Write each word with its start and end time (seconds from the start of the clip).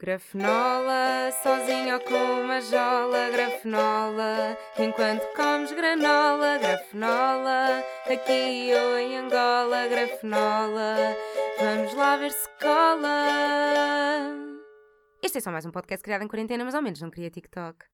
Grafenola, 0.00 1.32
sozinho 1.42 1.94
ou 1.94 2.00
com 2.02 2.42
uma 2.44 2.60
jola, 2.60 3.30
grafenola, 3.30 4.56
enquanto 4.78 5.24
comes 5.34 5.72
granola, 5.72 6.56
grafenola, 6.56 7.82
aqui 8.06 8.70
ou 8.74 8.96
em 8.96 9.16
Angola, 9.16 9.88
grafenola, 9.88 11.16
vamos 11.58 11.92
lá 11.94 12.16
ver 12.16 12.30
se 12.30 12.48
cola. 12.60 13.26
Este 15.20 15.38
é 15.38 15.40
só 15.40 15.50
mais 15.50 15.66
um 15.66 15.72
podcast 15.72 16.04
criado 16.04 16.22
em 16.22 16.28
quarentena, 16.28 16.64
mas 16.64 16.76
ao 16.76 16.82
menos 16.82 17.00
não 17.00 17.10
queria 17.10 17.28
TikTok. 17.28 17.84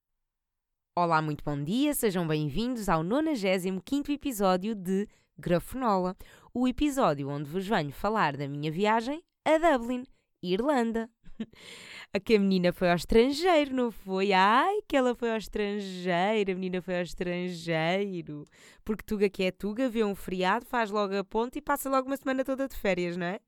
Olá, 0.95 1.23
muito 1.23 1.43
bom 1.43 1.64
dia, 1.64 1.95
sejam 1.95 2.29
bem-vindos 2.29 2.91
ao 2.91 3.02
95 3.02 4.12
episódio 4.12 4.75
de 4.75 5.09
Grafenola, 5.39 6.14
o 6.52 6.68
episódio 6.68 7.30
onde 7.30 7.48
vos 7.48 7.66
venho 7.66 7.93
falar 7.93 8.36
da 8.36 8.46
minha 8.46 8.71
viagem 8.71 9.25
a 9.43 9.57
Dublin, 9.57 10.05
Irlanda. 10.43 11.09
A 12.12 12.21
que 12.21 12.37
a 12.37 12.39
menina 12.39 12.73
foi 12.73 12.91
ao 12.91 12.96
estrangeiro, 12.96 13.75
não 13.75 13.90
foi? 13.90 14.32
Ai, 14.32 14.81
que 14.86 14.96
ela 14.96 15.14
foi 15.14 15.31
ao 15.31 15.36
estrangeiro, 15.36 16.53
a 16.53 16.54
menina 16.54 16.81
foi 16.81 16.96
ao 16.96 17.03
estrangeiro. 17.03 18.45
Porque 18.85 19.03
Tuga 19.04 19.29
que 19.29 19.44
é 19.44 19.50
Tuga, 19.50 19.89
vê 19.89 20.05
um 20.05 20.14
feriado, 20.14 20.64
faz 20.64 20.91
logo 20.91 21.17
a 21.17 21.25
ponte 21.25 21.58
e 21.58 21.63
passa 21.63 21.91
logo 21.91 22.07
uma 22.07 22.17
semana 22.17 22.44
toda 22.44 22.68
de 22.68 22.77
férias, 22.77 23.17
não 23.17 23.27
é? 23.27 23.41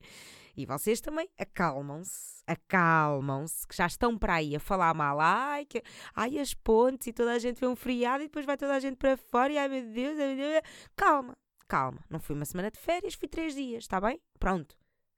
E 0.56 0.64
vocês 0.64 1.00
também 1.00 1.28
acalmam-se, 1.38 2.42
acalmam-se, 2.46 3.68
que 3.68 3.76
já 3.76 3.86
estão 3.86 4.16
para 4.16 4.36
aí 4.36 4.56
a 4.56 4.60
falar 4.60 4.94
mal. 4.94 5.20
Ai, 5.20 5.66
que, 5.66 5.82
ai, 6.14 6.38
as 6.38 6.54
pontes 6.54 7.06
e 7.06 7.12
toda 7.12 7.32
a 7.32 7.38
gente 7.38 7.60
vê 7.60 7.66
um 7.66 7.76
feriado 7.76 8.24
e 8.24 8.26
depois 8.26 8.46
vai 8.46 8.56
toda 8.56 8.74
a 8.74 8.80
gente 8.80 8.96
para 8.96 9.16
fora 9.16 9.52
e 9.52 9.58
ai 9.58 9.68
meu 9.68 9.82
Deus, 9.82 10.18
ai, 10.18 10.34
meu 10.34 10.36
Deus. 10.36 10.62
Calma, 10.96 11.36
calma. 11.68 12.00
Não 12.08 12.18
fui 12.18 12.34
uma 12.34 12.44
semana 12.46 12.70
de 12.70 12.78
férias, 12.80 13.14
fui 13.14 13.28
três 13.28 13.54
dias, 13.54 13.84
está 13.84 14.00
bem? 14.00 14.20
Pronto 14.40 14.76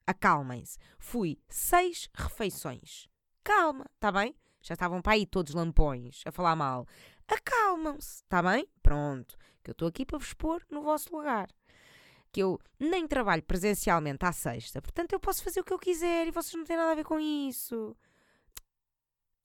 acalmem-se. 0.09 0.79
Fui 0.98 1.39
seis 1.48 2.09
refeições. 2.15 3.07
Calma, 3.45 3.85
está 3.95 4.11
bem? 4.11 4.34
Já 4.62 4.73
estavam 4.73 5.03
para 5.03 5.12
aí 5.12 5.27
todos 5.27 5.55
lampões 5.55 6.23
a 6.25 6.33
falar 6.33 6.57
mal. 6.57 6.87
Acalmam-se, 7.28 8.23
está 8.23 8.42
bem? 8.42 8.67
Pronto, 8.83 9.37
que 9.62 9.70
eu 9.70 9.73
estou 9.73 9.87
aqui 9.87 10.06
para 10.06 10.19
vos 10.19 10.33
pôr 10.33 10.65
no 10.70 10.83
vosso 10.83 11.15
lugar. 11.15 11.48
Que 12.33 12.42
eu 12.42 12.59
nem 12.81 13.06
trabalho 13.06 13.42
presencialmente 13.42 14.25
à 14.25 14.33
sexta, 14.33 14.81
portanto 14.81 15.12
eu 15.12 15.20
posso 15.20 15.45
fazer 15.45 15.61
o 15.61 15.65
que 15.65 15.73
eu 15.73 15.78
quiser 15.78 16.27
e 16.27 16.31
vocês 16.31 16.55
não 16.55 16.65
têm 16.65 16.77
nada 16.77 16.93
a 16.93 16.95
ver 16.95 17.05
com 17.05 17.20
isso. 17.20 17.95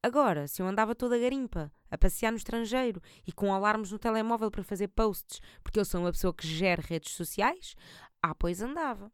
Agora, 0.02 0.48
se 0.48 0.62
eu 0.62 0.68
andava 0.68 0.96
toda 0.96 1.18
garimpa, 1.18 1.72
a 1.90 1.98
passear 1.98 2.32
no 2.32 2.38
estrangeiro 2.38 3.02
e 3.26 3.32
com 3.32 3.54
alarmes 3.54 3.92
no 3.92 4.00
telemóvel 4.00 4.52
para 4.52 4.64
fazer 4.64 4.90
posts, 4.90 5.42
porque 5.62 5.80
eu 5.80 5.86
sou 5.86 6.02
uma 6.02 6.12
pessoa 6.12 6.34
que 6.34 6.48
gera 6.48 6.82
redes 6.82 7.14
sociais, 7.14 7.76
ah, 8.22 8.36
pois 8.36 8.62
andava. 8.62 9.12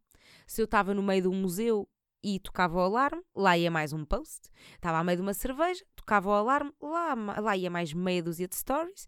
Se 0.47 0.61
eu 0.61 0.65
estava 0.65 0.93
no 0.93 1.03
meio 1.03 1.23
de 1.23 1.27
um 1.27 1.35
museu 1.35 1.87
e 2.23 2.39
tocava 2.39 2.77
o 2.77 2.81
alarme, 2.81 3.21
lá 3.35 3.57
ia 3.57 3.71
mais 3.71 3.93
um 3.93 4.03
post. 4.03 4.49
Estava 4.75 4.99
a 4.99 5.03
meio 5.03 5.17
de 5.17 5.21
uma 5.21 5.33
cerveja, 5.33 5.83
tocava 5.95 6.29
o 6.29 6.33
alarme, 6.33 6.71
lá, 6.81 7.13
lá 7.39 7.55
ia 7.55 7.69
mais 7.69 7.93
meia 7.93 8.21
dúzia 8.21 8.47
de 8.47 8.55
stories. 8.55 9.07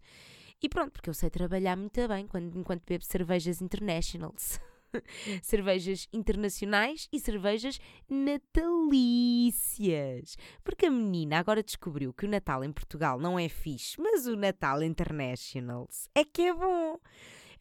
E 0.62 0.68
pronto, 0.68 0.92
porque 0.92 1.10
eu 1.10 1.14
sei 1.14 1.28
trabalhar 1.28 1.76
muito 1.76 2.08
bem 2.08 2.26
quando, 2.26 2.58
enquanto 2.58 2.84
bebo 2.86 3.04
cervejas 3.04 3.60
internationals. 3.60 4.60
cervejas 5.42 6.08
internacionais 6.12 7.08
e 7.12 7.18
cervejas 7.18 7.80
natalícias. 8.08 10.36
Porque 10.62 10.86
a 10.86 10.90
menina 10.90 11.38
agora 11.38 11.62
descobriu 11.62 12.12
que 12.12 12.26
o 12.26 12.28
Natal 12.28 12.62
em 12.62 12.72
Portugal 12.72 13.18
não 13.18 13.38
é 13.38 13.48
fixe, 13.48 13.98
mas 14.00 14.26
o 14.26 14.36
Natal 14.36 14.82
Internationals 14.82 16.08
é 16.14 16.24
que 16.24 16.42
é 16.42 16.54
bom. 16.54 16.98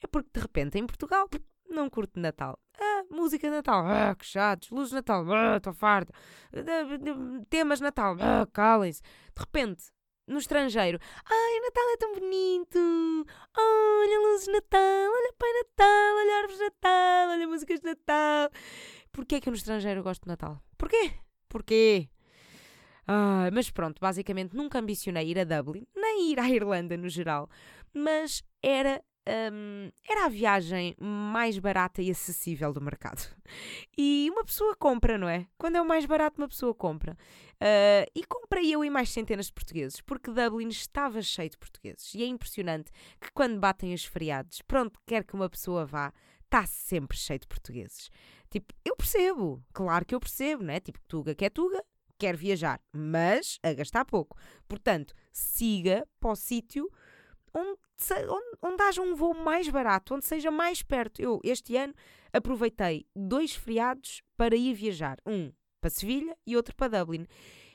É 0.04 0.08
porque 0.08 0.30
de 0.34 0.39
repente 0.39 0.78
em 0.78 0.86
Portugal 0.86 1.28
não 1.72 1.89
curto 1.89 2.19
Natal. 2.19 2.59
Ah, 2.80 3.03
música 3.09 3.50
Natal, 3.50 3.86
ah, 3.86 4.16
que 4.16 4.25
chatos. 4.25 4.69
Luz 4.69 4.89
de 4.89 4.95
Natal, 4.95 5.25
ah, 5.31 5.58
estou 5.58 5.73
farta. 5.73 6.14
Temas 7.50 7.80
de 7.80 7.83
Natal, 7.83 8.16
ah, 8.19 8.47
calem-se. 8.52 9.02
De 9.02 9.39
repente, 9.39 9.86
no 10.27 10.38
estrangeiro, 10.38 10.99
ai, 11.25 11.59
Natal 11.59 11.83
é 11.94 11.97
tão 11.97 12.14
bonito. 12.14 12.80
Olha 13.58 14.19
luzes 14.19 14.45
de 14.45 14.52
Natal, 14.53 15.11
olha 15.11 15.33
Pai 15.38 15.49
Natal, 15.53 16.15
olha 16.15 16.36
árvores 16.37 16.58
de 16.58 16.64
Natal, 16.64 17.30
olha 17.30 17.48
músicas 17.48 17.80
de 17.80 17.86
Natal. 17.86 18.49
Porquê 19.11 19.42
que 19.42 19.49
eu 19.49 19.52
no 19.52 19.58
estrangeiro 19.58 20.04
gosto 20.04 20.23
de 20.23 20.30
Natal? 20.30 20.61
Porquê? 20.77 21.11
Porquê? 21.49 22.10
Ah, 23.08 23.49
mas 23.52 23.70
pronto, 23.70 23.99
basicamente 23.99 24.55
nunca 24.55 24.80
ambicionei 24.80 25.27
ir 25.27 25.39
a 25.39 25.43
Dublin, 25.43 25.86
nem 25.95 26.31
ir 26.31 26.39
à 26.39 26.49
Irlanda 26.49 26.95
no 26.95 27.10
geral, 27.10 27.49
mas 27.93 28.42
era 28.64 29.04
um, 29.27 29.92
era 30.09 30.26
a 30.26 30.30
viagem 30.30 30.95
mais 30.99 31.59
barata 31.59 32.02
e 32.02 32.09
acessível 32.09 32.73
do 32.73 32.82
mercado. 32.82 33.21
E 33.98 34.30
uma 34.32 34.45
pessoa 34.45 34.73
compra, 34.76 35.17
não 35.17 35.27
é? 35.27 35.45
Quando 35.58 35.76
é 35.76 35.82
o 35.82 35.86
mais 35.86 36.05
barato, 36.05 36.42
uma 36.42 36.48
pessoa 36.48 36.73
compra. 36.73 37.17
Uh, 37.61 38.10
e 38.15 38.23
comprei 38.23 38.73
eu 38.73 38.83
e 38.83 38.89
mais 38.89 39.10
centenas 39.10 39.48
de 39.48 39.54
portugueses, 39.54 39.99
porque 39.99 40.31
Dublin 40.31 40.70
estava 40.70 41.21
cheio 41.21 41.49
de 41.49 41.58
portugueses. 41.58 42.14
E 42.15 42.23
é 42.23 42.26
impressionante 42.26 42.89
que 43.20 43.30
quando 43.33 43.60
batem 43.60 43.93
os 43.93 44.05
feriados, 44.05 44.61
pronto, 44.61 44.98
quer 45.05 45.26
que 45.26 45.33
uma 45.33 45.49
pessoa 45.49 45.86
vá, 45.86 46.14
está 46.45 46.65
sempre 46.65 47.17
cheio 47.17 47.39
de 47.39 47.48
portugueses. 47.48 48.10
Tipo, 48.49 48.73
eu 48.86 48.95
percebo, 48.95 49.61
claro 49.73 50.05
que 50.05 50.15
eu 50.15 50.20
percebo, 50.20 50.64
não 50.64 50.73
é? 50.73 50.80
Tipo, 50.80 50.99
Tuga 51.08 51.36
que 51.36 51.45
é 51.45 51.49
Tuga, 51.49 51.83
quer 52.17 52.36
viajar, 52.37 52.80
mas 52.93 53.60
a 53.61 53.73
gastar 53.73 54.05
pouco. 54.05 54.37
Portanto, 54.67 55.14
siga 55.31 56.08
para 56.20 56.31
o 56.31 56.36
sítio 56.36 56.89
onde, 57.54 57.77
onde, 58.10 58.58
onde 58.62 58.84
haja 58.84 59.02
um 59.02 59.16
voo 59.16 59.34
mais 59.34 59.67
barato, 59.70 60.16
onde 60.16 60.26
seja 60.26 60.52
mais 60.52 60.82
perto. 60.82 61.22
Eu, 61.22 61.39
este 61.44 61.76
ano, 61.76 61.94
aproveitei 62.34 63.06
dois 63.16 63.54
feriados 63.54 64.22
para 64.36 64.56
ir 64.56 64.73
viajar. 64.73 65.17
Um 65.26 65.52
para 65.80 65.89
Sevilha 65.89 66.38
e 66.45 66.56
outro 66.56 66.76
para 66.76 67.00
Dublin. 67.00 67.26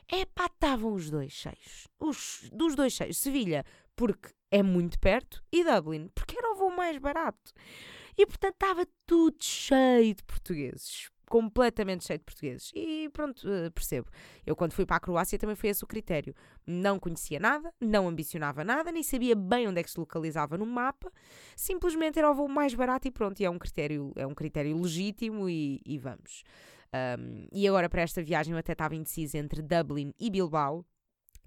É 0.08 0.24
pá, 0.24 0.46
estavam 0.46 0.94
os 0.94 1.10
dois 1.10 1.32
cheios. 1.32 1.88
Os, 1.98 2.48
dos 2.52 2.76
dois 2.76 2.92
cheios. 2.92 3.18
Sevilha, 3.18 3.64
porque 3.96 4.30
é 4.50 4.62
muito 4.62 4.98
perto, 5.00 5.42
e 5.52 5.64
Dublin, 5.64 6.08
porque 6.14 6.38
era 6.38 6.52
o 6.52 6.56
voo 6.56 6.70
mais 6.70 6.96
barato. 6.98 7.52
E 8.16 8.24
portanto 8.24 8.54
estava 8.54 8.86
tudo 9.04 9.36
cheio 9.42 10.14
de 10.14 10.22
portugueses 10.22 11.10
completamente 11.28 12.04
cheio 12.04 12.18
de 12.18 12.24
portugueses. 12.24 12.72
E 12.74 13.08
pronto, 13.12 13.48
eh, 13.48 13.70
percebo. 13.70 14.08
Eu, 14.46 14.54
quando 14.54 14.72
fui 14.72 14.86
para 14.86 14.96
a 14.96 15.00
Croácia, 15.00 15.38
também 15.38 15.56
foi 15.56 15.70
esse 15.70 15.82
o 15.84 15.86
critério. 15.86 16.34
Não 16.66 16.98
conhecia 16.98 17.38
nada, 17.40 17.72
não 17.80 18.08
ambicionava 18.08 18.64
nada, 18.64 18.92
nem 18.92 19.02
sabia 19.02 19.34
bem 19.34 19.68
onde 19.68 19.80
é 19.80 19.82
que 19.82 19.90
se 19.90 19.98
localizava 19.98 20.56
no 20.56 20.66
mapa. 20.66 21.12
Simplesmente 21.56 22.18
era 22.18 22.30
o 22.30 22.34
voo 22.34 22.48
mais 22.48 22.74
barato 22.74 23.08
e 23.08 23.10
pronto. 23.10 23.40
E 23.40 23.44
é 23.44 23.50
um 23.50 23.58
critério, 23.58 24.12
é 24.16 24.26
um 24.26 24.34
critério 24.34 24.80
legítimo 24.80 25.48
e, 25.48 25.80
e 25.84 25.98
vamos. 25.98 26.44
Um, 27.18 27.48
e 27.52 27.66
agora, 27.66 27.88
para 27.88 28.02
esta 28.02 28.22
viagem, 28.22 28.52
eu 28.52 28.58
até 28.58 28.72
estava 28.72 28.94
indecisa 28.94 29.38
entre 29.38 29.62
Dublin 29.62 30.12
e 30.18 30.30
Bilbao. 30.30 30.84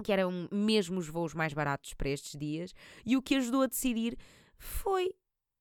Que 0.04 0.14
eram 0.14 0.48
mesmo 0.50 0.98
os 0.98 1.10
voos 1.10 1.34
mais 1.34 1.54
baratos 1.54 1.94
para 1.94 2.08
estes 2.08 2.40
dias, 2.40 2.74
e 3.06 3.18
o 3.18 3.22
que 3.22 3.36
ajudou 3.36 3.64
a 3.64 3.68
decidir 3.68 4.18
foi 4.58 5.14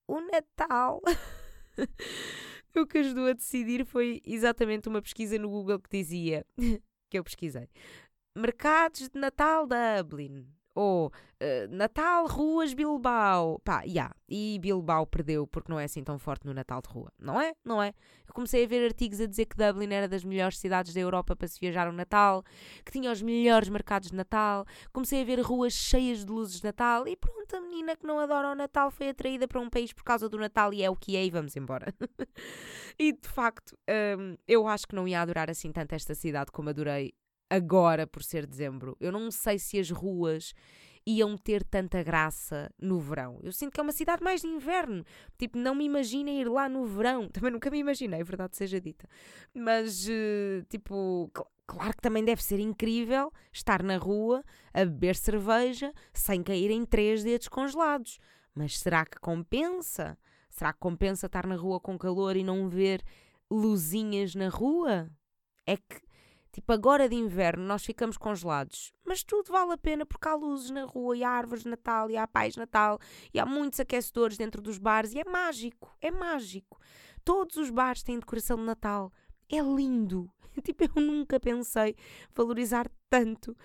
o 0.06 0.20
Natal. 0.20 1.02
o 2.76 2.86
que 2.86 2.98
ajudou 2.98 3.26
a 3.26 3.32
decidir 3.32 3.84
foi 3.84 4.20
exatamente 4.24 4.88
uma 4.88 5.02
pesquisa 5.02 5.38
no 5.38 5.48
Google 5.48 5.80
que 5.80 5.90
dizia, 5.90 6.44
que 7.08 7.18
eu 7.18 7.24
pesquisei, 7.24 7.68
mercados 8.36 9.08
de 9.08 9.18
Natal 9.18 9.66
Dublin 9.66 10.46
ou 10.78 11.08
uh, 11.08 11.74
Natal 11.74 12.28
Ruas 12.28 12.72
Bilbao. 12.72 13.60
Pá, 13.64 13.82
yeah. 13.82 14.14
E 14.28 14.60
Bilbao 14.60 15.04
perdeu 15.04 15.44
porque 15.44 15.72
não 15.72 15.80
é 15.80 15.84
assim 15.84 16.04
tão 16.04 16.20
forte 16.20 16.46
no 16.46 16.54
Natal 16.54 16.80
de 16.80 16.88
rua. 16.88 17.10
Não 17.18 17.40
é? 17.40 17.52
Não 17.64 17.82
é? 17.82 17.88
Eu 18.28 18.32
comecei 18.32 18.64
a 18.64 18.68
ver 18.68 18.84
artigos 18.84 19.20
a 19.20 19.26
dizer 19.26 19.46
que 19.46 19.56
Dublin 19.56 19.92
era 19.92 20.06
das 20.06 20.22
melhores 20.22 20.56
cidades 20.56 20.94
da 20.94 21.00
Europa 21.00 21.34
para 21.34 21.48
se 21.48 21.58
viajar 21.58 21.88
ao 21.88 21.92
Natal, 21.92 22.44
que 22.84 22.92
tinha 22.92 23.10
os 23.10 23.20
melhores 23.20 23.68
mercados 23.68 24.10
de 24.10 24.16
Natal. 24.16 24.64
Comecei 24.92 25.20
a 25.22 25.24
ver 25.24 25.40
ruas 25.40 25.72
cheias 25.72 26.24
de 26.24 26.30
luzes 26.30 26.60
de 26.60 26.64
Natal 26.64 27.08
e 27.08 27.16
pronto, 27.16 27.56
a 27.56 27.60
menina 27.60 27.96
que 27.96 28.06
não 28.06 28.20
adora 28.20 28.52
o 28.52 28.54
Natal 28.54 28.92
foi 28.92 29.08
atraída 29.08 29.48
para 29.48 29.60
um 29.60 29.68
país 29.68 29.92
por 29.92 30.04
causa 30.04 30.28
do 30.28 30.38
Natal 30.38 30.72
e 30.72 30.84
é 30.84 30.88
o 30.88 30.94
que 30.94 31.16
é 31.16 31.24
e 31.24 31.30
vamos 31.30 31.56
embora. 31.56 31.92
e 32.96 33.12
de 33.12 33.28
facto, 33.28 33.76
um, 34.16 34.36
eu 34.46 34.68
acho 34.68 34.86
que 34.86 34.94
não 34.94 35.08
ia 35.08 35.20
adorar 35.20 35.50
assim 35.50 35.72
tanto 35.72 35.96
esta 35.96 36.14
cidade 36.14 36.52
como 36.52 36.70
adorei 36.70 37.12
agora 37.50 38.06
por 38.06 38.22
ser 38.22 38.46
dezembro. 38.46 38.96
Eu 39.00 39.12
não 39.12 39.30
sei 39.30 39.58
se 39.58 39.78
as 39.78 39.90
ruas 39.90 40.54
iam 41.06 41.38
ter 41.38 41.64
tanta 41.64 42.02
graça 42.02 42.70
no 42.78 43.00
verão. 43.00 43.40
Eu 43.42 43.50
sinto 43.50 43.72
que 43.72 43.80
é 43.80 43.82
uma 43.82 43.92
cidade 43.92 44.22
mais 44.22 44.42
de 44.42 44.46
inverno. 44.46 45.04
Tipo, 45.38 45.56
não 45.56 45.74
me 45.74 45.84
imagino 45.84 46.28
ir 46.28 46.46
lá 46.48 46.68
no 46.68 46.84
verão. 46.84 47.28
Também 47.32 47.50
nunca 47.50 47.70
me 47.70 47.78
imaginei, 47.78 48.22
verdade 48.22 48.56
seja 48.56 48.78
dita. 48.78 49.08
Mas, 49.54 50.06
uh, 50.06 50.62
tipo, 50.68 51.30
cl 51.34 51.44
claro 51.66 51.92
que 51.92 52.00
também 52.00 52.24
deve 52.24 52.42
ser 52.42 52.58
incrível 52.60 53.30
estar 53.52 53.82
na 53.82 53.98
rua 53.98 54.42
a 54.72 54.86
beber 54.86 55.14
cerveja 55.14 55.92
sem 56.14 56.42
cair 56.42 56.70
em 56.70 56.84
três 56.84 57.22
dedos 57.22 57.46
congelados. 57.46 58.18
Mas 58.54 58.78
será 58.78 59.04
que 59.04 59.20
compensa? 59.20 60.18
Será 60.48 60.72
que 60.72 60.78
compensa 60.78 61.26
estar 61.26 61.46
na 61.46 61.56
rua 61.56 61.78
com 61.78 61.98
calor 61.98 62.36
e 62.36 62.42
não 62.42 62.70
ver 62.70 63.02
luzinhas 63.50 64.34
na 64.34 64.48
rua? 64.48 65.10
É 65.66 65.76
que 65.76 66.07
Tipo, 66.52 66.72
agora 66.72 67.08
de 67.08 67.14
inverno 67.14 67.64
nós 67.64 67.84
ficamos 67.84 68.16
congelados, 68.16 68.92
mas 69.04 69.22
tudo 69.22 69.52
vale 69.52 69.72
a 69.72 69.78
pena 69.78 70.06
porque 70.06 70.28
há 70.28 70.34
luzes 70.34 70.70
na 70.70 70.84
rua 70.84 71.16
e 71.16 71.22
há 71.22 71.30
árvores 71.30 71.62
de 71.62 71.70
Natal 71.70 72.10
e 72.10 72.16
há 72.16 72.26
pais 72.26 72.54
de 72.54 72.60
Natal 72.60 72.98
e 73.32 73.38
há 73.38 73.46
muitos 73.46 73.78
aquecedores 73.78 74.36
dentro 74.36 74.62
dos 74.62 74.78
bares 74.78 75.12
e 75.12 75.20
é 75.20 75.24
mágico, 75.24 75.94
é 76.00 76.10
mágico. 76.10 76.80
Todos 77.24 77.56
os 77.56 77.70
bares 77.70 78.02
têm 78.02 78.18
decoração 78.18 78.56
de 78.56 78.64
Natal. 78.64 79.12
É 79.50 79.60
lindo. 79.60 80.30
Tipo, 80.64 80.84
eu 80.84 81.02
nunca 81.02 81.38
pensei 81.38 81.94
valorizar 82.34 82.90
tanto 83.08 83.56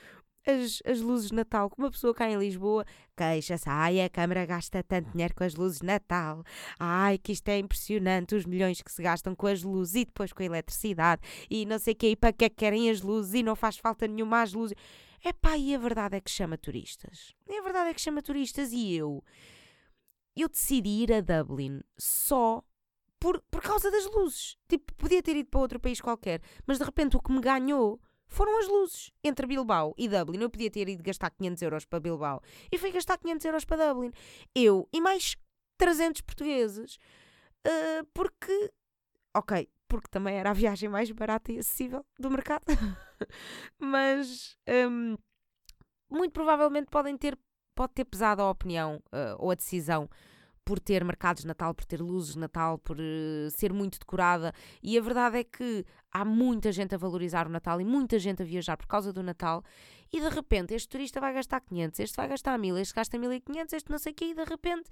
as, 0.46 0.82
as 0.86 1.02
luzes 1.02 1.30
de 1.30 1.36
Natal. 1.36 1.70
Que 1.70 1.78
uma 1.78 1.92
pessoa 1.92 2.14
cá 2.14 2.30
em 2.30 2.38
Lisboa 2.38 2.86
queixa-se, 3.16 3.70
ai, 3.70 4.02
a 4.02 4.10
Câmara 4.10 4.46
gasta 4.46 4.84
tanto 4.84 5.12
dinheiro 5.12 5.34
com 5.36 5.44
as 5.44 5.56
luzes 5.56 5.80
de 5.80 5.86
Natal, 5.86 6.44
ai, 6.80 7.18
que 7.18 7.32
isto 7.32 7.48
é 7.50 7.60
impressionante, 7.60 8.36
os 8.36 8.46
milhões 8.46 8.82
que 8.82 8.92
se 8.92 9.02
gastam 9.02 9.36
com 9.36 9.48
as 9.48 9.64
luzes 9.64 9.96
e 9.96 10.06
depois 10.06 10.34
com 10.34 10.42
a 10.42 10.46
eletricidade 10.46 11.22
e 11.50 11.66
não 11.66 11.80
sei 11.80 11.94
o 11.94 11.96
que, 11.96 12.08
e 12.08 12.16
para 12.16 12.34
que 12.34 12.46
é 12.46 12.50
que 12.50 12.56
querem 12.56 12.90
as 12.90 13.02
luzes 13.02 13.34
e 13.34 13.44
não 13.44 13.56
faz 13.56 13.78
falta 13.78 14.08
nenhuma 14.08 14.42
às 14.42 14.54
luzes. 14.54 14.76
Epá, 15.24 15.58
e 15.58 15.74
a 15.74 15.78
verdade 15.78 16.18
é 16.18 16.22
que 16.22 16.30
chama 16.30 16.58
turistas. 16.58 17.34
E 17.48 17.58
a 17.58 17.62
verdade 17.62 17.92
é 17.92 17.94
que 17.94 18.02
chama 18.02 18.22
turistas 18.22 18.74
e 18.74 18.94
eu, 18.94 19.24
eu 20.36 20.50
decidi 20.50 21.04
ir 21.04 21.14
a 21.14 21.22
Dublin 21.22 21.82
só 21.98 22.62
por, 23.20 23.42
por 23.50 23.62
causa 23.62 23.90
das 23.90 24.06
luzes. 24.06 24.58
Tipo, 24.68 24.94
podia 24.96 25.24
ter 25.24 25.38
ido 25.38 25.50
para 25.50 25.62
outro 25.62 25.80
país 25.80 26.02
qualquer, 26.02 26.42
mas 26.68 26.78
de 26.78 26.84
repente 26.84 27.16
o 27.16 27.22
que 27.22 27.32
me 27.32 27.40
ganhou 27.40 28.02
foram 28.34 28.60
as 28.60 28.68
luzes. 28.68 29.12
Entre 29.24 29.46
Bilbao 29.46 29.94
e 29.98 30.10
Dublin, 30.10 30.42
eu 30.42 30.50
podia 30.50 30.70
ter 30.70 30.90
ido 30.90 31.04
gastar 31.04 31.30
500 31.30 31.62
euros 31.62 31.86
para 31.86 32.00
Bilbao 32.00 32.42
e 32.72 32.78
fui 32.78 32.92
gastar 32.92 33.18
500 33.18 33.46
euros 33.46 33.66
para 33.66 33.88
Dublin. 33.88 34.12
Eu 34.54 34.90
e 34.92 35.00
mais 35.00 35.36
300 35.78 36.22
portugueses, 36.22 36.98
uh, 37.66 38.06
porque, 38.14 38.72
ok, 39.36 39.70
porque 39.88 40.08
também 40.10 40.36
era 40.36 40.50
a 40.50 40.54
viagem 40.54 40.90
mais 40.90 41.10
barata 41.12 41.52
e 41.52 41.60
acessível 41.60 42.06
do 42.20 42.30
mercado, 42.30 42.64
mas 43.80 44.58
um, 44.90 45.16
muito 46.10 46.32
provavelmente 46.32 46.90
podem 46.90 47.18
ter, 47.18 47.38
pode 47.76 47.94
ter 47.94 48.06
pesado 48.06 48.42
a 48.42 48.50
opinião 48.50 49.02
uh, 49.08 49.36
ou 49.38 49.52
a 49.52 49.56
decisão 49.56 50.10
por 50.66 50.80
ter 50.80 51.04
mercados 51.04 51.42
de 51.42 51.48
Natal, 51.48 51.74
por 51.74 51.86
ter 51.86 52.02
luzes 52.02 52.34
de 52.34 52.40
Natal, 52.40 52.78
por 52.78 52.98
uh, 52.98 53.52
ser 53.52 53.74
muito 53.74 54.00
decorada. 54.00 54.54
E 54.82 54.98
a 54.98 55.02
verdade 55.02 55.38
é 55.38 55.44
que 55.44 55.86
há 56.12 56.24
muita 56.24 56.72
gente 56.72 56.96
a 56.96 56.98
valorizar 56.98 57.48
o 57.48 57.50
Natal 57.50 57.82
e 57.82 57.86
muita 57.86 58.18
gente 58.20 58.42
a 58.42 58.46
viajar 58.46 58.78
por 58.78 58.88
causa 58.88 59.12
do 59.12 59.22
Natal. 59.24 59.64
E 60.12 60.22
de 60.22 60.30
repente 60.30 60.74
este 60.74 60.90
turista 60.90 61.20
vai 61.20 61.34
gastar 61.34 61.60
500, 61.62 62.00
este 62.00 62.16
vai 62.16 62.28
gastar 62.28 62.58
1000, 62.58 62.78
este 62.78 62.94
gasta 62.94 63.18
1500, 63.18 63.74
este 63.74 63.92
não 63.92 63.98
sei 63.98 64.12
o 64.12 64.16
quê. 64.16 64.26
E 64.26 64.36
de 64.36 64.44
repente, 64.44 64.90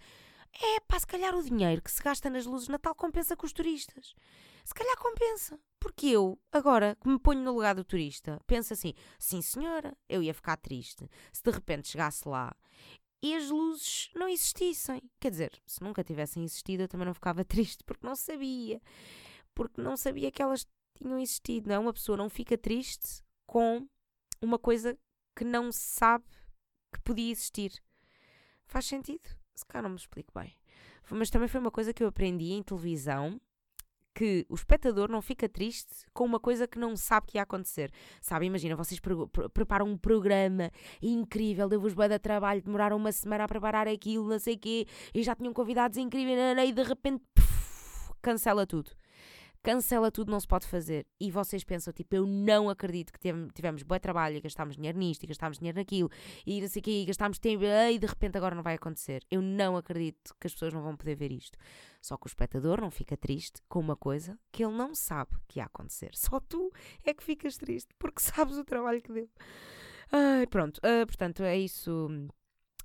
é 0.54 0.80
pá, 0.82 1.00
se 1.00 1.08
calhar 1.08 1.36
o 1.36 1.44
dinheiro 1.44 1.82
que 1.82 1.92
se 1.92 2.02
gasta 2.02 2.30
nas 2.30 2.46
luzes 2.46 2.66
de 2.66 2.72
Natal 2.72 2.96
compensa 2.96 3.36
com 3.36 3.46
os 3.46 3.54
turistas. 3.54 4.14
Se 4.66 4.74
calhar 4.74 4.98
compensa. 4.98 5.60
Porque 5.80 6.08
eu, 6.08 6.40
agora 6.52 6.96
que 7.02 7.10
me 7.10 7.18
ponho 7.18 7.42
no 7.42 7.54
lugar 7.54 7.74
do 7.74 7.84
turista, 7.84 8.40
penso 8.46 8.74
assim: 8.74 8.94
sim 9.18 9.42
senhora, 9.42 9.98
eu 10.08 10.22
ia 10.22 10.34
ficar 10.34 10.58
triste 10.58 11.10
se 11.32 11.44
de 11.44 11.50
repente 11.50 11.88
chegasse 11.88 12.28
lá 12.28 12.56
e 13.22 13.36
as 13.36 13.50
luzes 13.50 14.10
não 14.16 14.28
existissem. 14.28 15.02
Quer 15.20 15.32
dizer, 15.32 15.62
se 15.66 15.82
nunca 15.84 16.04
tivessem 16.04 16.44
existido, 16.44 16.84
eu 16.84 16.88
também 16.88 17.06
não 17.06 17.14
ficava 17.14 17.44
triste 17.46 17.84
porque 17.84 18.06
não 18.06 18.16
sabia. 18.16 18.82
Porque 19.54 19.82
não 19.82 19.96
sabia 19.96 20.32
que 20.32 20.42
elas 20.42 20.68
tinham 20.98 21.20
existido. 21.20 21.70
Não 21.70 21.76
é? 21.76 21.80
Uma 21.80 21.94
pessoa 21.94 22.18
não 22.18 22.30
fica 22.30 22.58
triste 22.58 23.24
com 23.46 23.88
uma 24.42 24.58
coisa 24.58 24.98
que 25.36 25.44
não 25.44 25.72
sabe 25.72 26.26
que 26.94 27.02
podia 27.02 27.32
existir. 27.32 27.72
Faz 28.66 28.86
sentido? 28.86 29.30
Se 29.54 29.66
calhar 29.66 29.84
não 29.84 29.92
me 29.92 29.98
explico 29.98 30.32
bem. 30.34 30.58
Mas 31.10 31.30
também 31.30 31.48
foi 31.48 31.60
uma 31.60 31.72
coisa 31.72 31.94
que 31.94 32.04
eu 32.04 32.08
aprendi 32.08 32.52
em 32.54 32.64
televisão 32.64 33.40
que 34.14 34.46
o 34.50 34.56
espectador 34.56 35.10
não 35.10 35.22
fica 35.22 35.48
triste 35.48 36.06
com 36.14 36.26
uma 36.26 36.40
coisa 36.40 36.68
que 36.68 36.78
não 36.78 36.96
sabe 36.96 37.28
que 37.28 37.38
ia 37.38 37.44
acontecer. 37.44 37.92
Sabe, 38.22 38.46
imagina, 38.46 38.76
vocês 38.76 39.00
pre 39.00 39.14
preparam 39.54 39.88
um 39.88 39.98
programa 39.98 40.72
incrível, 41.02 41.70
deu-vos 41.70 41.94
bem 41.94 42.10
de 42.10 42.20
trabalho, 42.20 42.62
demoraram 42.62 42.98
uma 42.98 43.12
semana 43.12 43.46
a 43.46 43.48
preparar 43.48 43.88
aquilo, 43.88 44.28
não 44.28 44.40
sei 44.40 44.56
o 44.56 44.60
quê, 44.60 44.88
e 45.14 45.24
já 45.24 45.36
tinham 45.36 45.54
convidados 45.54 45.98
incríveis, 45.98 46.38
e 46.68 46.72
de 46.72 46.84
repente 46.84 47.24
puf, 47.34 48.14
cancela 48.22 48.66
tudo 48.66 48.92
cancela 49.62 50.12
tudo, 50.12 50.32
não 50.32 50.40
se 50.40 50.48
pode 50.48 50.68
fazer. 50.68 51.06
E 51.20 51.30
vocês 51.32 51.64
pensam, 51.64 51.94
tipo, 51.94 52.16
eu 52.16 52.26
não 52.26 52.70
acredito 52.70 53.12
que 53.14 53.20
tivemos 53.54 53.84
bom 53.84 54.00
trabalho 54.00 54.38
e 54.38 54.42
gastámos 54.42 54.76
dinheiro 54.76 54.98
nisto 54.98 55.24
e 55.24 55.28
gastámos 55.28 55.60
dinheiro 55.60 55.78
naquilo 55.78 56.10
e 56.46 56.62
não 56.62 56.68
sei 56.68 56.82
o 56.86 56.90
e 56.90 57.06
gastámos 57.06 57.40
tempo 57.40 57.64
e 57.64 58.00
de 58.00 58.08
repente 58.08 58.38
agora 58.38 58.56
não 58.56 58.64
vai 58.64 58.76
acontecer. 58.76 59.24
Eu 59.30 59.42
não 59.42 59.78
acredito 59.78 60.36
que 60.40 60.48
as 60.48 60.54
pessoas 60.54 60.74
não 60.74 60.82
vão 60.82 60.96
poder 60.96 61.16
ver 61.16 61.32
isto. 61.32 61.58
Só 62.02 62.18
que 62.18 62.26
o 62.26 62.30
espectador 62.30 62.82
não 62.82 62.90
fica 62.90 63.16
triste 63.16 63.62
com 63.70 63.80
uma 63.80 63.96
coisa 63.96 64.38
que 64.52 64.64
ele 64.64 64.74
não 64.74 64.96
sabe 64.96 65.32
que 65.48 65.60
ia 65.60 65.66
acontecer. 65.66 66.12
Só 66.16 66.40
tu 66.40 66.72
é 67.04 67.14
que 67.14 67.24
ficas 67.24 67.58
triste 67.58 67.94
porque 68.00 68.22
sabes 68.22 68.58
o 68.58 68.64
trabalho 68.64 69.02
que 69.02 69.12
deu. 69.12 69.30
Ai, 70.12 70.46
pronto, 70.48 70.80
uh, 70.80 71.06
portanto, 71.06 71.42
é 71.44 71.58
isso 71.58 72.10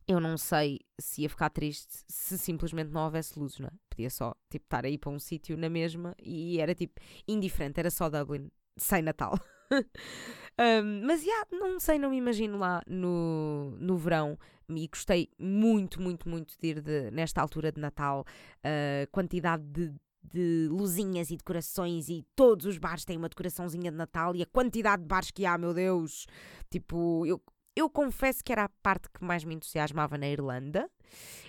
eu 0.09 0.21
não 0.21 0.37
sei 0.39 0.81
se 1.01 1.23
ia 1.23 1.29
ficar 1.29 1.51
triste 1.51 2.05
se 2.09 2.39
simplesmente 2.39 2.91
não 2.91 3.05
houvesse 3.05 3.39
luzes, 3.39 3.59
não 3.59 3.69
é? 3.69 3.73
Podia 3.91 4.11
só, 4.11 4.35
tipo, 4.51 4.65
estar 4.65 4.85
aí 4.85 4.97
para 4.97 5.11
um 5.11 5.19
sítio 5.19 5.57
na 5.57 5.69
mesma 5.69 6.15
e 6.23 6.61
era, 6.61 6.75
tipo, 6.75 7.01
indiferente, 7.27 7.81
era 7.81 7.91
só 7.91 8.09
Dublin, 8.09 8.51
sem 8.77 9.03
Natal. 9.03 9.39
um, 9.73 11.07
mas, 11.07 11.25
já, 11.25 11.31
yeah, 11.31 11.49
não 11.53 11.81
sei, 11.81 11.99
não 11.99 12.11
me 12.11 12.19
imagino 12.19 12.59
lá 12.59 12.83
no, 12.87 13.77
no 13.81 13.97
verão 13.97 14.39
e 14.69 14.87
gostei 14.87 15.29
muito, 15.39 16.01
muito, 16.01 16.29
muito 16.29 16.55
de 16.61 16.69
ir 16.69 16.81
de, 16.81 17.11
nesta 17.11 17.41
altura 17.41 17.73
de 17.73 17.81
Natal, 17.81 18.25
a 18.63 19.05
uh, 19.05 19.11
quantidade 19.11 19.65
de 19.65 19.95
de 20.33 20.69
luzinhas 20.71 21.31
e 21.31 21.37
decorações 21.37 22.09
e 22.09 22.27
todos 22.35 22.67
os 22.67 22.79
bares 22.79 23.05
têm 23.05 23.17
uma 23.17 23.29
decoraçãozinha 23.29 23.91
de 23.91 23.97
Natal 23.97 24.35
e 24.35 24.43
a 24.43 24.47
quantidade 24.47 25.03
de 25.03 25.09
bares 25.09 25.31
que 25.31 25.47
há, 25.47 25.57
meu 25.57 25.73
Deus! 25.73 26.27
Tipo, 26.69 27.25
eu 27.27 27.41
eu 27.77 27.91
confesso 27.91 28.43
que 28.43 28.51
era 28.51 28.65
a 28.65 28.69
parte 28.83 29.09
que 29.11 29.23
mais 29.23 29.45
me 29.45 29.55
entusiasmava 29.55 30.17
na 30.17 30.27
Irlanda. 30.27 30.91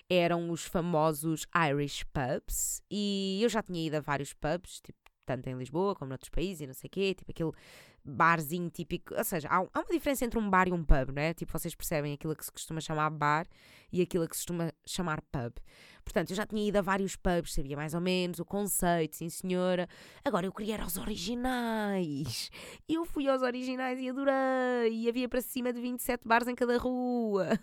Eram 0.09 0.51
os 0.51 0.65
famosos 0.65 1.47
Irish 1.69 2.03
pubs. 2.03 2.81
E 2.91 3.39
eu 3.41 3.47
já 3.47 3.63
tinha 3.63 3.88
ido 3.88 3.95
a 3.95 4.01
vários 4.01 4.33
pubs, 4.33 4.81
tipo, 4.81 5.00
tanto 5.25 5.47
em 5.47 5.57
Lisboa 5.57 5.95
como 5.95 6.09
noutros 6.09 6.29
países 6.29 6.62
e 6.62 6.68
não 6.68 6.74
sei 6.74 6.89
o 6.89 6.91
quê. 6.91 7.15
Tipo, 7.15 7.31
aquele 7.31 7.51
barzinho 8.07 8.69
típico. 8.69 9.13
Ou 9.15 9.24
seja, 9.24 9.48
há, 9.50 9.57
há, 9.57 9.80
uma 9.80 9.92
diferença 9.92 10.24
entre 10.24 10.39
um 10.39 10.50
bar 10.50 10.68
e 10.68 10.71
um 10.71 10.83
pub, 10.83 11.09
não 11.13 11.21
é? 11.21 11.33
Tipo, 11.33 11.51
vocês 11.51 11.75
percebem 11.75 12.13
aquilo 12.13 12.36
que 12.36 12.45
se 12.45 12.51
costuma 12.51 12.80
chamar 12.80 13.09
bar 13.09 13.48
e 13.92 14.01
aquilo 14.01 14.27
que 14.27 14.36
se 14.36 14.42
costuma 14.42 14.71
chamar 14.86 15.21
pub. 15.21 15.54
Portanto, 16.04 16.30
eu 16.30 16.38
já 16.38 16.45
tinha 16.45 16.65
ido 16.65 16.77
a 16.77 16.81
vários 16.81 17.18
pubs, 17.18 17.54
sabia 17.54 17.75
mais 17.75 17.94
ou 17.94 18.00
menos 18.00 18.39
o 18.39 18.45
conceito, 18.45 19.18
sim 19.18 19.30
senhora. 19.30 19.89
Agora 20.24 20.45
eu 20.45 20.54
queria 20.54 20.75
ir 20.75 20.81
aos 20.81 20.98
originais. 20.98 22.50
Eu 22.88 23.04
fui 23.04 23.27
aos 23.27 23.42
originais 23.42 24.00
e 24.00 24.10
adorei. 24.10 24.94
E 24.94 25.10
havia 25.10 25.27
para 25.27 25.42
cima 25.42 25.74
de 25.74 25.81
27 25.81 26.25
bares 26.25 26.48
em 26.48 26.56
cada 26.56 26.77
rua. 26.77 27.60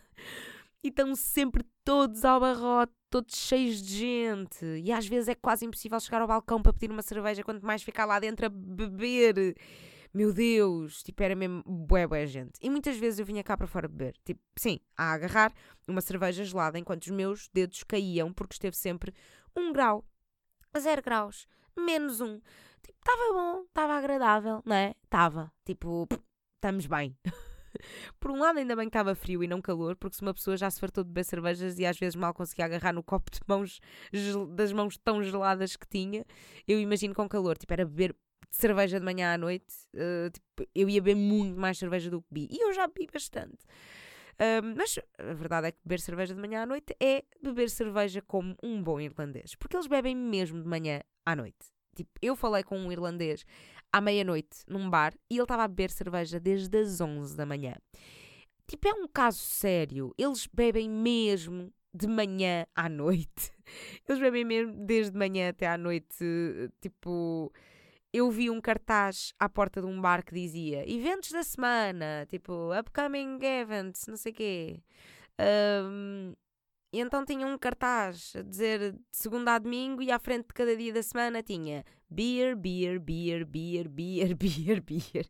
E 0.82 0.88
estão 0.88 1.17
sempre 1.17 1.64
todos 1.82 2.26
ao 2.26 2.38
barrote, 2.38 2.93
todos 3.08 3.35
cheios 3.35 3.81
de 3.81 3.97
gente. 3.97 4.67
E 4.85 4.93
às 4.93 5.06
vezes 5.06 5.29
é 5.29 5.35
quase 5.35 5.64
impossível 5.64 5.99
chegar 5.99 6.20
ao 6.20 6.29
balcão 6.29 6.61
para 6.61 6.75
pedir 6.75 6.90
uma 6.90 7.00
cerveja, 7.00 7.43
quanto 7.43 7.64
mais 7.64 7.82
ficar 7.82 8.05
lá 8.05 8.20
dentro 8.20 8.44
a 8.44 8.49
beber 8.50 9.56
meu 10.14 10.32
Deus, 10.32 11.02
tipo, 11.02 11.22
era 11.25 11.34
mesmo 11.34 11.62
bué, 11.66 12.06
bué 12.06 12.25
gente. 12.25 12.52
E 12.62 12.70
muitas 12.70 12.96
vezes 12.96 13.19
eu 13.19 13.26
vinha 13.26 13.43
cá 13.43 13.56
para 13.56 13.66
fora 13.66 13.88
beber, 13.88 14.14
tipo, 14.25 14.40
sim, 14.56 14.78
a 14.97 15.12
agarrar 15.12 15.52
uma 15.88 16.00
cerveja 16.00 16.44
gelada 16.44 16.78
enquanto 16.78 17.02
os 17.02 17.11
meus 17.11 17.49
dedos 17.52 17.83
caíam, 17.83 18.33
porque 18.33 18.54
esteve 18.54 18.76
sempre 18.76 19.12
um 19.56 19.73
grau, 19.73 20.04
zero 20.78 21.02
graus, 21.02 21.49
menos 21.76 22.21
um. 22.21 22.40
Tipo, 22.80 22.99
estava 22.99 23.33
bom, 23.33 23.64
estava 23.64 23.94
agradável, 23.94 24.62
não 24.64 24.76
é? 24.76 24.94
Estava, 25.02 25.52
tipo, 25.64 26.06
estamos 26.54 26.87
bem. 26.87 27.16
Por 28.21 28.30
um 28.30 28.38
lado, 28.38 28.61
ainda 28.61 28.76
bem 28.76 28.85
que 28.85 28.90
estava 28.90 29.16
frio 29.16 29.42
e 29.42 29.49
não 29.49 29.61
calor, 29.61 29.97
porque 29.97 30.16
se 30.16 30.23
uma 30.23 30.33
pessoa 30.33 30.56
já 30.56 30.71
se 30.71 30.78
fartou 30.78 31.02
de 31.02 31.09
beber 31.09 31.25
cervejas 31.25 31.76
e 31.80 31.85
às 31.85 31.99
vezes 31.99 32.14
mal 32.14 32.33
conseguia 32.33 32.66
agarrar 32.66 32.92
no 32.92 33.02
copo 33.02 33.33
de 33.33 33.40
mãos 33.49 33.80
das 34.50 34.73
mãos 34.73 34.97
tão 34.97 35.21
geladas 35.25 35.75
que 35.75 35.88
tinha, 35.88 36.25
eu 36.68 36.78
imagino 36.78 37.14
com 37.14 37.28
calor, 37.28 37.59
tipo, 37.59 37.73
era 37.73 37.85
beber 37.85 38.14
cerveja 38.56 38.99
de 38.99 39.04
manhã 39.04 39.34
à 39.34 39.38
noite, 39.38 39.75
uh, 39.94 40.30
tipo, 40.30 40.70
eu 40.75 40.88
ia 40.88 41.00
beber 41.00 41.16
muito 41.16 41.58
mais 41.58 41.78
cerveja 41.78 42.11
do 42.11 42.23
que 42.23 42.28
bebi. 42.30 42.49
E 42.50 42.62
eu 42.62 42.73
já 42.73 42.87
bebi 42.87 43.08
bastante. 43.12 43.58
Mas 44.76 44.99
a 45.16 45.32
verdade 45.32 45.68
é 45.68 45.73
que 45.73 45.78
beber 45.84 46.00
cerveja 46.00 46.34
de 46.34 46.40
manhã 46.40 46.62
à 46.62 46.66
noite 46.66 46.92
é 47.00 47.23
beber 47.40 47.70
cerveja 47.70 48.20
como 48.20 48.56
um 48.62 48.82
bom 48.82 49.00
irlandês. 49.00 49.54
Porque 49.54 49.76
eles 49.76 49.87
bebem 49.87 50.16
mesmo 50.16 50.61
de 50.61 50.68
manhã 50.68 51.00
à 51.25 51.37
noite. 51.37 51.73
Tipo, 51.94 52.11
eu 52.20 52.34
falei 52.34 52.64
com 52.64 52.76
um 52.76 52.90
irlandês 52.90 53.44
à 53.92 54.00
meia-noite 54.00 54.64
num 54.66 54.90
bar 54.90 55.14
e 55.30 55.34
ele 55.34 55.42
estava 55.42 55.62
a 55.62 55.68
beber 55.68 55.90
cerveja 55.90 56.40
desde 56.40 56.76
as 56.78 57.00
11 57.00 57.37
da 57.37 57.46
manhã. 57.46 57.76
Tipo, 58.66 58.88
é 58.88 58.94
um 58.94 59.06
caso 59.06 59.38
sério. 59.38 60.12
Eles 60.18 60.49
bebem 60.52 60.90
mesmo 60.90 61.73
de 61.94 62.08
manhã 62.08 62.66
à 62.75 62.88
noite. 62.88 63.52
Eles 64.08 64.20
bebem 64.20 64.44
mesmo 64.44 64.73
desde 64.84 65.16
manhã 65.16 65.50
até 65.50 65.66
à 65.68 65.78
noite. 65.78 66.18
Tipo, 66.80 67.52
eu 68.14 68.30
vi 68.30 68.49
um 68.49 68.61
cartaz 68.61 69.35
à 69.40 69.49
porta 69.49 69.80
de 69.80 69.88
um 69.88 70.00
bar 70.00 70.25
que 70.25 70.33
dizia 70.33 70.88
eventos 70.88 71.33
da 71.33 71.42
semana, 71.42 72.25
tipo 72.30 72.71
upcoming 72.73 73.40
events, 73.42 74.06
não 74.06 74.16
sei 74.16 74.30
o 74.30 74.35
quê. 74.37 74.83
Um, 75.85 76.33
e 76.92 77.00
então 77.00 77.25
tinha 77.25 77.44
um 77.44 77.59
cartaz 77.59 78.33
a 78.37 78.42
dizer 78.42 78.92
de 78.92 79.00
segunda 79.11 79.56
a 79.56 79.59
domingo 79.59 80.00
e 80.00 80.12
à 80.12 80.18
frente 80.21 80.47
de 80.47 80.54
cada 80.54 80.76
dia 80.76 80.92
da 80.92 81.02
semana 81.02 81.42
tinha 81.42 81.85
beer, 82.09 82.54
beer, 82.54 83.00
beer, 83.00 83.44
beer, 83.44 83.88
beer, 83.88 84.33
beer, 84.38 84.80
beer. 84.80 85.26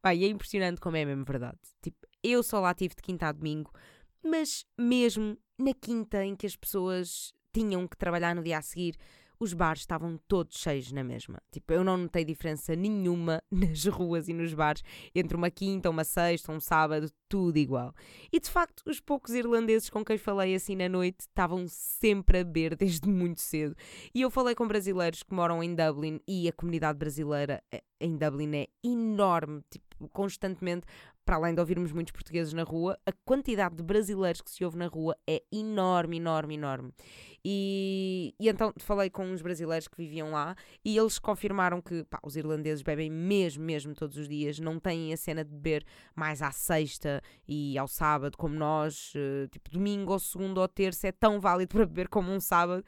Vai, 0.00 0.22
é 0.22 0.28
impressionante 0.28 0.80
como 0.80 0.96
é 0.96 1.04
mesmo 1.04 1.24
verdade. 1.24 1.58
Tipo, 1.82 1.98
eu 2.22 2.40
só 2.44 2.60
lá 2.60 2.72
tive 2.72 2.94
de 2.94 3.02
quinta 3.02 3.26
a 3.26 3.32
domingo, 3.32 3.72
mas 4.24 4.64
mesmo 4.78 5.36
na 5.58 5.74
quinta 5.74 6.24
em 6.24 6.36
que 6.36 6.46
as 6.46 6.54
pessoas 6.54 7.32
tinham 7.52 7.88
que 7.88 7.96
trabalhar 7.96 8.32
no 8.36 8.44
dia 8.44 8.58
a 8.58 8.62
seguir, 8.62 8.94
os 9.40 9.52
bares 9.52 9.82
estavam 9.82 10.18
todos 10.26 10.58
cheios 10.58 10.90
na 10.92 11.04
mesma. 11.04 11.40
Tipo, 11.50 11.72
eu 11.72 11.84
não 11.84 11.96
notei 11.96 12.24
diferença 12.24 12.74
nenhuma 12.74 13.42
nas 13.50 13.84
ruas 13.86 14.28
e 14.28 14.32
nos 14.32 14.52
bares 14.52 14.82
entre 15.14 15.36
uma 15.36 15.50
quinta, 15.50 15.90
uma 15.90 16.04
sexta, 16.04 16.52
um 16.52 16.60
sábado, 16.60 17.10
tudo 17.28 17.56
igual. 17.56 17.94
E 18.32 18.40
de 18.40 18.50
facto, 18.50 18.82
os 18.86 19.00
poucos 19.00 19.34
irlandeses 19.34 19.90
com 19.90 20.04
quem 20.04 20.18
falei 20.18 20.54
assim 20.54 20.76
na 20.76 20.88
noite 20.88 21.20
estavam 21.20 21.66
sempre 21.68 22.40
a 22.40 22.44
beber 22.44 22.74
desde 22.76 23.08
muito 23.08 23.40
cedo. 23.40 23.76
E 24.14 24.22
eu 24.22 24.30
falei 24.30 24.54
com 24.54 24.66
brasileiros 24.66 25.22
que 25.22 25.34
moram 25.34 25.62
em 25.62 25.74
Dublin 25.74 26.20
e 26.26 26.48
a 26.48 26.52
comunidade 26.52 26.98
brasileira 26.98 27.62
eh, 27.72 27.82
em 28.00 28.16
Dublin 28.16 28.56
é 28.56 28.68
enorme, 28.82 29.62
tipo, 29.70 30.08
constantemente 30.08 30.86
para 31.28 31.36
além 31.36 31.52
de 31.52 31.60
ouvirmos 31.60 31.92
muitos 31.92 32.10
portugueses 32.10 32.54
na 32.54 32.62
rua, 32.62 32.98
a 33.04 33.12
quantidade 33.12 33.76
de 33.76 33.82
brasileiros 33.82 34.40
que 34.40 34.50
se 34.50 34.64
ouve 34.64 34.78
na 34.78 34.86
rua 34.86 35.14
é 35.28 35.42
enorme, 35.52 36.16
enorme, 36.16 36.54
enorme. 36.54 36.90
E, 37.44 38.34
e 38.40 38.48
então 38.48 38.72
falei 38.78 39.10
com 39.10 39.26
uns 39.26 39.42
brasileiros 39.42 39.86
que 39.88 39.98
viviam 39.98 40.30
lá 40.30 40.56
e 40.82 40.96
eles 40.96 41.18
confirmaram 41.18 41.82
que 41.82 42.02
pá, 42.04 42.18
os 42.24 42.34
irlandeses 42.34 42.80
bebem 42.80 43.10
mesmo, 43.10 43.62
mesmo 43.62 43.94
todos 43.94 44.16
os 44.16 44.26
dias, 44.26 44.58
não 44.58 44.80
têm 44.80 45.12
a 45.12 45.18
cena 45.18 45.44
de 45.44 45.50
beber 45.50 45.84
mais 46.16 46.40
à 46.40 46.50
sexta 46.50 47.20
e 47.46 47.76
ao 47.76 47.86
sábado, 47.86 48.34
como 48.38 48.54
nós, 48.54 49.12
uh, 49.14 49.48
tipo 49.48 49.70
domingo 49.70 50.12
ou 50.12 50.18
segundo 50.18 50.62
ou 50.62 50.66
terça, 50.66 51.08
é 51.08 51.12
tão 51.12 51.38
válido 51.38 51.68
para 51.76 51.84
beber 51.84 52.08
como 52.08 52.32
um 52.32 52.40
sábado. 52.40 52.82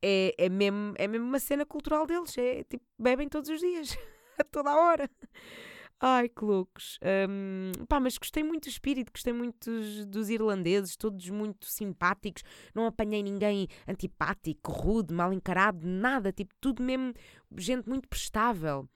É, 0.00 0.32
é, 0.38 0.48
mesmo, 0.48 0.94
é 0.98 1.08
mesmo 1.08 1.26
uma 1.26 1.40
cena 1.40 1.66
cultural 1.66 2.06
deles, 2.06 2.38
é 2.38 2.62
tipo, 2.62 2.84
bebem 2.96 3.28
todos 3.28 3.50
os 3.50 3.58
dias, 3.58 3.98
a 4.38 4.44
toda 4.44 4.70
a 4.70 4.76
hora. 4.76 5.10
Ai, 6.04 6.28
que 6.28 6.44
loucos. 6.44 6.98
Um, 7.30 7.70
pá, 7.86 8.00
mas 8.00 8.18
gostei 8.18 8.42
muito 8.42 8.64
do 8.64 8.68
espírito, 8.70 9.12
gostei 9.12 9.32
muito 9.32 9.70
dos, 9.70 10.04
dos, 10.04 10.30
irlandeses, 10.30 10.96
todos 10.96 11.30
muito 11.30 11.64
simpáticos. 11.66 12.42
Não 12.74 12.86
apanhei 12.86 13.22
ninguém 13.22 13.68
antipático, 13.86 14.72
rude, 14.72 15.14
mal 15.14 15.32
encarado, 15.32 15.86
nada. 15.86 16.32
Tipo, 16.32 16.52
tudo 16.60 16.82
mesmo 16.82 17.14
gente 17.56 17.88
muito 17.88 18.08
prestável. 18.08 18.88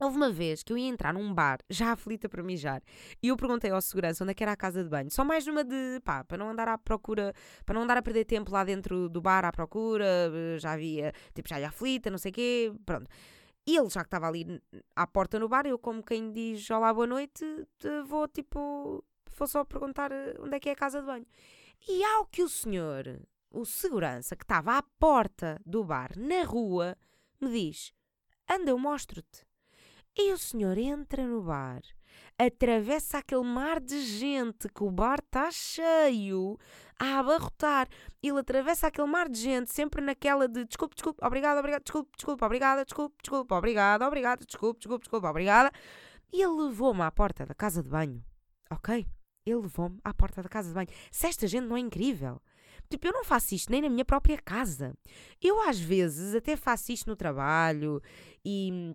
Houve 0.00 0.16
uma 0.16 0.30
vez 0.30 0.62
que 0.62 0.72
eu 0.72 0.78
ia 0.78 0.88
entrar 0.88 1.12
num 1.12 1.32
bar, 1.32 1.58
já 1.70 1.92
aflita 1.92 2.28
para 2.28 2.42
mijar, 2.42 2.82
e 3.22 3.28
eu 3.28 3.36
perguntei 3.36 3.70
ao 3.70 3.80
segurança 3.80 4.24
onde 4.24 4.32
é 4.32 4.34
que 4.34 4.42
era 4.42 4.52
a 4.52 4.56
casa 4.56 4.82
de 4.84 4.90
banho. 4.90 5.10
Só 5.10 5.24
mais 5.24 5.46
numa 5.46 5.64
de, 5.64 6.00
pá, 6.04 6.22
para 6.24 6.36
não 6.38 6.50
andar 6.50 6.68
à 6.68 6.76
procura, 6.76 7.34
para 7.64 7.74
não 7.74 7.82
andar 7.82 7.96
a 7.96 8.02
perder 8.02 8.24
tempo 8.26 8.50
lá 8.52 8.62
dentro 8.64 9.08
do 9.08 9.22
bar 9.22 9.44
à 9.44 9.52
procura, 9.52 10.06
já 10.58 10.72
havia, 10.72 11.12
tipo, 11.34 11.48
já 11.48 11.58
ia 11.60 11.68
aflita, 11.68 12.10
não 12.10 12.18
sei 12.18 12.30
o 12.30 12.34
quê, 12.34 12.72
pronto. 12.84 13.08
E 13.66 13.76
ele 13.76 13.88
já 13.88 14.02
que 14.02 14.06
estava 14.06 14.28
ali 14.28 14.62
à 14.94 15.06
porta 15.06 15.40
no 15.40 15.48
bar, 15.48 15.66
eu 15.66 15.78
como 15.78 16.02
quem 16.02 16.32
diz 16.32 16.70
olá, 16.70 16.94
boa 16.94 17.06
noite, 17.06 17.44
vou 18.06 18.28
tipo, 18.28 19.04
vou 19.36 19.48
só 19.48 19.64
perguntar 19.64 20.12
eh, 20.12 20.36
onde 20.38 20.56
é 20.56 20.60
que 20.60 20.68
é 20.68 20.72
a 20.72 20.76
casa 20.76 21.00
de 21.00 21.06
banho. 21.06 21.26
E 21.88 22.04
ao 22.04 22.26
que 22.26 22.42
o 22.42 22.48
senhor, 22.48 23.20
o 23.50 23.64
segurança 23.64 24.36
que 24.36 24.44
estava 24.44 24.78
à 24.78 24.82
porta 24.82 25.60
do 25.66 25.82
bar, 25.82 26.12
na 26.16 26.44
rua, 26.44 26.96
me 27.40 27.50
diz, 27.50 27.92
anda 28.48 28.70
eu 28.70 28.78
mostro-te. 28.78 29.44
E 30.16 30.32
o 30.32 30.38
senhor 30.38 30.78
entra 30.78 31.26
no 31.26 31.42
bar, 31.42 31.82
atravessa 32.38 33.18
aquele 33.18 33.44
mar 33.44 33.80
de 33.80 34.00
gente 34.00 34.68
que 34.68 34.84
o 34.84 34.90
bar 34.90 35.18
está 35.18 35.50
cheio, 35.50 36.58
a 36.98 37.18
abarrotar. 37.18 37.88
Ele 38.22 38.38
atravessa 38.38 38.88
aquele 38.88 39.08
mar 39.08 39.28
de 39.28 39.40
gente, 39.40 39.72
sempre 39.72 40.02
naquela 40.02 40.48
de 40.48 40.64
desculpe, 40.64 40.94
desculpe, 40.94 41.24
obrigada, 41.24 41.60
obrigada, 41.60 41.82
desculpe, 41.82 42.10
desculpe, 42.16 42.44
obrigada, 42.44 42.84
desculpe, 42.84 43.16
desculpe, 43.22 43.54
obrigada, 43.54 44.06
obrigada, 44.06 44.44
desculpe, 44.44 44.80
desculpe, 44.80 45.02
desculpe, 45.04 45.26
obrigada. 45.26 45.70
E 46.32 46.42
ele 46.42 46.66
levou-me 46.66 47.02
à 47.02 47.10
porta 47.10 47.46
da 47.46 47.54
casa 47.54 47.82
de 47.82 47.88
banho. 47.88 48.22
Ok? 48.70 49.06
Ele 49.44 49.56
levou-me 49.56 49.98
à 50.04 50.12
porta 50.12 50.42
da 50.42 50.48
casa 50.48 50.68
de 50.68 50.74
banho. 50.74 50.88
Se 51.10 51.26
esta 51.26 51.46
gente 51.46 51.66
não 51.66 51.76
é 51.76 51.80
incrível. 51.80 52.40
Tipo, 52.88 53.08
eu 53.08 53.12
não 53.12 53.24
faço 53.24 53.54
isto 53.54 53.70
nem 53.70 53.82
na 53.82 53.88
minha 53.88 54.04
própria 54.04 54.38
casa. 54.38 54.96
Eu, 55.40 55.68
às 55.68 55.78
vezes, 55.78 56.34
até 56.34 56.56
faço 56.56 56.92
isto 56.92 57.08
no 57.08 57.16
trabalho 57.16 58.00
e 58.44 58.94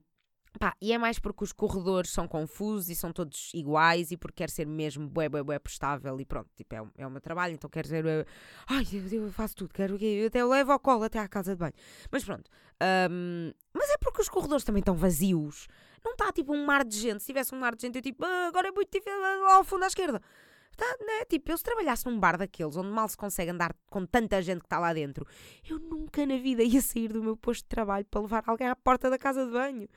Pá, 0.59 0.75
e 0.81 0.91
é 0.91 0.97
mais 0.97 1.17
porque 1.17 1.43
os 1.43 1.53
corredores 1.53 2.11
são 2.11 2.27
confusos 2.27 2.89
e 2.89 2.95
são 2.95 3.13
todos 3.13 3.51
iguais 3.53 4.11
e 4.11 4.17
porque 4.17 4.43
quer 4.43 4.49
ser 4.49 4.67
mesmo 4.67 5.07
bué, 5.07 5.29
bué, 5.29 5.41
bué 5.41 5.57
prestável 5.57 6.19
e 6.19 6.25
pronto, 6.25 6.49
tipo, 6.55 6.75
é, 6.75 6.81
o, 6.81 6.91
é 6.97 7.07
o 7.07 7.09
meu 7.09 7.21
trabalho, 7.21 7.53
então 7.53 7.69
quero 7.69 7.87
ser, 7.87 8.05
ai, 8.67 8.85
eu, 8.91 9.23
eu, 9.23 9.31
faço 9.31 9.55
tudo, 9.55 9.73
quero 9.73 9.97
que 9.97 10.25
até 10.25 10.43
levo 10.43 10.73
ao 10.73 10.79
colo 10.79 11.03
até 11.03 11.19
à 11.19 11.27
casa 11.27 11.53
de 11.53 11.59
banho. 11.59 11.73
Mas 12.11 12.25
pronto, 12.25 12.49
um, 13.09 13.53
mas 13.73 13.89
é 13.91 13.97
porque 13.97 14.21
os 14.21 14.29
corredores 14.29 14.65
também 14.65 14.81
estão 14.81 14.95
vazios. 14.95 15.67
Não 16.03 16.13
está 16.13 16.31
tipo 16.33 16.53
um 16.53 16.65
mar 16.65 16.83
de 16.83 16.97
gente, 16.97 17.21
se 17.21 17.27
tivesse 17.27 17.55
um 17.55 17.59
mar 17.59 17.75
de 17.75 17.83
gente 17.83 17.95
eu 17.95 18.01
tipo, 18.01 18.25
ah, 18.25 18.47
agora 18.47 18.67
é 18.67 18.71
muito 18.71 18.91
difícil, 18.91 19.19
lá 19.19 19.55
ao 19.55 19.63
fundo 19.63 19.83
à 19.83 19.87
esquerda. 19.87 20.21
Tá, 20.75 20.97
né? 21.05 21.25
Tipo, 21.25 21.51
eu 21.51 21.57
se 21.57 21.63
trabalhasse 21.63 22.05
num 22.05 22.19
bar 22.19 22.37
daqueles 22.37 22.75
onde 22.75 22.89
mal 22.89 23.07
se 23.07 23.15
consegue 23.15 23.51
andar 23.51 23.75
com 23.89 24.05
tanta 24.05 24.41
gente 24.41 24.59
que 24.59 24.65
está 24.65 24.79
lá 24.79 24.93
dentro, 24.93 25.27
eu 25.69 25.77
nunca 25.77 26.25
na 26.25 26.37
vida 26.37 26.63
ia 26.63 26.81
sair 26.81 27.09
do 27.09 27.21
meu 27.21 27.37
posto 27.37 27.63
de 27.63 27.69
trabalho 27.69 28.05
para 28.05 28.21
levar 28.21 28.43
alguém 28.47 28.67
à 28.67 28.75
porta 28.75 29.09
da 29.09 29.17
casa 29.17 29.45
de 29.45 29.51
banho. 29.51 29.87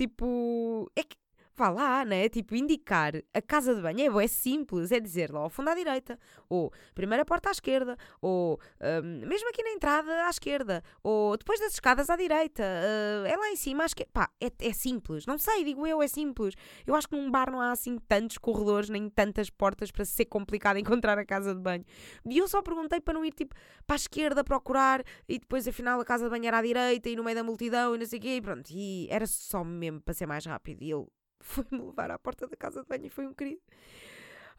Tipo, 0.00 0.90
é 0.96 1.02
que 1.04 1.14
vá 1.60 1.68
lá, 1.68 2.04
né? 2.04 2.28
Tipo, 2.28 2.54
indicar 2.56 3.12
a 3.34 3.42
casa 3.42 3.74
de 3.74 3.82
banho 3.82 4.18
é, 4.18 4.24
é 4.24 4.26
simples, 4.26 4.90
é 4.90 4.98
dizer 4.98 5.30
lá 5.30 5.40
ao 5.40 5.50
fundo 5.50 5.68
à 5.68 5.74
direita, 5.74 6.18
ou 6.48 6.72
primeira 6.94 7.24
porta 7.24 7.50
à 7.50 7.52
esquerda, 7.52 7.96
ou 8.20 8.58
um, 8.80 9.26
mesmo 9.28 9.48
aqui 9.50 9.62
na 9.62 9.70
entrada 9.70 10.26
à 10.26 10.30
esquerda, 10.30 10.82
ou 11.02 11.36
depois 11.36 11.60
das 11.60 11.74
escadas 11.74 12.08
à 12.08 12.16
direita, 12.16 12.62
uh, 12.62 13.26
é 13.26 13.36
lá 13.36 13.50
em 13.50 13.56
cima 13.56 13.82
à 13.82 13.86
esquerda. 13.86 14.10
Pá, 14.12 14.30
é, 14.40 14.50
é 14.58 14.72
simples, 14.72 15.26
não 15.26 15.36
sei, 15.36 15.62
digo 15.62 15.86
eu, 15.86 16.02
é 16.02 16.08
simples. 16.08 16.54
Eu 16.86 16.94
acho 16.94 17.08
que 17.08 17.16
num 17.16 17.30
bar 17.30 17.50
não 17.50 17.60
há 17.60 17.72
assim 17.72 17.98
tantos 18.08 18.38
corredores, 18.38 18.88
nem 18.88 19.10
tantas 19.10 19.50
portas 19.50 19.90
para 19.90 20.04
ser 20.04 20.24
complicado 20.24 20.78
encontrar 20.80 21.18
a 21.18 21.26
casa 21.26 21.54
de 21.54 21.60
banho. 21.60 21.84
E 22.26 22.38
eu 22.38 22.48
só 22.48 22.62
perguntei 22.62 23.00
para 23.00 23.14
não 23.14 23.24
ir 23.24 23.32
tipo 23.32 23.54
para 23.86 23.96
a 23.96 23.98
esquerda 23.98 24.42
procurar 24.42 25.02
e 25.28 25.38
depois 25.38 25.68
afinal 25.68 26.00
a 26.00 26.04
casa 26.04 26.24
de 26.24 26.30
banho 26.30 26.46
era 26.46 26.58
à 26.58 26.62
direita 26.62 27.08
e 27.08 27.16
no 27.16 27.24
meio 27.24 27.36
da 27.36 27.44
multidão 27.44 27.94
e 27.94 27.98
não 27.98 28.06
sei 28.06 28.18
o 28.18 28.22
quê, 28.22 28.36
e 28.36 28.40
pronto. 28.40 28.70
E 28.70 29.06
era 29.10 29.26
só 29.26 29.62
mesmo 29.62 30.00
para 30.00 30.14
ser 30.14 30.26
mais 30.26 30.46
rápido. 30.46 30.82
E 30.82 30.90
eu 30.90 31.10
foi-me 31.40 31.80
levar 31.80 32.10
à 32.10 32.18
porta 32.18 32.46
da 32.46 32.56
casa 32.56 32.82
de 32.82 32.88
banho 32.88 33.06
e 33.06 33.10
foi 33.10 33.26
um 33.26 33.34
querido. 33.34 33.62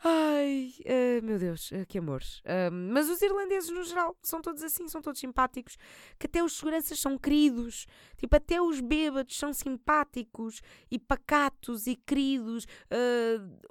Ai, 0.04 0.74
uh, 0.80 1.24
meu 1.24 1.38
Deus, 1.38 1.70
uh, 1.72 1.86
que 1.88 2.00
amores. 2.00 2.40
Uh, 2.40 2.72
mas 2.72 3.08
os 3.08 3.22
irlandeses, 3.22 3.70
no 3.70 3.84
geral, 3.84 4.18
são 4.24 4.42
todos 4.42 4.64
assim, 4.64 4.88
são 4.88 5.00
todos 5.00 5.20
simpáticos. 5.20 5.78
Que 6.18 6.26
até 6.26 6.44
os 6.44 6.58
seguranças 6.58 7.00
são 7.00 7.20
queridos. 7.20 7.86
Tipo, 8.18 8.36
até 8.36 8.60
os 8.60 8.82
bêbados 8.82 9.38
são 9.38 9.54
simpáticos 9.54 10.60
e 10.90 10.98
pacatos 10.98 11.86
e 11.86 11.96
queridos. 11.96 12.66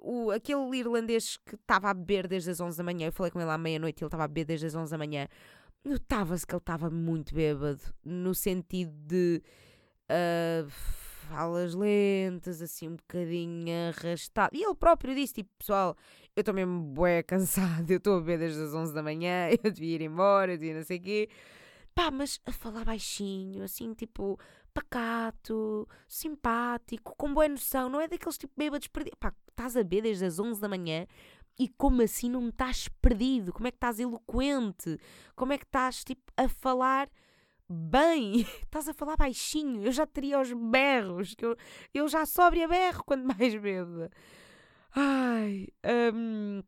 o, 0.00 0.30
aquele 0.30 0.76
irlandês 0.76 1.36
que 1.38 1.56
estava 1.56 1.90
a 1.90 1.94
beber 1.94 2.28
desde 2.28 2.50
as 2.50 2.60
11 2.60 2.78
da 2.78 2.84
manhã, 2.84 3.08
eu 3.08 3.12
falei 3.12 3.32
com 3.32 3.40
ele 3.40 3.50
à 3.50 3.58
meia-noite 3.58 4.00
e 4.00 4.04
ele 4.04 4.06
estava 4.06 4.24
a 4.24 4.28
beber 4.28 4.44
desde 4.44 4.66
as 4.66 4.74
11 4.76 4.88
da 4.88 4.98
manhã. 4.98 5.26
Notava-se 5.84 6.46
que 6.46 6.54
ele 6.54 6.60
estava 6.60 6.88
muito 6.90 7.34
bêbado, 7.34 7.82
no 8.04 8.36
sentido 8.36 8.92
de 8.92 9.42
falas 11.30 11.74
lentas, 11.74 12.60
assim 12.60 12.88
um 12.88 12.96
bocadinho 12.96 13.72
arrastado. 13.88 14.54
E 14.54 14.64
ele 14.64 14.74
próprio 14.74 15.14
disse, 15.14 15.34
tipo, 15.34 15.50
pessoal, 15.58 15.96
eu 16.34 16.40
estou 16.40 16.52
mesmo 16.52 16.82
bué 16.82 17.22
cansado, 17.24 17.88
eu 17.90 17.98
estou 17.98 18.16
a 18.16 18.20
beber 18.20 18.40
desde 18.40 18.62
as 18.62 18.74
11 18.74 18.92
da 18.92 19.02
manhã, 19.02 19.48
eu 19.62 19.70
devia 19.70 19.94
ir 19.94 20.02
embora, 20.02 20.52
eu 20.52 20.58
devia 20.58 20.74
não 20.74 20.82
sei 20.84 20.98
o 20.98 21.02
quê. 21.02 21.28
Pá, 21.94 22.10
mas 22.10 22.40
a 22.46 22.52
falar 22.52 22.84
baixinho, 22.84 23.62
assim, 23.62 23.94
tipo, 23.94 24.38
pacato, 24.74 25.88
simpático, 26.08 27.14
com 27.16 27.32
boa 27.32 27.48
noção, 27.48 27.88
não 27.88 28.00
é 28.00 28.08
daqueles 28.08 28.38
tipo 28.38 28.52
bêbados 28.56 28.88
perdidos. 28.88 29.18
Pá, 29.18 29.32
estás 29.48 29.76
a 29.76 29.82
beber 29.82 30.02
desde 30.02 30.24
as 30.24 30.38
11 30.38 30.60
da 30.60 30.68
manhã 30.68 31.06
e 31.58 31.68
como 31.68 32.02
assim 32.02 32.30
não 32.30 32.48
estás 32.48 32.88
perdido? 33.00 33.52
Como 33.52 33.68
é 33.68 33.70
que 33.70 33.76
estás 33.76 34.00
eloquente? 34.00 34.98
Como 35.36 35.52
é 35.52 35.58
que 35.58 35.64
estás, 35.64 36.02
tipo, 36.02 36.22
a 36.36 36.48
falar 36.48 37.08
bem, 37.70 38.40
estás 38.64 38.88
a 38.88 38.94
falar 38.94 39.16
baixinho, 39.16 39.84
eu 39.84 39.92
já 39.92 40.06
teria 40.06 40.40
os 40.40 40.52
berros, 40.52 41.34
que 41.34 41.44
eu, 41.44 41.56
eu 41.94 42.08
já 42.08 42.26
sobre 42.26 42.62
a 42.62 42.68
berro 42.68 43.04
quando 43.04 43.24
mais 43.24 43.54
bebo. 43.54 44.08
Ai, 44.94 45.68
um, 46.12 46.62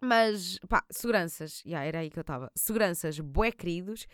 mas 0.00 0.58
pá, 0.68 0.84
seguranças, 0.90 1.62
já 1.64 1.78
yeah, 1.78 1.86
era 1.86 1.98
aí 2.00 2.10
que 2.10 2.18
eu 2.18 2.22
estava. 2.22 2.50
Seguranças 2.54 3.18
bué 3.18 3.50
queridos 3.50 4.06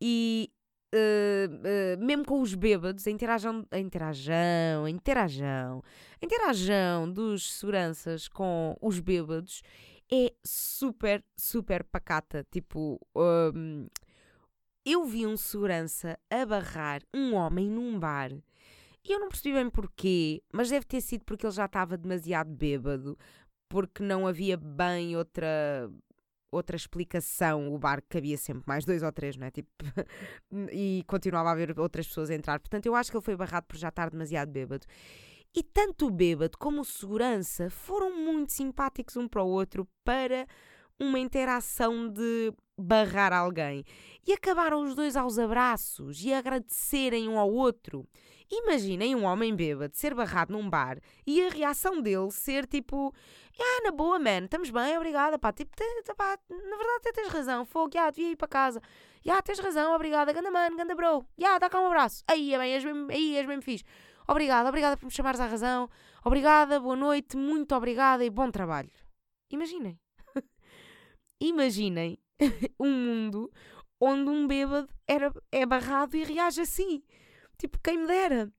e 0.00 0.52
uh, 0.94 1.98
uh, 1.98 2.04
mesmo 2.04 2.24
com 2.24 2.40
os 2.40 2.54
bêbados, 2.54 3.06
a 3.06 3.10
interação, 3.10 3.66
a 3.70 3.78
interação, 3.78 4.84
a 4.84 4.90
interação, 4.90 5.82
a 6.20 6.24
interação 6.24 7.10
dos 7.10 7.54
seguranças 7.54 8.28
com 8.28 8.76
os 8.80 9.00
bêbados 9.00 9.62
é 10.12 10.32
super, 10.44 11.24
super 11.36 11.82
pacata. 11.84 12.46
Tipo, 12.50 13.00
um, 13.16 13.88
eu 14.84 15.04
vi 15.04 15.26
um 15.26 15.36
segurança 15.36 16.18
a 16.30 16.44
barrar 16.44 17.02
um 17.14 17.34
homem 17.34 17.68
num 17.68 17.98
bar. 17.98 18.32
E 19.04 19.12
eu 19.12 19.18
não 19.18 19.28
percebi 19.28 19.54
bem 19.54 19.68
porquê, 19.68 20.42
mas 20.52 20.70
deve 20.70 20.86
ter 20.86 21.00
sido 21.00 21.24
porque 21.24 21.44
ele 21.44 21.54
já 21.54 21.64
estava 21.64 21.96
demasiado 21.96 22.50
bêbado, 22.50 23.18
porque 23.68 24.02
não 24.02 24.26
havia 24.26 24.56
bem 24.56 25.16
outra 25.16 25.90
outra 26.52 26.76
explicação. 26.76 27.72
O 27.74 27.78
bar 27.78 28.02
cabia 28.08 28.36
sempre 28.36 28.64
mais 28.66 28.84
dois 28.84 29.02
ou 29.02 29.10
três, 29.10 29.36
não 29.36 29.46
é? 29.46 29.50
Tipo, 29.50 29.70
e 30.70 31.02
continuava 31.06 31.48
a 31.48 31.52
haver 31.52 31.78
outras 31.80 32.06
pessoas 32.06 32.30
a 32.30 32.34
entrar. 32.34 32.60
Portanto, 32.60 32.86
eu 32.86 32.94
acho 32.94 33.10
que 33.10 33.16
ele 33.16 33.24
foi 33.24 33.36
barrado 33.36 33.66
por 33.66 33.76
já 33.76 33.88
estar 33.88 34.10
demasiado 34.10 34.50
bêbado. 34.50 34.86
E 35.54 35.62
tanto 35.62 36.06
o 36.06 36.10
bêbado 36.10 36.56
como 36.58 36.80
o 36.80 36.84
segurança 36.84 37.68
foram 37.70 38.14
muito 38.16 38.52
simpáticos 38.52 39.16
um 39.16 39.26
para 39.26 39.42
o 39.42 39.48
outro 39.48 39.86
para 40.04 40.46
uma 40.98 41.18
interação 41.18 42.08
de 42.08 42.52
barrar 42.76 43.32
alguém. 43.32 43.84
E 44.26 44.32
acabaram 44.32 44.82
os 44.82 44.94
dois 44.94 45.16
aos 45.16 45.38
abraços 45.38 46.22
e 46.24 46.32
agradecerem 46.32 47.28
um 47.28 47.38
ao 47.38 47.50
outro. 47.52 48.06
Imaginem 48.50 49.16
um 49.16 49.24
homem 49.24 49.56
bêbado 49.56 49.96
ser 49.96 50.14
barrado 50.14 50.52
num 50.52 50.68
bar 50.68 50.98
e 51.26 51.42
a 51.42 51.48
reação 51.48 52.02
dele 52.02 52.30
ser 52.30 52.66
tipo: 52.66 53.14
Ah, 53.58 53.80
na 53.84 53.90
boa, 53.90 54.18
man, 54.18 54.44
estamos 54.44 54.68
bem, 54.68 54.96
obrigada, 54.96 55.38
pá. 55.38 55.52
Tipo, 55.52 55.74
pá, 56.14 56.38
na 56.50 56.76
verdade 56.76 56.96
até 56.98 57.12
tens 57.12 57.28
razão, 57.28 57.64
fogo, 57.64 57.90
já, 57.94 58.10
devia 58.10 58.32
ir 58.32 58.36
para 58.36 58.48
casa. 58.48 58.82
Já, 59.24 59.40
tens 59.40 59.58
razão, 59.58 59.94
obrigada, 59.94 60.32
ganda 60.32 60.50
mano, 60.50 60.76
ganda 60.76 60.94
bro. 60.94 61.24
Já, 61.38 61.58
dá 61.58 61.70
cá 61.70 61.80
um 61.80 61.86
abraço. 61.86 62.22
Aí, 62.28 62.52
é 62.52 62.58
bem, 62.58 62.74
és 62.74 62.84
aí, 62.84 63.36
és 63.36 63.46
bem 63.46 63.60
fixe. 63.62 63.84
Obrigada, 64.28 64.68
obrigada 64.68 64.96
por 64.96 65.06
me 65.06 65.10
chamares 65.12 65.40
à 65.40 65.46
razão. 65.46 65.88
Obrigada, 66.24 66.78
boa 66.78 66.96
noite, 66.96 67.36
muito 67.36 67.74
obrigada 67.74 68.24
e 68.24 68.30
bom 68.30 68.50
trabalho. 68.50 68.90
Imaginem. 69.50 69.98
Imaginem 71.42 72.20
um 72.78 72.88
mundo 72.88 73.50
onde 74.00 74.30
um 74.30 74.46
bêbado 74.46 74.88
era, 75.08 75.34
é 75.50 75.66
barrado 75.66 76.16
e 76.16 76.22
reage 76.22 76.60
assim. 76.60 77.02
Tipo, 77.58 77.80
quem 77.82 77.98
me 77.98 78.06
dera. 78.06 78.52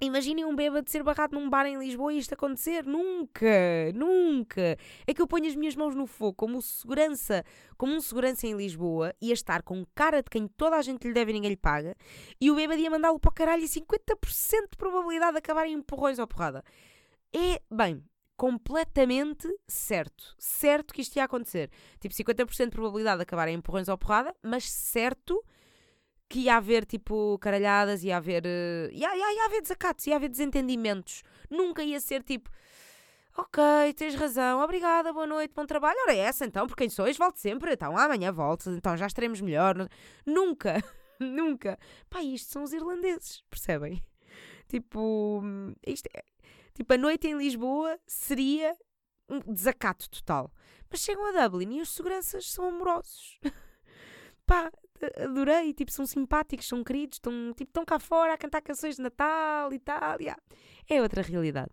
Imaginem 0.00 0.46
um 0.46 0.56
bêbado 0.56 0.90
ser 0.90 1.02
barrado 1.02 1.38
num 1.38 1.48
bar 1.48 1.66
em 1.66 1.78
Lisboa 1.78 2.10
e 2.10 2.18
isto 2.18 2.32
acontecer. 2.32 2.86
Nunca, 2.86 3.92
nunca. 3.94 4.78
É 5.06 5.12
que 5.12 5.20
eu 5.20 5.26
ponho 5.26 5.46
as 5.46 5.54
minhas 5.54 5.76
mãos 5.76 5.94
no 5.94 6.06
fogo 6.06 6.32
como 6.32 6.62
segurança, 6.62 7.44
como 7.76 7.94
um 7.94 8.00
segurança 8.00 8.46
em 8.46 8.56
Lisboa, 8.56 9.14
ia 9.20 9.34
estar 9.34 9.62
com 9.62 9.84
cara 9.94 10.22
de 10.22 10.30
quem 10.30 10.48
toda 10.48 10.76
a 10.76 10.82
gente 10.82 11.06
lhe 11.06 11.12
deve 11.12 11.32
e 11.32 11.34
ninguém 11.34 11.50
lhe 11.50 11.56
paga, 11.56 11.94
e 12.40 12.50
o 12.50 12.56
bêbado 12.56 12.80
ia 12.80 12.90
mandá-lo 12.90 13.20
para 13.20 13.28
o 13.28 13.32
caralho 13.32 13.62
e 13.62 13.68
50% 13.68 14.70
de 14.70 14.76
probabilidade 14.78 15.32
de 15.32 15.38
acabar 15.38 15.66
em 15.66 15.74
empurrões 15.74 16.18
ou 16.18 16.26
porrada. 16.26 16.64
É, 17.32 17.62
bem, 17.70 18.02
completamente 18.42 19.46
certo. 19.68 20.34
Certo 20.36 20.92
que 20.92 21.00
isto 21.00 21.14
ia 21.14 21.22
acontecer. 21.22 21.70
Tipo, 22.00 22.12
50% 22.12 22.64
de 22.64 22.70
probabilidade 22.72 23.18
de 23.18 23.22
acabar 23.22 23.46
em 23.46 23.54
empurrões 23.54 23.88
ou 23.88 23.96
porrada, 23.96 24.34
mas 24.42 24.68
certo 24.68 25.40
que 26.28 26.40
ia 26.40 26.56
haver 26.56 26.84
tipo 26.84 27.38
caralhadas, 27.38 28.02
ia 28.02 28.16
haver. 28.16 28.42
Uh, 28.44 28.90
ia, 28.90 29.16
ia, 29.16 29.34
ia 29.34 29.44
haver 29.44 29.62
desacatos, 29.62 30.04
ia 30.08 30.16
haver 30.16 30.28
desentendimentos. 30.28 31.22
Nunca 31.48 31.84
ia 31.84 32.00
ser 32.00 32.24
tipo. 32.24 32.50
Ok, 33.36 33.62
tens 33.96 34.16
razão, 34.16 34.60
obrigada, 34.60 35.12
boa 35.12 35.26
noite, 35.26 35.54
bom 35.54 35.64
trabalho. 35.64 35.96
Ora, 36.02 36.12
é 36.12 36.18
essa 36.18 36.44
então, 36.44 36.66
por 36.66 36.76
quem 36.76 36.88
sois, 36.88 37.16
volto 37.16 37.36
sempre. 37.36 37.74
Então 37.74 37.96
amanhã 37.96 38.32
volto, 38.32 38.70
então 38.70 38.96
já 38.96 39.06
estaremos 39.06 39.40
melhor. 39.40 39.88
Nunca, 40.26 40.82
nunca. 41.20 41.78
Pá, 42.10 42.20
isto 42.24 42.50
são 42.50 42.64
os 42.64 42.72
irlandeses, 42.72 43.44
percebem? 43.48 44.02
Tipo, 44.66 45.42
isto 45.86 46.08
é, 46.12 46.24
tipo, 46.74 46.92
a 46.92 46.98
noite 46.98 47.26
em 47.26 47.36
Lisboa 47.36 47.98
seria 48.06 48.76
um 49.28 49.40
desacato 49.52 50.08
total. 50.10 50.52
Mas 50.90 51.00
chegam 51.00 51.24
a 51.26 51.46
Dublin 51.46 51.76
e 51.76 51.80
os 51.80 51.90
seguranças 51.90 52.50
são 52.50 52.68
amorosos. 52.68 53.38
Pá, 54.46 54.70
adorei, 55.16 55.72
tipo, 55.72 55.90
são 55.90 56.04
simpáticos, 56.04 56.68
são 56.68 56.84
queridos, 56.84 57.16
estão, 57.16 57.32
tipo, 57.56 57.70
estão 57.70 57.84
cá 57.84 57.98
fora 57.98 58.34
a 58.34 58.38
cantar 58.38 58.60
canções 58.60 58.96
de 58.96 59.02
Natal 59.02 59.72
e 59.72 59.78
tal, 59.78 60.20
yeah. 60.20 60.40
é 60.88 61.00
outra 61.00 61.22
realidade. 61.22 61.70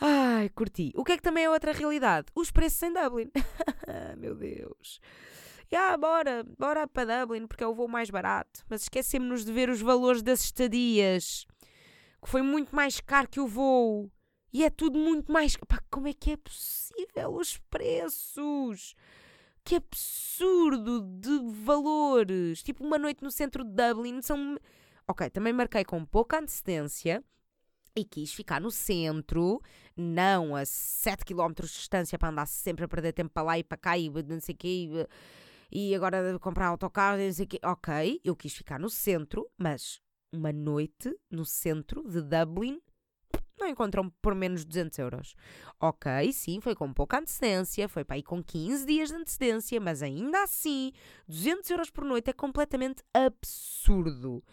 Ai, 0.00 0.48
curti. 0.50 0.92
O 0.94 1.04
que 1.04 1.12
é 1.12 1.16
que 1.16 1.22
também 1.22 1.44
é 1.44 1.50
outra 1.50 1.72
realidade? 1.72 2.26
Os 2.34 2.50
preços 2.50 2.82
em 2.82 2.92
Dublin. 2.92 3.30
Meu 4.18 4.34
Deus. 4.34 5.00
Yeah, 5.72 5.96
bora, 5.96 6.44
bora 6.58 6.86
para 6.86 7.20
Dublin 7.20 7.46
porque 7.46 7.64
é 7.64 7.66
o 7.66 7.74
voo 7.74 7.88
mais 7.88 8.10
barato. 8.10 8.64
Mas 8.68 8.82
esquecemos-nos 8.82 9.44
de 9.44 9.52
ver 9.52 9.70
os 9.70 9.80
valores 9.80 10.22
das 10.22 10.44
estadias, 10.44 11.46
que 12.26 12.30
foi 12.32 12.42
muito 12.42 12.74
mais 12.74 13.00
caro 13.00 13.28
que 13.28 13.38
o 13.38 13.46
voo. 13.46 14.10
E 14.52 14.64
é 14.64 14.68
tudo 14.68 14.98
muito 14.98 15.30
mais. 15.30 15.56
Pá, 15.56 15.80
como 15.88 16.08
é 16.08 16.12
que 16.12 16.32
é 16.32 16.36
possível 16.36 17.36
os 17.36 17.56
preços? 17.70 18.96
que 19.64 19.74
absurdo 19.74 21.00
de 21.00 21.40
valores. 21.64 22.62
Tipo, 22.62 22.84
uma 22.84 22.98
noite 22.98 23.22
no 23.22 23.32
centro 23.32 23.64
de 23.64 23.70
Dublin 23.70 24.22
são. 24.22 24.56
Ok, 25.08 25.28
também 25.30 25.52
marquei 25.52 25.84
com 25.84 26.04
pouca 26.04 26.38
antecedência 26.38 27.22
e 27.96 28.04
quis 28.04 28.32
ficar 28.32 28.60
no 28.60 28.70
centro, 28.70 29.60
não 29.96 30.54
a 30.54 30.64
7 30.64 31.24
km 31.24 31.52
de 31.52 31.62
distância 31.62 32.18
para 32.18 32.28
andar 32.28 32.46
sempre 32.46 32.84
a 32.84 32.88
perder 32.88 33.12
tempo 33.12 33.30
para 33.30 33.42
lá 33.42 33.58
e 33.58 33.64
para 33.64 33.78
cá 33.78 33.98
e 33.98 34.08
não 34.08 34.40
sei 34.40 34.54
o 34.54 34.58
quê. 34.58 35.06
E, 35.72 35.90
e 35.90 35.94
agora 35.94 36.38
comprar 36.38 36.68
autocarro 36.68 37.20
e 37.20 37.26
não 37.26 37.32
sei 37.32 37.44
o 37.44 37.48
quê. 37.48 37.60
Ok, 37.64 38.20
eu 38.24 38.36
quis 38.36 38.52
ficar 38.52 38.78
no 38.78 38.88
centro, 38.88 39.48
mas 39.58 40.00
uma 40.36 40.52
noite 40.52 41.14
no 41.30 41.44
centro 41.44 42.02
de 42.08 42.22
Dublin 42.22 42.80
não 43.58 43.66
encontram 43.66 44.10
por 44.20 44.34
menos 44.34 44.60
de 44.60 44.66
200 44.66 44.98
euros. 44.98 45.34
Ok, 45.80 46.32
sim, 46.32 46.60
foi 46.60 46.74
com 46.74 46.92
pouca 46.92 47.18
antecedência, 47.18 47.88
foi 47.88 48.04
para 48.04 48.16
aí 48.16 48.22
com 48.22 48.42
15 48.42 48.84
dias 48.86 49.08
de 49.08 49.16
antecedência, 49.16 49.80
mas 49.80 50.02
ainda 50.02 50.42
assim, 50.42 50.92
200 51.26 51.70
euros 51.70 51.90
por 51.90 52.04
noite 52.04 52.30
é 52.30 52.32
completamente 52.32 53.02
absurdo. 53.14 54.44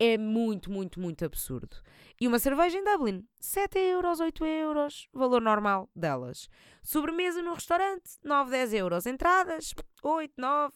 É 0.00 0.16
muito, 0.16 0.70
muito, 0.70 1.00
muito 1.00 1.24
absurdo. 1.24 1.76
E 2.20 2.28
uma 2.28 2.38
cerveja 2.38 2.78
em 2.78 2.84
Dublin, 2.84 3.26
7 3.40 3.78
euros, 3.78 4.20
8 4.20 4.44
euros, 4.46 5.08
valor 5.12 5.42
normal 5.42 5.90
delas. 5.94 6.48
Sobremesa 6.82 7.42
no 7.42 7.52
restaurante, 7.52 8.10
9, 8.24 8.50
10 8.50 8.74
euros. 8.74 9.06
Entradas, 9.06 9.74
8, 10.02 10.32
9, 10.36 10.72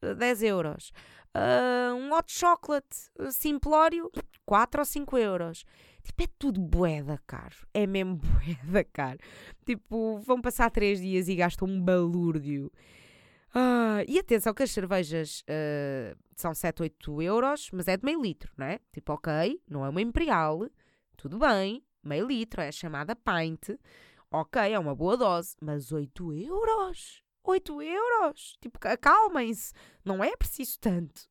10 0.00 0.42
euros. 0.42 0.92
Uh, 1.34 1.94
um 1.94 2.12
hot 2.14 2.32
chocolate 2.32 2.96
simplório, 3.30 4.10
4 4.44 4.80
ou 4.80 4.84
5 4.84 5.18
euros. 5.18 5.64
Tipo, 6.02 6.22
é 6.22 6.26
tudo 6.38 6.60
boeda 6.60 7.20
caro. 7.26 7.56
É 7.74 7.86
mesmo 7.86 8.16
boeda 8.22 8.84
caro. 8.84 9.18
Tipo, 9.64 10.18
vão 10.18 10.40
passar 10.40 10.70
três 10.70 11.00
dias 11.00 11.28
e 11.28 11.34
gastam 11.34 11.68
um 11.68 11.80
balúrdio. 11.80 12.70
Ah, 13.58 14.04
e 14.06 14.18
atenção 14.18 14.52
que 14.52 14.62
as 14.62 14.70
cervejas 14.70 15.40
uh, 15.48 16.14
são 16.34 16.54
7, 16.54 16.82
8 16.82 17.22
euros, 17.22 17.70
mas 17.72 17.88
é 17.88 17.96
de 17.96 18.04
meio 18.04 18.20
litro, 18.20 18.52
não 18.54 18.66
é? 18.66 18.78
Tipo, 18.92 19.14
ok, 19.14 19.58
não 19.66 19.82
é 19.82 19.88
uma 19.88 20.02
imperial, 20.02 20.68
tudo 21.16 21.38
bem, 21.38 21.82
meio 22.04 22.26
litro, 22.26 22.60
é 22.60 22.70
chamada 22.70 23.16
pint, 23.16 23.70
ok, 24.30 24.60
é 24.60 24.78
uma 24.78 24.94
boa 24.94 25.16
dose, 25.16 25.56
mas 25.58 25.90
8 25.90 26.34
euros? 26.34 27.22
8 27.46 27.82
euros? 27.82 28.56
Tipo, 28.60 28.78
acalmem-se, 28.82 29.72
não 30.04 30.22
é 30.22 30.36
preciso 30.36 30.78
tanto. 30.80 31.28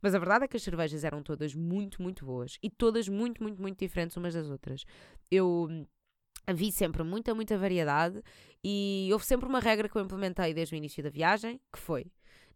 Mas 0.00 0.14
a 0.14 0.18
verdade 0.18 0.44
é 0.44 0.48
que 0.48 0.56
as 0.56 0.62
cervejas 0.62 1.04
eram 1.04 1.22
todas 1.22 1.54
muito, 1.54 2.00
muito 2.00 2.24
boas 2.24 2.56
e 2.62 2.70
todas 2.70 3.08
muito, 3.08 3.42
muito, 3.42 3.60
muito 3.60 3.78
diferentes 3.78 4.16
umas 4.16 4.34
das 4.34 4.48
outras. 4.48 4.84
Eu 5.30 5.66
hum, 5.68 5.84
vi 6.54 6.70
sempre 6.70 7.02
muita, 7.02 7.34
muita 7.34 7.58
variedade 7.58 8.22
e 8.62 9.08
houve 9.12 9.26
sempre 9.26 9.48
uma 9.48 9.58
regra 9.58 9.88
que 9.88 9.96
eu 9.96 10.02
implementei 10.02 10.54
desde 10.54 10.74
o 10.74 10.76
início 10.76 11.02
da 11.02 11.10
viagem, 11.10 11.60
que 11.72 11.78
foi 11.78 12.06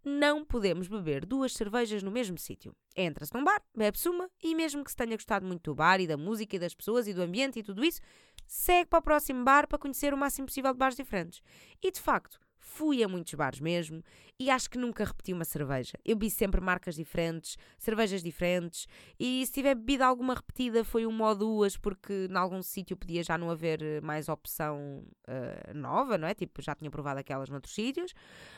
não 0.04 0.44
podemos 0.44 0.88
beber 0.88 1.24
duas 1.24 1.52
cervejas 1.52 2.02
no 2.02 2.10
mesmo 2.10 2.36
sítio. 2.36 2.74
Entra-se 2.96 3.32
num 3.32 3.44
bar, 3.44 3.62
bebe-se 3.74 4.08
uma 4.08 4.28
e 4.42 4.54
mesmo 4.54 4.82
que 4.82 4.90
se 4.90 4.96
tenha 4.96 5.16
gostado 5.16 5.46
muito 5.46 5.70
do 5.70 5.74
bar 5.74 6.00
e 6.00 6.06
da 6.06 6.16
música 6.16 6.56
e 6.56 6.58
das 6.58 6.74
pessoas 6.74 7.06
e 7.06 7.14
do 7.14 7.22
ambiente 7.22 7.58
e 7.58 7.62
tudo 7.62 7.84
isso, 7.84 8.00
segue 8.46 8.88
para 8.88 8.98
o 8.98 9.02
próximo 9.02 9.44
bar 9.44 9.68
para 9.68 9.78
conhecer 9.78 10.12
o 10.12 10.16
máximo 10.16 10.46
possível 10.46 10.72
de 10.72 10.78
bares 10.78 10.96
diferentes. 10.96 11.40
E 11.80 11.90
de 11.90 12.00
facto, 12.00 12.40
fui 12.62 13.02
a 13.02 13.08
muitos 13.08 13.34
bares 13.34 13.60
mesmo 13.60 14.02
e 14.38 14.48
acho 14.48 14.70
que 14.70 14.78
nunca 14.78 15.04
repeti 15.04 15.32
uma 15.32 15.44
cerveja. 15.44 15.94
Eu 16.04 16.16
vi 16.16 16.30
sempre 16.30 16.60
marcas 16.60 16.94
diferentes, 16.94 17.58
cervejas 17.76 18.22
diferentes 18.22 18.86
e 19.18 19.44
se 19.44 19.52
tiver 19.52 19.74
bebido 19.74 20.04
alguma 20.04 20.32
repetida 20.32 20.84
foi 20.84 21.04
uma 21.04 21.28
ou 21.30 21.34
duas 21.34 21.76
porque 21.76 22.28
em 22.30 22.36
algum 22.36 22.62
sítio 22.62 22.96
podia 22.96 23.22
já 23.22 23.36
não 23.36 23.50
haver 23.50 23.82
eh, 23.82 24.00
mais 24.00 24.28
opção 24.28 25.04
uh, 25.28 25.74
nova, 25.74 26.16
não 26.16 26.28
é? 26.28 26.34
Tipo, 26.34 26.62
já 26.62 26.74
tinha 26.74 26.90
provado 26.90 27.18
aquelas 27.18 27.50
noutros 27.50 27.74
sítios. 27.74 28.14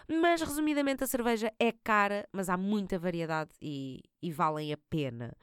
Mas 0.07 0.43
resumidamente 0.43 1.03
a 1.03 1.07
cerveja 1.07 1.51
é 1.59 1.73
cara, 1.73 2.29
mas 2.31 2.51
há 2.51 2.57
muita 2.57 2.99
variedade 2.99 3.51
e, 3.61 4.03
e 4.23 4.31
valem 4.31 4.73
a 4.73 4.77
pena. 4.91 5.35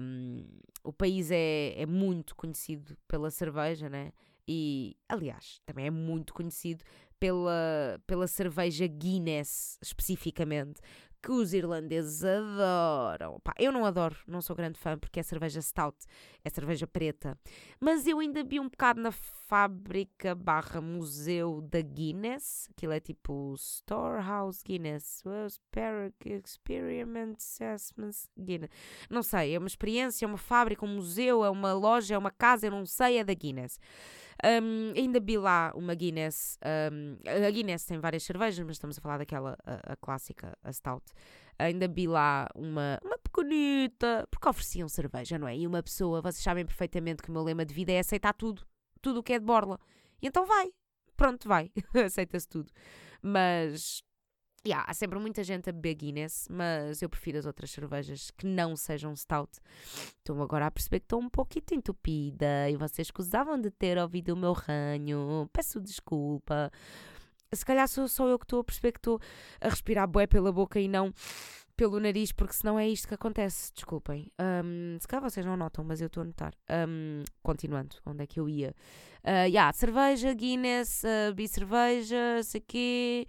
Um, 0.00 0.46
o 0.84 0.92
país 0.92 1.30
é, 1.30 1.74
é 1.76 1.86
muito 1.86 2.36
conhecido 2.36 2.96
pela 3.08 3.30
cerveja, 3.30 3.88
né? 3.88 4.12
E, 4.46 4.96
aliás, 5.08 5.60
também 5.64 5.86
é 5.86 5.90
muito 5.90 6.34
conhecido 6.34 6.84
pela, 7.22 8.00
pela 8.04 8.26
cerveja 8.26 8.84
Guinness, 8.84 9.78
especificamente, 9.80 10.80
que 11.22 11.30
os 11.30 11.54
irlandeses 11.54 12.24
adoram. 12.24 13.38
Pá, 13.44 13.54
eu 13.60 13.70
não 13.70 13.86
adoro, 13.86 14.16
não 14.26 14.42
sou 14.42 14.56
grande 14.56 14.76
fã 14.76 14.98
porque 14.98 15.20
é 15.20 15.22
cerveja 15.22 15.62
stout, 15.62 15.96
é 16.44 16.50
cerveja 16.50 16.84
preta. 16.84 17.38
Mas 17.78 18.08
eu 18.08 18.18
ainda 18.18 18.42
vi 18.42 18.58
um 18.58 18.68
bocado 18.68 19.00
na 19.00 19.12
fábrica 19.12 20.34
barra 20.34 20.80
museu 20.80 21.60
da 21.60 21.80
Guinness. 21.80 22.68
Aquilo 22.72 22.92
é 22.92 22.98
tipo 22.98 23.54
Storehouse 23.56 24.64
Guinness. 24.66 25.22
Experiment 26.24 27.38
Guinness. 28.36 28.70
Não 29.08 29.22
sei, 29.22 29.54
é 29.54 29.58
uma 29.60 29.68
experiência, 29.68 30.24
é 30.24 30.28
uma 30.28 30.36
fábrica, 30.36 30.84
um 30.84 30.96
museu, 30.96 31.44
é 31.44 31.50
uma 31.50 31.72
loja, 31.72 32.16
é 32.16 32.18
uma 32.18 32.32
casa, 32.32 32.66
eu 32.66 32.72
não 32.72 32.84
sei, 32.84 33.18
é 33.18 33.24
da 33.24 33.32
Guinness. 33.32 33.78
Um, 34.44 34.92
ainda 34.96 35.20
vi 35.20 35.38
lá 35.38 35.72
uma 35.74 35.94
Guinness. 35.94 36.58
Um, 36.92 37.16
a 37.46 37.50
Guinness 37.50 37.84
tem 37.84 37.98
várias 37.98 38.22
cervejas, 38.22 38.64
mas 38.64 38.76
estamos 38.76 38.98
a 38.98 39.00
falar 39.00 39.18
daquela, 39.18 39.56
a, 39.64 39.92
a 39.92 39.96
clássica, 39.96 40.56
a 40.62 40.72
Stout. 40.72 41.04
Ainda 41.58 41.86
vi 41.86 42.06
lá 42.06 42.48
uma, 42.54 42.98
uma 43.04 43.18
pequenita, 43.18 44.26
porque 44.30 44.48
ofereciam 44.48 44.88
cerveja, 44.88 45.38
não 45.38 45.46
é? 45.46 45.56
E 45.56 45.66
uma 45.66 45.82
pessoa, 45.82 46.20
vocês 46.20 46.42
sabem 46.42 46.64
perfeitamente 46.64 47.22
que 47.22 47.30
o 47.30 47.32
meu 47.32 47.42
lema 47.42 47.64
de 47.64 47.74
vida 47.74 47.92
é 47.92 47.98
aceitar 47.98 48.32
tudo, 48.32 48.66
tudo 49.00 49.20
o 49.20 49.22
que 49.22 49.34
é 49.34 49.38
de 49.38 49.44
borla. 49.44 49.78
E 50.20 50.26
então 50.26 50.46
vai, 50.46 50.72
pronto, 51.16 51.46
vai, 51.46 51.70
aceita-se 52.04 52.48
tudo. 52.48 52.72
Mas 53.20 54.02
Yeah, 54.64 54.88
há 54.88 54.94
sempre 54.94 55.18
muita 55.18 55.42
gente 55.42 55.68
a 55.68 55.72
beber 55.72 55.94
Guinness, 55.96 56.46
mas 56.48 57.02
eu 57.02 57.08
prefiro 57.08 57.36
as 57.36 57.46
outras 57.46 57.68
cervejas 57.68 58.30
que 58.30 58.46
não 58.46 58.76
sejam 58.76 59.14
stout. 59.16 59.58
Estou 60.18 60.40
agora 60.40 60.66
a 60.66 60.70
perceber 60.70 61.00
que 61.00 61.06
estou 61.06 61.20
um 61.20 61.28
pouquinho 61.28 61.64
entupida 61.72 62.70
e 62.70 62.76
vocês 62.76 63.08
escusavam 63.08 63.60
de 63.60 63.72
ter 63.72 63.98
ouvido 63.98 64.34
o 64.34 64.36
meu 64.36 64.52
ranho. 64.52 65.50
Peço 65.52 65.80
desculpa. 65.80 66.70
Se 67.52 67.64
calhar 67.64 67.88
sou 67.88 68.06
só 68.06 68.28
eu 68.28 68.38
que 68.38 68.44
estou 68.44 68.60
a 68.60 68.64
perceber 68.64 68.92
que 68.92 69.00
estou 69.00 69.20
a 69.60 69.68
respirar 69.68 70.06
bué 70.06 70.28
pela 70.28 70.52
boca 70.52 70.78
e 70.78 70.86
não 70.86 71.12
pelo 71.76 71.98
nariz, 71.98 72.32
porque 72.32 72.54
senão 72.54 72.78
é 72.78 72.88
isto 72.88 73.08
que 73.08 73.14
acontece. 73.14 73.72
Desculpem. 73.74 74.30
Um, 74.40 74.96
se 75.00 75.08
calhar 75.08 75.22
vocês 75.22 75.44
não 75.44 75.56
notam, 75.56 75.84
mas 75.84 76.00
eu 76.00 76.06
estou 76.06 76.22
a 76.22 76.24
notar. 76.24 76.54
Um, 76.88 77.24
continuando, 77.42 77.96
onde 78.06 78.22
é 78.22 78.26
que 78.26 78.38
eu 78.38 78.48
ia? 78.48 78.74
Uh, 79.24 79.46
yeah, 79.46 79.72
cerveja, 79.72 80.34
Guinness, 80.34 81.02
uh, 81.04 81.32
bi-cerveja, 81.34 82.42
sei 82.42 82.60
quê. 82.60 83.26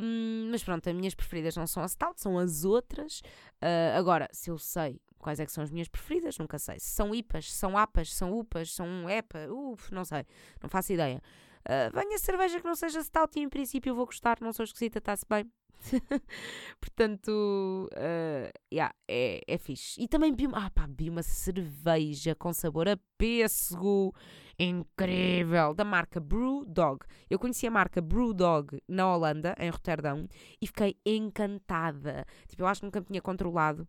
Um, 0.00 0.48
mas 0.50 0.62
pronto, 0.64 0.88
as 0.88 0.94
minhas 0.94 1.14
preferidas 1.14 1.56
não 1.56 1.66
são 1.66 1.82
as 1.82 1.92
stout, 1.92 2.20
são 2.20 2.38
as 2.38 2.64
outras. 2.64 3.20
Uh, 3.62 3.96
agora, 3.96 4.28
se 4.32 4.50
eu 4.50 4.58
sei 4.58 5.00
quais 5.18 5.40
é 5.40 5.46
que 5.46 5.52
são 5.52 5.64
as 5.64 5.70
minhas 5.70 5.88
preferidas, 5.88 6.36
nunca 6.38 6.58
sei. 6.58 6.78
Se 6.78 6.90
são 6.90 7.14
IPAs, 7.14 7.52
são 7.52 7.78
APAs, 7.78 8.12
são 8.12 8.38
UPAs, 8.38 8.74
são 8.74 9.08
EPA, 9.08 9.48
uf, 9.50 9.92
não 9.94 10.04
sei, 10.04 10.26
não 10.60 10.68
faço 10.68 10.92
ideia. 10.92 11.22
Uh, 11.66 11.90
venha 11.94 12.18
cerveja 12.18 12.60
que 12.60 12.66
não 12.66 12.74
seja 12.74 13.02
stout 13.02 13.38
e 13.38 13.42
em 13.42 13.48
princípio 13.48 13.90
eu 13.90 13.94
vou 13.94 14.06
gostar, 14.06 14.38
não 14.40 14.52
sou 14.52 14.64
esquisita, 14.64 14.98
está-se 14.98 15.24
bem. 15.28 15.50
Portanto, 16.80 17.88
uh, 17.92 18.52
yeah, 18.72 18.94
é, 19.08 19.40
é 19.46 19.58
fixe. 19.58 20.00
E 20.00 20.08
também 20.08 20.34
vi, 20.34 20.46
ah, 20.52 20.70
pá, 20.70 20.88
vi 20.88 21.10
uma 21.10 21.22
cerveja 21.22 22.34
com 22.34 22.52
sabor 22.52 22.88
a 22.88 22.98
pêssego 23.18 24.14
incrível 24.58 25.74
da 25.74 25.84
marca 25.84 26.20
Brewdog. 26.20 27.04
Eu 27.28 27.38
conheci 27.38 27.66
a 27.66 27.70
marca 27.70 28.00
Brewdog 28.00 28.80
na 28.88 29.14
Holanda, 29.14 29.54
em 29.58 29.70
Roterdão, 29.70 30.28
e 30.60 30.66
fiquei 30.66 30.96
encantada. 31.04 32.24
Tipo, 32.48 32.62
eu 32.62 32.66
acho 32.66 32.80
que 32.80 32.86
nunca 32.86 33.00
me 33.00 33.06
tinha 33.06 33.22
controlado 33.22 33.88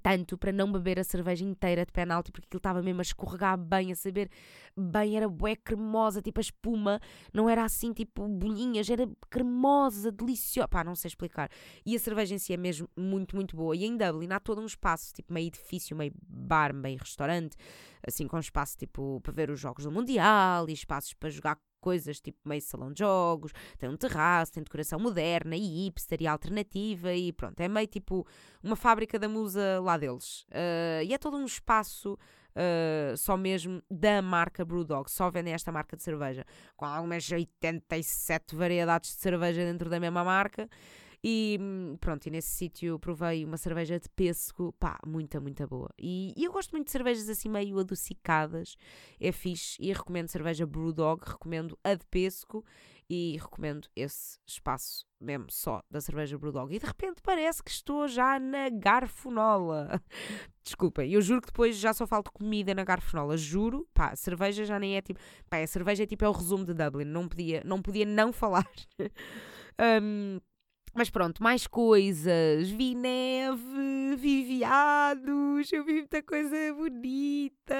tanto 0.00 0.36
para 0.36 0.52
não 0.52 0.70
beber 0.70 0.98
a 0.98 1.04
cerveja 1.04 1.44
inteira 1.44 1.84
de 1.84 1.92
penalti, 1.92 2.30
porque 2.30 2.46
aquilo 2.46 2.58
estava 2.58 2.82
mesmo 2.82 3.00
a 3.00 3.02
escorregar 3.02 3.56
bem, 3.58 3.92
a 3.92 3.96
saber 3.96 4.30
bem, 4.76 5.16
era 5.16 5.28
bué 5.28 5.56
cremosa, 5.56 6.20
tipo 6.20 6.40
a 6.40 6.42
espuma, 6.42 7.00
não 7.32 7.48
era 7.48 7.64
assim 7.64 7.92
tipo 7.92 8.26
bolinhas, 8.28 8.88
era 8.90 9.08
cremosa, 9.30 10.10
deliciosa, 10.10 10.68
pá, 10.68 10.84
não 10.84 10.94
sei 10.94 11.08
explicar. 11.08 11.50
E 11.84 11.94
a 11.94 11.98
cerveja 11.98 12.34
em 12.34 12.38
si 12.38 12.52
é 12.52 12.56
mesmo 12.56 12.88
muito, 12.96 13.36
muito 13.36 13.56
boa. 13.56 13.76
E 13.76 13.84
em 13.84 13.96
Dublin 13.96 14.32
há 14.32 14.40
todo 14.40 14.60
um 14.60 14.66
espaço, 14.66 15.12
tipo 15.12 15.32
meio 15.32 15.48
edifício, 15.48 15.96
meio 15.96 16.12
bar, 16.26 16.74
meio 16.74 16.98
restaurante, 16.98 17.56
assim 18.06 18.26
com 18.26 18.38
espaço 18.38 18.76
tipo 18.76 19.20
para 19.20 19.32
ver 19.32 19.50
os 19.50 19.60
jogos 19.60 19.84
do 19.84 19.90
Mundial 19.90 20.68
e 20.68 20.72
espaços 20.72 21.14
para 21.14 21.30
jogar 21.30 21.58
coisas 21.84 22.18
tipo 22.18 22.38
meio 22.46 22.62
salão 22.62 22.90
de 22.90 23.00
jogos, 23.00 23.52
tem 23.78 23.90
um 23.90 23.96
terraço, 23.96 24.52
tem 24.52 24.62
decoração 24.62 24.98
moderna 24.98 25.54
e 25.54 25.84
hipster 25.84 26.22
e 26.22 26.26
alternativa 26.26 27.12
e 27.12 27.30
pronto, 27.30 27.60
é 27.60 27.68
meio 27.68 27.86
tipo 27.86 28.26
uma 28.62 28.74
fábrica 28.74 29.18
da 29.18 29.28
musa 29.28 29.78
lá 29.82 29.98
deles. 29.98 30.46
Uh, 30.48 31.04
e 31.04 31.12
é 31.12 31.18
todo 31.18 31.36
um 31.36 31.44
espaço 31.44 32.18
Uh, 32.56 33.16
só 33.16 33.36
mesmo 33.36 33.82
da 33.90 34.22
marca 34.22 34.64
Brewdog, 34.64 35.10
só 35.10 35.28
vendem 35.28 35.52
esta 35.52 35.72
marca 35.72 35.96
de 35.96 36.04
cerveja, 36.04 36.44
com 36.76 36.84
algumas 36.84 37.28
87 37.28 38.54
variedades 38.54 39.10
de 39.10 39.20
cerveja 39.20 39.60
dentro 39.64 39.90
da 39.90 39.98
mesma 39.98 40.22
marca. 40.22 40.68
E 41.26 41.58
pronto, 42.00 42.26
e 42.26 42.30
nesse 42.30 42.50
sítio 42.50 42.98
provei 42.98 43.46
uma 43.46 43.56
cerveja 43.56 43.98
de 43.98 44.10
pêssego, 44.10 44.74
pá, 44.74 44.98
muita, 45.06 45.40
muita 45.40 45.66
boa. 45.66 45.88
E, 45.98 46.34
e, 46.36 46.44
eu 46.44 46.52
gosto 46.52 46.72
muito 46.72 46.84
de 46.84 46.92
cervejas 46.92 47.30
assim 47.30 47.48
meio 47.48 47.78
adocicadas, 47.78 48.76
é 49.18 49.32
fixe. 49.32 49.78
E 49.80 49.90
recomendo 49.90 50.28
cerveja 50.28 50.66
Brewdog, 50.66 51.22
recomendo 51.26 51.78
a 51.82 51.94
de 51.94 52.04
pêssego 52.10 52.62
e 53.08 53.38
recomendo 53.40 53.88
esse 53.96 54.38
espaço 54.46 55.06
mesmo 55.18 55.46
só 55.48 55.82
da 55.90 55.98
cerveja 55.98 56.36
Brewdog. 56.36 56.74
E 56.74 56.78
de 56.78 56.84
repente 56.84 57.22
parece 57.22 57.62
que 57.62 57.70
estou 57.70 58.06
já 58.06 58.38
na 58.38 58.68
garfonola. 58.68 60.02
Desculpem, 60.62 61.10
eu 61.10 61.22
juro 61.22 61.40
que 61.40 61.46
depois 61.46 61.74
já 61.76 61.94
só 61.94 62.06
falta 62.06 62.30
comida 62.30 62.74
na 62.74 62.84
garfonola. 62.84 63.38
Juro, 63.38 63.88
pá, 63.94 64.14
cerveja 64.14 64.66
já 64.66 64.78
nem 64.78 64.94
é 64.94 65.00
tipo. 65.00 65.18
Pá, 65.48 65.56
a 65.56 65.66
cerveja 65.66 66.02
é 66.02 66.06
tipo 66.06 66.22
é 66.22 66.28
o 66.28 66.32
resumo 66.32 66.66
de 66.66 66.74
Dublin, 66.74 67.06
não 67.06 67.26
podia 67.26 67.62
não, 67.64 67.80
podia 67.80 68.04
não 68.04 68.30
falar. 68.30 68.68
um, 70.02 70.38
Mas 70.94 71.10
pronto, 71.10 71.42
mais 71.42 71.66
coisas. 71.66 72.70
Vi 72.70 72.94
neve, 72.94 74.14
vi 74.16 74.44
viados, 74.44 75.72
eu 75.72 75.84
vi 75.84 75.94
muita 75.94 76.22
coisa 76.22 76.56
bonita. 76.72 77.74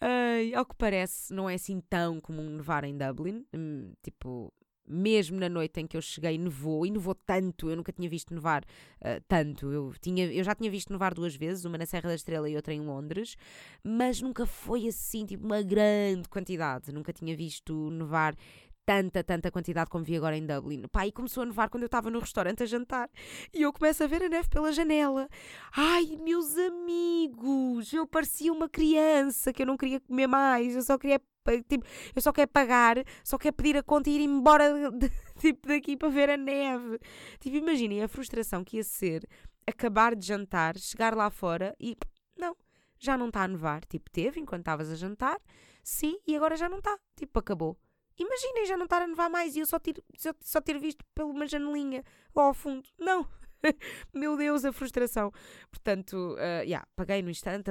Ai, 0.00 0.52
ao 0.54 0.66
que 0.66 0.74
parece, 0.74 1.32
não 1.32 1.48
é 1.48 1.54
assim 1.54 1.80
tão 1.80 2.20
comum 2.20 2.50
nevar 2.50 2.82
em 2.82 2.98
Dublin. 2.98 3.46
Hum, 3.54 3.92
tipo, 4.02 4.52
mesmo 4.86 5.38
na 5.38 5.48
noite 5.48 5.80
em 5.80 5.86
que 5.86 5.96
eu 5.96 6.02
cheguei, 6.02 6.36
nevou 6.36 6.84
e 6.84 6.90
nevou 6.90 7.14
tanto. 7.14 7.70
Eu 7.70 7.76
nunca 7.76 7.92
tinha 7.92 8.08
visto 8.08 8.34
nevar 8.34 8.64
uh, 8.64 9.22
tanto. 9.28 9.70
Eu, 9.72 9.92
tinha, 10.00 10.26
eu 10.26 10.44
já 10.44 10.54
tinha 10.54 10.70
visto 10.70 10.92
nevar 10.92 11.14
duas 11.14 11.34
vezes, 11.34 11.64
uma 11.64 11.78
na 11.78 11.86
Serra 11.86 12.08
da 12.08 12.14
Estrela 12.14 12.50
e 12.50 12.56
outra 12.56 12.74
em 12.74 12.80
Londres, 12.80 13.36
mas 13.82 14.20
nunca 14.20 14.44
foi 14.46 14.88
assim, 14.88 15.24
tipo, 15.24 15.44
uma 15.46 15.62
grande 15.62 16.28
quantidade. 16.28 16.92
Nunca 16.92 17.12
tinha 17.12 17.36
visto 17.36 17.88
nevar 17.90 18.34
tanta, 18.84 19.24
tanta 19.24 19.50
quantidade 19.50 19.90
como 19.90 20.04
vi 20.04 20.16
agora 20.16 20.36
em 20.36 20.46
Dublin. 20.46 20.82
Pá, 20.88 21.06
e 21.06 21.12
começou 21.12 21.42
a 21.42 21.46
nevar 21.46 21.68
quando 21.68 21.82
eu 21.82 21.86
estava 21.86 22.10
no 22.10 22.18
restaurante 22.18 22.62
a 22.62 22.66
jantar. 22.66 23.10
E 23.52 23.62
eu 23.62 23.72
começo 23.72 24.04
a 24.04 24.06
ver 24.06 24.22
a 24.22 24.28
neve 24.28 24.48
pela 24.48 24.72
janela. 24.72 25.28
Ai, 25.74 26.18
meus 26.22 26.56
amigos, 26.56 27.92
eu 27.92 28.06
parecia 28.06 28.52
uma 28.52 28.68
criança 28.68 29.52
que 29.52 29.62
eu 29.62 29.66
não 29.66 29.76
queria 29.76 30.00
comer 30.00 30.26
mais. 30.26 30.76
Eu 30.76 30.82
só 30.82 30.98
queria, 30.98 31.20
tipo, 31.68 31.86
eu 32.14 32.22
só 32.22 32.32
quero 32.32 32.50
pagar, 32.50 32.96
só 33.22 33.38
quero 33.38 33.54
pedir 33.54 33.76
a 33.76 33.82
conta 33.82 34.10
e 34.10 34.16
ir 34.16 34.20
embora 34.20 34.90
de, 34.90 35.10
tipo, 35.40 35.66
daqui 35.68 35.96
para 35.96 36.08
ver 36.08 36.30
a 36.30 36.36
neve. 36.36 36.98
Tipo, 37.40 37.56
imaginem 37.56 38.02
a 38.02 38.08
frustração 38.08 38.62
que 38.62 38.76
ia 38.76 38.84
ser 38.84 39.26
acabar 39.66 40.14
de 40.14 40.26
jantar, 40.26 40.76
chegar 40.76 41.16
lá 41.16 41.30
fora 41.30 41.74
e 41.80 41.96
não, 42.36 42.54
já 42.98 43.16
não 43.16 43.28
está 43.28 43.44
a 43.44 43.48
nevar. 43.48 43.84
Tipo, 43.86 44.10
teve 44.10 44.40
enquanto 44.40 44.60
estavas 44.60 44.90
a 44.90 44.94
jantar, 44.94 45.40
sim, 45.82 46.18
e 46.26 46.36
agora 46.36 46.56
já 46.56 46.68
não 46.68 46.78
está. 46.78 46.98
Tipo, 47.16 47.38
acabou. 47.38 47.78
Imaginem 48.18 48.66
já 48.66 48.76
não 48.76 48.84
estar 48.84 49.02
a 49.02 49.06
nevar 49.06 49.28
mais 49.28 49.56
e 49.56 49.60
eu 49.60 49.66
só 49.66 49.78
ter, 49.78 50.02
só, 50.16 50.32
só 50.40 50.60
ter 50.60 50.78
visto 50.78 51.04
por 51.14 51.24
uma 51.24 51.46
janelinha 51.46 52.04
lá 52.34 52.44
ao 52.44 52.54
fundo. 52.54 52.88
Não! 52.98 53.26
Meu 54.12 54.36
Deus, 54.36 54.64
a 54.64 54.72
frustração. 54.72 55.32
Portanto, 55.70 56.34
uh, 56.34 56.62
yeah, 56.62 56.86
paguei 56.96 57.22
no 57.22 57.30
instante, 57.30 57.70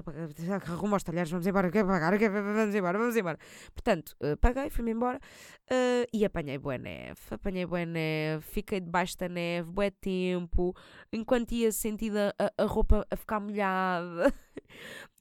arrumo 0.69 0.95
aos 0.95 1.03
talheres, 1.03 1.29
vamos 1.29 1.45
embora, 1.47 1.71
quer 1.71 1.85
pagar, 1.85 2.17
vamos 2.17 2.75
embora, 2.75 2.97
vamos 2.97 3.15
embora. 3.15 3.37
Portanto, 3.73 4.15
uh, 4.21 4.37
paguei, 4.37 4.69
fui-me 4.69 4.91
embora 4.91 5.19
uh, 5.71 6.07
e 6.11 6.25
apanhei 6.25 6.57
boa 6.57 6.77
neve. 6.77 7.19
Apanhei 7.29 7.65
boa 7.65 7.85
neve, 7.85 8.43
fiquei 8.43 8.79
debaixo 8.79 9.17
da 9.17 9.29
neve, 9.29 9.71
bué 9.71 9.91
tempo, 9.91 10.75
enquanto 11.11 11.51
ia 11.53 11.71
sentindo 11.71 12.17
a, 12.17 12.33
a 12.57 12.65
roupa 12.65 13.05
a 13.09 13.15
ficar 13.15 13.39
molhada. 13.39 14.33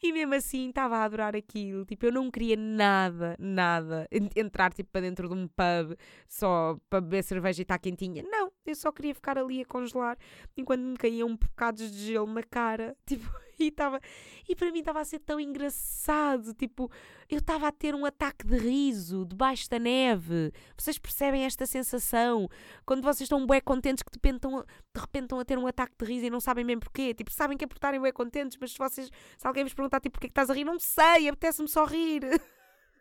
E 0.02 0.12
mesmo 0.12 0.34
assim 0.34 0.68
estava 0.68 0.96
a 0.96 1.04
adorar 1.04 1.36
aquilo. 1.36 1.84
Tipo, 1.84 2.06
eu 2.06 2.12
não 2.12 2.28
queria 2.28 2.56
nada, 2.56 3.36
nada 3.38 4.08
entrar 4.34 4.72
tipo 4.72 4.90
para 4.90 5.02
dentro 5.02 5.28
de 5.28 5.34
um 5.34 5.46
pub 5.46 5.96
só 6.28 6.76
para 6.90 7.00
beber 7.00 7.22
cerveja 7.22 7.60
e 7.60 7.62
estar 7.62 7.78
quentinha. 7.78 8.24
Não, 8.24 8.50
eu 8.66 8.74
só 8.74 8.90
queria 8.90 9.14
ficar 9.14 9.38
ali 9.38 9.62
a 9.62 9.64
congelar 9.64 10.18
enquanto 10.56 10.82
me 10.82 10.96
caíam 10.96 11.36
bocados 11.36 11.88
de 11.92 12.06
gelo 12.06 12.26
na 12.26 12.42
cara. 12.42 12.96
Tipo, 13.06 13.30
e 13.62 13.68
estava. 13.68 14.00
E 14.48 14.54
para 14.54 14.70
mim 14.70 14.80
estava 14.80 15.00
a 15.00 15.04
ser 15.04 15.18
tão 15.20 15.38
engraçado. 15.40 16.52
Tipo, 16.54 16.90
eu 17.28 17.38
estava 17.38 17.68
a 17.68 17.72
ter 17.72 17.94
um 17.94 18.04
ataque 18.04 18.46
de 18.46 18.56
riso 18.56 19.24
debaixo 19.24 19.68
da 19.70 19.78
neve. 19.78 20.52
Vocês 20.76 20.98
percebem 20.98 21.44
esta 21.44 21.66
sensação? 21.66 22.48
Quando 22.84 23.02
vocês 23.02 23.22
estão 23.22 23.46
bem 23.46 23.60
contentes 23.60 24.02
que 24.02 24.10
de 24.10 24.16
repente, 24.16 24.36
estão, 24.36 24.64
de 24.94 25.00
repente 25.00 25.24
estão 25.24 25.40
a 25.40 25.44
ter 25.44 25.58
um 25.58 25.66
ataque 25.66 25.94
de 25.98 26.04
riso 26.04 26.26
e 26.26 26.30
não 26.30 26.40
sabem 26.40 26.64
bem 26.64 26.78
porquê. 26.78 27.14
Tipo, 27.14 27.32
sabem 27.32 27.56
que 27.56 27.64
é 27.64 27.66
por 27.66 27.76
estarem 27.76 28.00
bem 28.00 28.12
contentes, 28.12 28.58
mas 28.60 28.72
se 28.72 28.78
vocês. 28.78 29.10
Se 29.38 29.46
alguém 29.46 29.64
vos 29.64 29.74
perguntar 29.74 30.00
tipo, 30.00 30.12
porquê 30.14 30.28
que 30.28 30.32
estás 30.32 30.50
a 30.50 30.54
rir, 30.54 30.64
não 30.64 30.78
sei, 30.78 31.28
apetece-me 31.28 31.68
só 31.68 31.84
rir. 31.84 32.22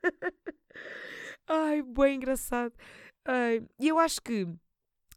Ai, 1.47 1.81
bem 1.81 2.15
engraçado. 2.15 2.73
E 3.79 3.87
eu 3.87 3.99
acho 3.99 4.21
que 4.21 4.47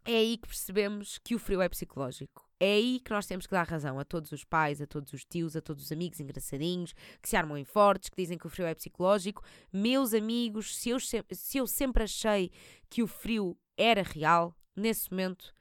é 0.05 0.17
aí 0.17 0.37
que 0.37 0.49
percebemos 0.49 1.19
que 1.19 1.35
o 1.35 1.39
frio 1.39 1.63
é 1.63 1.69
psicológico. 1.69 2.44
É 2.65 2.77
aí 2.77 2.99
que 2.99 3.11
nós 3.11 3.27
temos 3.27 3.47
que 3.47 3.53
dar 3.53 3.69
razão 3.69 3.99
a 3.99 4.05
todos 4.07 4.33
os 4.33 4.43
pais, 4.43 4.81
a 4.81 4.87
todos 4.87 5.13
os 5.13 5.23
tios, 5.23 5.55
a 5.55 5.61
todos 5.61 5.85
os 5.85 5.93
amigos 5.93 6.19
engraçadinhos 6.19 6.95
que 7.21 7.29
se 7.29 7.37
armam 7.37 7.59
em 7.59 7.65
fortes, 7.65 8.09
que 8.09 8.17
dizem 8.17 8.39
que 8.39 8.47
o 8.47 8.49
frio 8.49 8.65
é 8.65 8.75
psicológico. 8.75 9.45
Meus 9.71 10.15
amigos, 10.15 10.75
se 10.75 10.89
eu, 10.89 10.99
se 10.99 11.59
eu 11.59 11.67
sempre 11.67 12.05
achei 12.05 12.51
que 12.89 13.03
o 13.03 13.07
frio 13.07 13.55
era 13.77 14.03
real, 14.03 14.57
nesse 14.75 15.11
momento, 15.11 15.53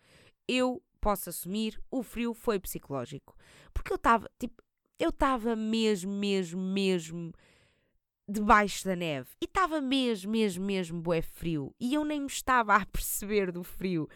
eu 0.48 0.82
posso 1.02 1.28
assumir 1.30 1.78
o 1.92 2.04
frio 2.04 2.34
foi 2.34 2.58
psicológico. 2.58 3.36
Porque 3.74 3.92
eu 3.92 3.98
estava, 3.98 4.32
tipo, 4.40 4.64
eu 4.98 5.10
estava 5.10 5.58
mesmo, 5.58 6.14
mesmo, 6.14 6.62
mesmo 6.62 7.34
debaixo 8.30 8.86
da 8.86 8.96
neve. 8.96 9.28
E 9.42 9.46
estava 9.46 9.82
mesmo, 9.82 10.32
mesmo, 10.32 10.64
mesmo 10.64 11.02
bué 11.02 11.22
frio. 11.22 11.76
E 11.82 11.94
eu 11.94 12.06
nem 12.06 12.22
me 12.22 12.28
estava 12.28 12.78
a 12.78 12.86
perceber 12.88 13.52
do 13.52 13.62
frio. 13.62 14.08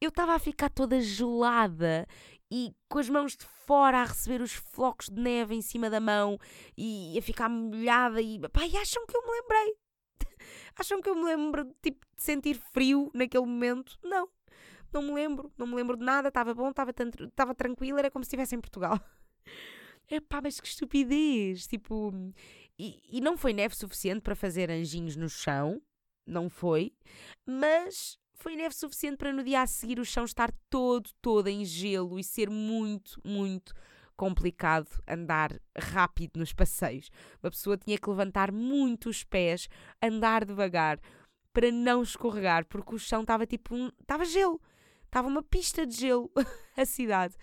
Eu 0.00 0.10
estava 0.10 0.34
a 0.34 0.38
ficar 0.38 0.68
toda 0.68 1.00
gelada 1.00 2.06
e 2.50 2.74
com 2.88 2.98
as 2.98 3.08
mãos 3.08 3.36
de 3.36 3.44
fora 3.44 3.98
a 3.98 4.04
receber 4.04 4.40
os 4.40 4.52
flocos 4.52 5.08
de 5.08 5.20
neve 5.20 5.54
em 5.54 5.62
cima 5.62 5.90
da 5.90 6.00
mão 6.00 6.38
e 6.76 7.16
a 7.18 7.22
ficar 7.22 7.48
molhada 7.48 8.20
e... 8.20 8.38
Pai, 8.50 8.70
acham 8.76 9.04
que 9.06 9.16
eu 9.16 9.22
me 9.22 9.30
lembrei? 9.30 9.74
Acham 10.78 11.00
que 11.00 11.08
eu 11.08 11.14
me 11.14 11.24
lembro 11.24 11.64
tipo, 11.82 12.04
de 12.16 12.22
sentir 12.22 12.60
frio 12.72 13.10
naquele 13.14 13.46
momento? 13.46 13.98
Não. 14.02 14.28
Não 14.92 15.02
me 15.02 15.12
lembro. 15.12 15.50
Não 15.56 15.66
me 15.66 15.74
lembro 15.74 15.96
de 15.96 16.04
nada. 16.04 16.28
Estava 16.28 16.54
bom, 16.54 16.70
estava 16.70 17.54
tranquilo. 17.54 17.98
Era 17.98 18.10
como 18.10 18.24
se 18.24 18.28
estivesse 18.28 18.54
em 18.54 18.60
Portugal. 18.60 19.00
Epá, 20.08 20.40
mas 20.40 20.60
que 20.60 20.68
estupidez! 20.68 21.66
Tipo, 21.66 22.12
e, 22.78 23.00
e 23.10 23.20
não 23.20 23.36
foi 23.36 23.52
neve 23.52 23.74
suficiente 23.74 24.20
para 24.20 24.34
fazer 24.34 24.70
anjinhos 24.70 25.16
no 25.16 25.28
chão, 25.28 25.80
não 26.26 26.48
foi, 26.48 26.92
mas 27.44 28.18
foi 28.36 28.54
neve 28.54 28.74
suficiente 28.74 29.16
para 29.16 29.32
no 29.32 29.42
dia 29.42 29.62
a 29.62 29.66
seguir 29.66 29.98
o 29.98 30.04
chão 30.04 30.24
estar 30.24 30.52
todo, 30.70 31.10
todo 31.20 31.48
em 31.48 31.64
gelo 31.64 32.18
e 32.18 32.24
ser 32.24 32.50
muito, 32.50 33.20
muito 33.24 33.74
complicado 34.16 34.88
andar 35.06 35.58
rápido 35.76 36.38
nos 36.38 36.52
passeios. 36.52 37.10
Uma 37.42 37.50
pessoa 37.50 37.76
tinha 37.76 37.98
que 37.98 38.08
levantar 38.08 38.52
muito 38.52 39.08
os 39.08 39.24
pés, 39.24 39.68
andar 40.02 40.44
devagar 40.44 41.00
para 41.52 41.70
não 41.72 42.02
escorregar, 42.02 42.66
porque 42.66 42.94
o 42.94 42.98
chão 42.98 43.22
estava 43.22 43.46
tipo 43.46 43.74
um, 43.74 43.90
estava 44.00 44.24
gelo, 44.24 44.60
estava 45.04 45.28
uma 45.28 45.42
pista 45.42 45.86
de 45.86 45.96
gelo 45.96 46.30
a 46.76 46.84
cidade. 46.84 47.34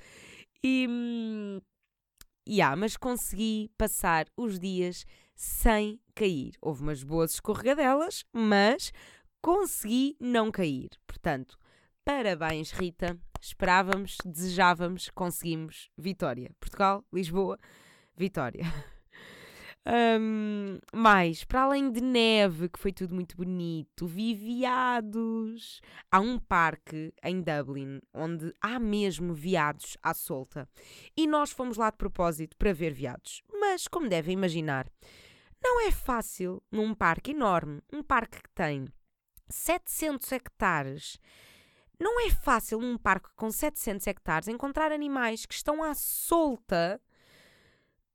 E 0.63 0.87
hum, 0.89 1.59
yeah, 2.47 2.75
mas 2.75 2.95
consegui 2.95 3.71
passar 3.77 4.27
os 4.37 4.59
dias 4.59 5.05
sem 5.35 5.99
cair. 6.15 6.53
Houve 6.61 6.83
umas 6.83 7.03
boas 7.03 7.33
escorregadelas, 7.33 8.23
mas 8.31 8.91
consegui 9.43 10.15
não 10.21 10.49
cair. 10.49 10.89
Portanto, 11.05 11.59
parabéns, 12.05 12.71
Rita. 12.71 13.19
Esperávamos, 13.39 14.17
desejávamos, 14.25 15.09
conseguimos. 15.13 15.91
Vitória. 15.97 16.49
Portugal, 16.59 17.03
Lisboa, 17.13 17.59
vitória. 18.17 18.63
Um, 19.85 20.79
mais, 20.93 21.43
para 21.43 21.63
além 21.63 21.91
de 21.91 21.99
neve, 21.99 22.69
que 22.69 22.79
foi 22.79 22.93
tudo 22.93 23.13
muito 23.13 23.35
bonito, 23.35 24.07
vi 24.07 24.33
viados. 24.33 25.81
Há 26.09 26.21
um 26.21 26.39
parque 26.39 27.13
em 27.21 27.41
Dublin 27.41 27.99
onde 28.13 28.53
há 28.61 28.79
mesmo 28.79 29.33
viados 29.33 29.97
à 30.01 30.13
solta. 30.13 30.69
E 31.17 31.27
nós 31.27 31.51
fomos 31.51 31.75
lá 31.75 31.89
de 31.89 31.97
propósito 31.97 32.55
para 32.55 32.71
ver 32.71 32.93
viados. 32.93 33.43
Mas, 33.51 33.85
como 33.85 34.07
devem 34.07 34.35
imaginar, 34.35 34.87
não 35.61 35.85
é 35.85 35.91
fácil 35.91 36.63
num 36.71 36.95
parque 36.95 37.31
enorme, 37.31 37.81
um 37.91 38.01
parque 38.01 38.41
que 38.41 38.49
tem 38.55 38.87
700 39.53 40.31
hectares. 40.31 41.19
Não 41.99 42.25
é 42.25 42.29
fácil 42.29 42.79
num 42.79 42.97
parque 42.97 43.29
com 43.35 43.51
700 43.51 44.07
hectares 44.07 44.47
encontrar 44.47 44.91
animais 44.91 45.45
que 45.45 45.53
estão 45.53 45.83
à 45.83 45.93
solta 45.93 46.99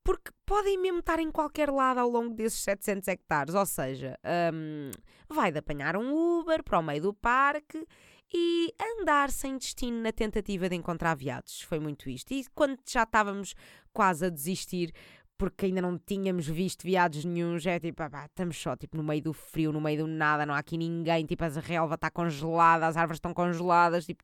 porque 0.09 0.31
podem 0.47 0.79
mesmo 0.79 1.01
estar 1.01 1.19
em 1.19 1.31
qualquer 1.31 1.71
lado 1.71 1.99
ao 1.99 2.09
longo 2.09 2.35
desses 2.35 2.61
700 2.61 3.09
hectares. 3.09 3.55
Ou 3.55 3.67
seja, 3.67 4.19
um, 4.55 4.91
vai 5.29 5.53
de 5.53 5.59
apanhar 5.59 5.99
um 5.99 6.39
Uber 6.41 6.63
para 6.65 6.79
o 6.79 6.83
meio 6.83 7.03
do 7.03 7.13
parque 7.13 7.87
e 8.33 8.75
andar 8.99 9.31
sem 9.31 9.59
destino 9.59 10.01
na 10.01 10.11
tentativa 10.11 10.67
de 10.67 10.77
encontrar 10.77 11.15
viados. 11.15 11.61
Foi 11.61 11.79
muito 11.79 12.09
isto. 12.09 12.33
E 12.33 12.47
quando 12.55 12.79
já 12.87 13.03
estávamos 13.03 13.55
quase 13.93 14.25
a 14.25 14.31
desistir, 14.31 14.95
porque 15.39 15.67
ainda 15.67 15.81
não 15.81 15.97
tínhamos 15.97 16.47
visto 16.47 16.83
viados 16.83 17.25
nenhum, 17.25 17.59
já 17.59 17.73
é 17.73 17.81
tipo, 17.81 18.03
ah, 18.03 18.27
estamos 18.27 18.59
só 18.59 18.77
tipo, 18.77 18.97
no 18.97 19.05
meio 19.05 19.23
do 19.23 19.33
frio, 19.33 19.73
no 19.73 19.81
meio 19.81 20.03
do 20.03 20.07
nada, 20.07 20.45
não 20.45 20.53
há 20.53 20.59
aqui 20.59 20.77
ninguém, 20.77 21.25
tipo, 21.25 21.45
a 21.45 21.49
relva 21.49 21.95
está 21.95 22.11
congelada, 22.11 22.87
as 22.87 22.97
árvores 22.97 23.19
estão 23.19 23.33
congeladas, 23.33 24.05
tipo, 24.05 24.21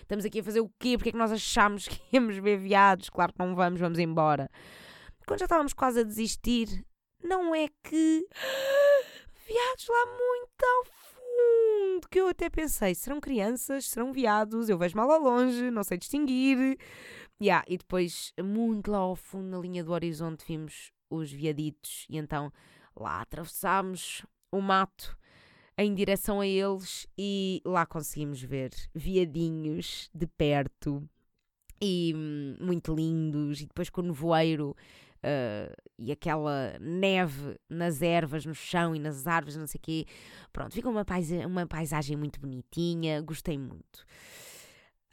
estamos 0.00 0.24
aqui 0.24 0.40
a 0.40 0.44
fazer 0.44 0.60
o 0.60 0.70
quê? 0.78 0.96
Porque 0.96 1.10
é 1.10 1.12
que 1.12 1.18
nós 1.18 1.30
achamos 1.30 1.86
que 1.88 2.00
íamos 2.12 2.38
ver 2.38 2.56
viados? 2.56 3.10
Claro 3.10 3.32
que 3.32 3.38
não 3.38 3.54
vamos, 3.54 3.78
vamos 3.78 3.98
embora 3.98 4.50
quando 5.26 5.40
já 5.40 5.46
estávamos 5.46 5.72
quase 5.72 6.00
a 6.00 6.04
desistir, 6.04 6.84
não 7.22 7.54
é 7.54 7.68
que 7.82 8.26
viados 9.46 9.88
lá 9.88 10.06
muito 10.06 10.64
ao 10.64 10.84
fundo, 10.84 12.08
que 12.08 12.20
eu 12.20 12.28
até 12.28 12.50
pensei, 12.50 12.94
serão 12.94 13.20
crianças, 13.20 13.86
serão 13.86 14.12
viados, 14.12 14.68
eu 14.68 14.78
vejo 14.78 14.96
mal 14.96 15.10
ao 15.10 15.20
longe, 15.20 15.70
não 15.70 15.82
sei 15.82 15.98
distinguir. 15.98 16.78
Yeah, 17.42 17.64
e 17.68 17.76
depois, 17.76 18.32
muito 18.42 18.90
lá 18.90 18.98
ao 18.98 19.16
fundo, 19.16 19.48
na 19.48 19.58
linha 19.58 19.82
do 19.82 19.92
horizonte, 19.92 20.44
vimos 20.46 20.92
os 21.10 21.32
viaditos 21.32 22.06
e 22.08 22.16
então 22.16 22.52
lá 22.96 23.20
atravessámos 23.20 24.24
o 24.50 24.60
mato 24.60 25.16
em 25.76 25.92
direção 25.94 26.40
a 26.40 26.46
eles 26.46 27.06
e 27.18 27.60
lá 27.64 27.84
conseguimos 27.84 28.40
ver 28.40 28.70
viadinhos 28.94 30.08
de 30.14 30.26
perto 30.26 31.02
e 31.80 32.12
hum, 32.14 32.56
muito 32.60 32.94
lindos 32.94 33.60
e 33.60 33.66
depois 33.66 33.90
com 33.90 34.00
o 34.00 34.04
nevoeiro 34.04 34.76
Uh, 35.24 35.72
e 35.98 36.12
aquela 36.12 36.76
neve 36.78 37.58
nas 37.66 38.02
ervas, 38.02 38.44
no 38.44 38.54
chão 38.54 38.94
e 38.94 38.98
nas 38.98 39.26
árvores, 39.26 39.56
não 39.56 39.66
sei 39.66 39.78
o 39.78 39.80
quê. 39.80 40.06
Pronto, 40.52 40.74
fica 40.74 40.86
uma, 40.86 41.02
paisa 41.02 41.46
uma 41.46 41.66
paisagem 41.66 42.14
muito 42.14 42.38
bonitinha, 42.38 43.22
gostei 43.22 43.56
muito. 43.56 44.04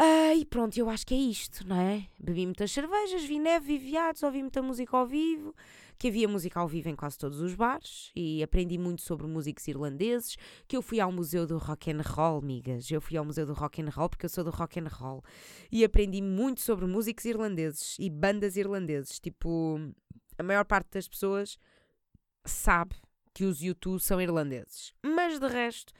Uh, 0.02 0.36
e 0.36 0.46
pronto, 0.46 0.76
eu 0.76 0.90
acho 0.90 1.06
que 1.06 1.14
é 1.14 1.18
isto, 1.18 1.68
não 1.68 1.80
é? 1.80 2.08
Bebi 2.18 2.44
muitas 2.48 2.72
cervejas, 2.72 3.24
vi 3.24 3.38
neve, 3.38 3.78
vi 3.78 3.78
viados, 3.78 4.24
ouvi 4.24 4.42
muita 4.42 4.60
música 4.60 4.98
ao 4.98 5.06
vivo, 5.06 5.54
que 6.00 6.08
havia 6.08 6.28
música 6.28 6.60
ao 6.60 6.68
vivo 6.68 6.90
em 6.90 6.96
quase 6.96 7.20
todos 7.20 7.40
os 7.40 7.54
bares 7.54 8.12
e 8.16 8.42
aprendi 8.42 8.80
muito 8.80 9.04
sobre 9.04 9.28
músicos 9.28 9.68
irlandeses, 9.68 10.38
que 10.68 10.76
eu 10.76 10.82
fui 10.82 11.00
ao 11.00 11.12
Museu 11.12 11.46
do 11.46 11.60
Rock 11.60 11.92
and 11.92 12.02
Roll, 12.02 12.40
amigas. 12.40 12.90
Eu 12.90 13.00
fui 13.00 13.16
ao 13.16 13.24
Museu 13.24 13.46
do 13.46 13.54
Rock 13.54 13.80
and 13.80 13.90
Roll 13.90 14.10
porque 14.10 14.26
eu 14.26 14.30
sou 14.30 14.44
do 14.44 14.50
Rock 14.50 14.80
and 14.80 14.88
Roll 14.88 15.24
e 15.72 15.84
aprendi 15.84 16.20
muito 16.20 16.62
sobre 16.62 16.88
músicos 16.88 17.26
irlandeses 17.26 17.96
e 18.00 18.10
bandas 18.10 18.58
irlandeses, 18.58 19.20
tipo 19.20 19.80
a 20.36 20.42
maior 20.42 20.66
parte 20.66 20.90
das 20.94 21.08
pessoas 21.08 21.60
sabe 22.44 22.96
que 23.36 23.46
os 23.46 23.62
YouTube 23.62 24.00
são 24.00 24.20
irlandeses. 24.20 24.96
Mas 25.04 25.40
de 25.40 25.48
resto, 25.48 25.94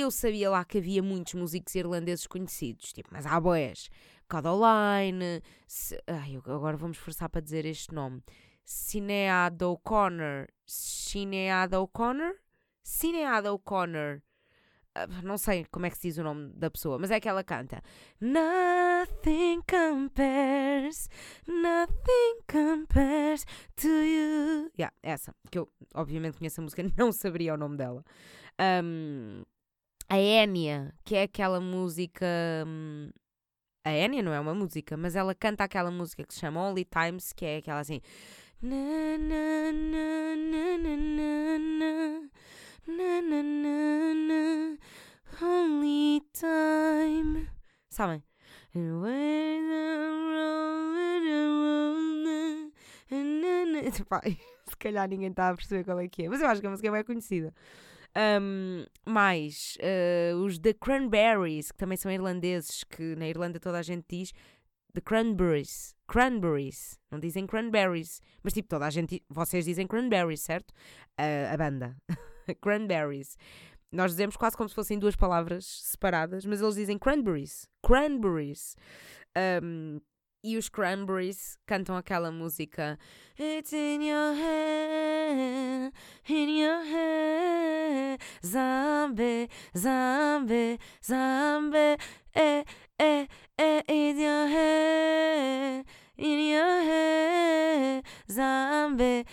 eu 0.00 0.10
sabia 0.10 0.50
lá 0.50 0.64
que 0.64 0.78
havia 0.78 1.02
muitos 1.02 1.34
músicos 1.34 1.74
irlandeses 1.74 2.26
conhecidos, 2.26 2.92
tipo, 2.92 3.08
mas 3.12 3.26
há 3.26 3.40
boés. 3.40 3.88
Codaline, 4.28 5.42
se, 5.66 6.00
ai, 6.06 6.36
agora 6.36 6.76
vamos 6.76 6.96
forçar 6.96 7.28
para 7.28 7.40
dizer 7.40 7.64
este 7.64 7.94
nome. 7.94 8.22
Cinead 8.64 9.62
O'Connor. 9.62 10.48
Cinead 10.66 11.74
O'Connor? 11.74 12.34
Cinead 12.82 13.48
O'Connor 13.48 14.22
ah, 14.96 15.06
não 15.22 15.36
sei 15.36 15.66
como 15.66 15.84
é 15.84 15.90
que 15.90 15.96
se 15.96 16.08
diz 16.08 16.16
o 16.16 16.22
nome 16.22 16.52
da 16.54 16.70
pessoa, 16.70 16.98
mas 16.98 17.10
é 17.10 17.20
que 17.20 17.28
ela 17.28 17.44
canta 17.44 17.82
Nothing 18.18 19.60
compares, 19.68 21.10
nothing 21.46 22.40
compares 22.50 23.44
to 23.76 23.88
you. 23.88 24.70
Yeah, 24.78 24.94
essa, 25.02 25.34
que 25.50 25.58
eu 25.58 25.68
obviamente 25.94 26.38
conheço 26.38 26.60
a 26.60 26.64
música, 26.64 26.82
não 26.96 27.12
saberia 27.12 27.52
o 27.52 27.56
nome 27.58 27.76
dela. 27.76 28.02
Um, 28.82 29.42
a 30.08 30.18
Enya, 30.18 30.94
que 31.04 31.16
é 31.16 31.22
aquela 31.22 31.60
música. 31.60 32.26
Um, 32.66 33.10
a 33.84 33.90
Enya 33.92 34.22
não 34.22 34.32
é 34.32 34.40
uma 34.40 34.54
música, 34.54 34.96
mas 34.96 35.14
ela 35.16 35.34
canta 35.34 35.64
aquela 35.64 35.90
música 35.90 36.24
que 36.24 36.34
se 36.34 36.40
chama 36.40 36.60
Only 36.60 36.84
Times, 36.84 37.32
que 37.32 37.44
é 37.44 37.56
aquela 37.58 37.80
assim. 37.80 38.00
Only 45.42 46.22
time. 46.32 47.48
Sabem? 47.90 48.22
se 54.66 54.76
calhar 54.78 55.08
ninguém 55.08 55.30
está 55.30 55.50
a 55.50 55.54
perceber 55.54 55.84
qual 55.84 55.98
é 56.00 56.08
que 56.08 56.24
é, 56.24 56.28
mas 56.28 56.40
eu 56.40 56.48
acho 56.48 56.60
que 56.60 56.66
a 56.66 56.70
música 56.70 56.88
é 56.88 56.90
bem 56.90 57.04
conhecida. 57.04 57.54
Um, 58.16 58.86
mais 59.04 59.76
uh, 59.80 60.36
os 60.38 60.58
The 60.58 60.72
Cranberries, 60.72 61.70
que 61.70 61.76
também 61.76 61.98
são 61.98 62.10
irlandeses, 62.10 62.82
que 62.84 63.14
na 63.14 63.28
Irlanda 63.28 63.60
toda 63.60 63.78
a 63.78 63.82
gente 63.82 64.06
diz 64.08 64.32
The 64.94 65.02
Cranberries. 65.02 65.94
Cranberries. 66.08 66.98
Não 67.10 67.20
dizem 67.20 67.46
cranberries. 67.46 68.22
Mas 68.42 68.54
tipo, 68.54 68.68
toda 68.68 68.86
a 68.86 68.90
gente. 68.90 69.22
Vocês 69.28 69.66
dizem 69.66 69.86
cranberries, 69.86 70.40
certo? 70.40 70.70
Uh, 71.20 71.52
a 71.52 71.56
banda. 71.58 71.94
cranberries. 72.62 73.36
Nós 73.92 74.12
dizemos 74.12 74.36
quase 74.36 74.56
como 74.56 74.68
se 74.68 74.74
fossem 74.74 74.98
duas 74.98 75.14
palavras 75.14 75.66
separadas, 75.66 76.46
mas 76.46 76.62
eles 76.62 76.74
dizem 76.74 76.98
cranberries. 76.98 77.68
Cranberries. 77.82 78.76
Um, 79.62 80.00
e 80.46 80.56
os 80.56 80.68
Cranberries 80.68 81.58
cantam 81.66 81.96
aquela 81.96 82.30
música. 82.30 82.96
It's 83.36 83.72
in 83.72 84.04
your 84.04 84.32
head, 84.32 85.92
in 86.28 86.60
your 86.60 86.84
head. 86.84 88.20
Zombie, 88.44 89.50
zombie, 89.76 90.78
zombie 91.04 91.98
Eh, 92.32 92.64
eh, 92.98 93.26
eh, 93.58 93.82
in 93.88 94.20
your 94.20 94.46
head 94.46 95.84
in 96.18 96.48
your 96.48 96.82
head, 96.82 98.04
zombie, 98.30 99.26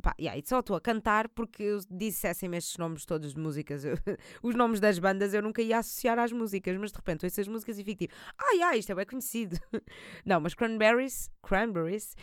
Pá, 0.00 0.14
yeah, 0.18 0.38
e 0.38 0.42
só 0.46 0.60
estou 0.60 0.76
a 0.76 0.80
cantar 0.80 1.28
porque 1.28 1.62
eu 1.62 1.78
dissessem 1.90 2.54
estes 2.54 2.76
nomes 2.76 3.04
todos 3.04 3.34
de 3.34 3.40
músicas. 3.40 3.84
Eu, 3.84 3.94
os 4.42 4.54
nomes 4.54 4.80
das 4.80 4.98
bandas 4.98 5.34
eu 5.34 5.42
nunca 5.42 5.60
ia 5.60 5.78
associar 5.78 6.18
às 6.18 6.32
músicas, 6.32 6.76
mas 6.76 6.92
de 6.92 6.96
repente 6.96 7.24
ouço 7.24 7.40
as 7.40 7.48
músicas 7.48 7.78
e 7.78 7.84
fico 7.84 7.98
tipo, 8.00 8.14
ai, 8.38 8.62
ai, 8.62 8.78
isto 8.78 8.92
é 8.92 8.94
bem 8.94 9.06
conhecido. 9.06 9.58
Não, 10.24 10.40
mas 10.40 10.54
Cranberries, 10.54 11.30
Cranberries, 11.42 12.14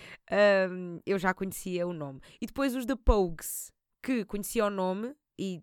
um, 0.71 0.99
eu 1.05 1.19
já 1.19 1.33
conhecia 1.33 1.85
o 1.87 1.93
nome. 1.93 2.19
E 2.41 2.45
depois 2.45 2.75
os 2.75 2.85
The 2.85 2.95
Pogues, 2.95 3.71
que 4.01 4.25
conhecia 4.25 4.65
o 4.65 4.69
nome 4.69 5.15
e 5.37 5.61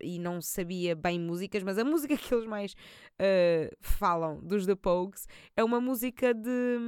e 0.00 0.18
não 0.18 0.40
sabia 0.40 0.94
bem 0.94 1.18
músicas, 1.18 1.62
mas 1.64 1.76
a 1.76 1.84
música 1.84 2.16
que 2.16 2.32
eles 2.32 2.46
mais 2.46 2.72
uh, 2.72 3.76
falam 3.80 4.40
dos 4.40 4.64
The 4.64 4.76
Pogues 4.76 5.26
é 5.56 5.64
uma 5.64 5.80
música 5.80 6.32
de 6.32 6.78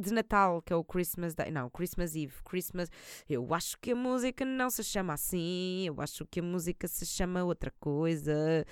de 0.00 0.12
Natal, 0.12 0.62
que 0.62 0.72
é 0.72 0.76
o 0.76 0.84
Christmas 0.84 1.34
Day. 1.34 1.50
Não, 1.50 1.70
Christmas 1.70 2.14
Eve. 2.14 2.34
Christmas. 2.44 2.90
Eu 3.28 3.52
acho 3.54 3.78
que 3.78 3.92
a 3.92 3.96
música 3.96 4.44
não 4.44 4.70
se 4.70 4.82
chama 4.84 5.14
assim. 5.14 5.86
Eu 5.86 6.00
acho 6.00 6.26
que 6.26 6.40
a 6.40 6.42
música 6.42 6.86
se 6.88 7.06
chama 7.06 7.44
outra 7.44 7.72
coisa. 7.80 8.64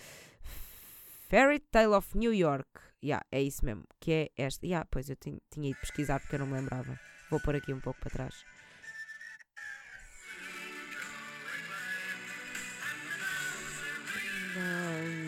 Fairy 1.28 1.58
Tale 1.58 1.94
of 1.94 2.16
New 2.16 2.32
York. 2.32 2.68
Yeah, 3.02 3.24
é 3.30 3.42
isso 3.42 3.64
mesmo. 3.64 3.84
Que 4.00 4.12
é 4.12 4.30
esta. 4.36 4.64
Yeah, 4.64 4.86
pois 4.90 5.08
eu 5.10 5.16
tinha, 5.16 5.38
tinha 5.50 5.70
ido 5.70 5.80
pesquisar 5.80 6.20
porque 6.20 6.36
eu 6.36 6.40
não 6.40 6.46
me 6.46 6.54
lembrava. 6.54 6.98
Vou 7.30 7.40
pôr 7.40 7.56
aqui 7.56 7.72
um 7.72 7.80
pouco 7.80 8.00
para 8.00 8.10
trás. 8.10 8.44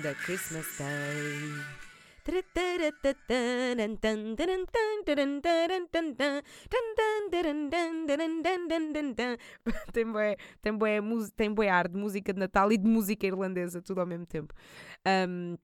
The 0.03 0.15
Christmas 0.15 0.67
Day. 0.79 1.88
tem 9.93 10.05
bué, 10.05 10.37
tem 10.61 10.73
bué, 10.77 11.01
tem 11.37 11.53
bué 11.53 11.69
ar 11.69 11.89
de 11.89 11.97
música 11.97 12.33
de 12.33 12.39
Natal 12.39 12.71
e 12.73 12.77
de 12.77 12.89
música 12.89 13.27
irlandesa, 13.27 13.81
tudo 13.83 14.01
ao 14.01 14.07
mesmo 14.07 14.27
tempo. 14.27 14.55
Um, 15.07 15.57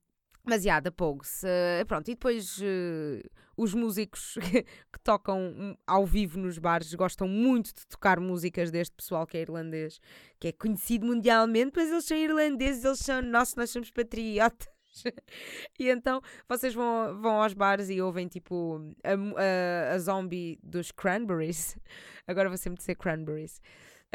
mas, 0.46 0.62
já, 0.62 0.78
da 0.78 0.92
Pogues. 0.92 1.42
Uh, 1.42 1.86
pronto, 1.86 2.10
e 2.10 2.14
depois 2.14 2.58
uh, 2.58 3.30
os 3.56 3.72
músicos 3.72 4.36
que 4.92 5.00
tocam 5.02 5.76
ao 5.86 6.04
vivo 6.04 6.38
nos 6.38 6.58
bares 6.58 6.92
gostam 6.94 7.26
muito 7.26 7.68
de 7.74 7.86
tocar 7.86 8.20
músicas 8.20 8.70
deste 8.70 8.94
pessoal 8.94 9.26
que 9.26 9.38
é 9.38 9.40
irlandês, 9.40 9.98
que 10.38 10.48
é 10.48 10.52
conhecido 10.52 11.06
mundialmente, 11.06 11.72
mas 11.74 11.90
eles 11.90 12.04
são 12.04 12.16
irlandeses, 12.16 12.84
eles 12.84 12.98
são, 12.98 13.22
nós, 13.22 13.54
nós 13.54 13.70
somos 13.70 13.90
patriotas. 13.90 14.73
e 15.78 15.88
então 15.88 16.20
vocês 16.48 16.74
vão, 16.74 17.20
vão 17.20 17.42
aos 17.42 17.52
bares 17.52 17.90
e 17.90 18.00
ouvem 18.00 18.28
tipo 18.28 18.80
a, 19.02 19.12
a, 19.12 19.94
a 19.94 19.98
zombie 19.98 20.58
dos 20.62 20.90
Cranberries. 20.92 21.76
Agora 22.26 22.48
vou 22.48 22.58
sempre 22.58 22.78
dizer 22.78 22.94
Cranberries 22.96 23.60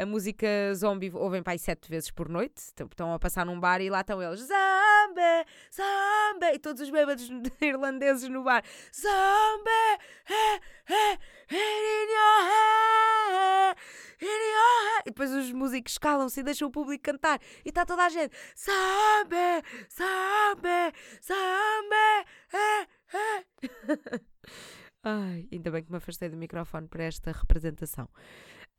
a 0.00 0.06
música 0.06 0.46
zombie 0.74 1.10
ouvem 1.12 1.42
aí 1.44 1.58
sete 1.58 1.90
vezes 1.90 2.10
por 2.10 2.28
noite. 2.28 2.56
Estão 2.58 3.12
a 3.12 3.18
passar 3.18 3.44
num 3.44 3.60
bar 3.60 3.80
e 3.80 3.90
lá 3.90 4.00
estão 4.00 4.22
eles. 4.22 4.40
Zombie! 4.40 5.44
Zombie! 5.74 6.54
E 6.54 6.58
todos 6.58 6.80
os 6.80 6.90
bêbados 6.90 7.28
irlandeses 7.60 8.28
no 8.28 8.42
bar. 8.42 8.64
Zombie! 8.94 9.98
Eh, 10.28 10.60
eh, 10.88 11.18
in 11.50 12.08
your 12.08 12.40
head! 12.48 13.76
In 14.22 14.26
your 14.26 14.94
head! 14.94 15.02
E 15.06 15.10
depois 15.10 15.30
os 15.32 15.52
músicos 15.52 15.98
calam-se 15.98 16.40
e 16.40 16.42
deixam 16.42 16.68
o 16.68 16.70
público 16.72 17.04
cantar. 17.04 17.38
E 17.64 17.68
está 17.68 17.84
toda 17.84 18.04
a 18.04 18.08
gente. 18.08 18.34
Zombie! 18.56 19.62
Zombie! 19.90 20.94
Zombie! 21.22 22.24
Eh, 22.54 22.86
eh. 23.12 24.20
Ai, 25.02 25.48
ainda 25.50 25.70
bem 25.70 25.82
que 25.82 25.90
me 25.90 25.96
afastei 25.96 26.28
do 26.28 26.36
microfone 26.36 26.86
para 26.86 27.04
esta 27.04 27.32
representação. 27.32 28.08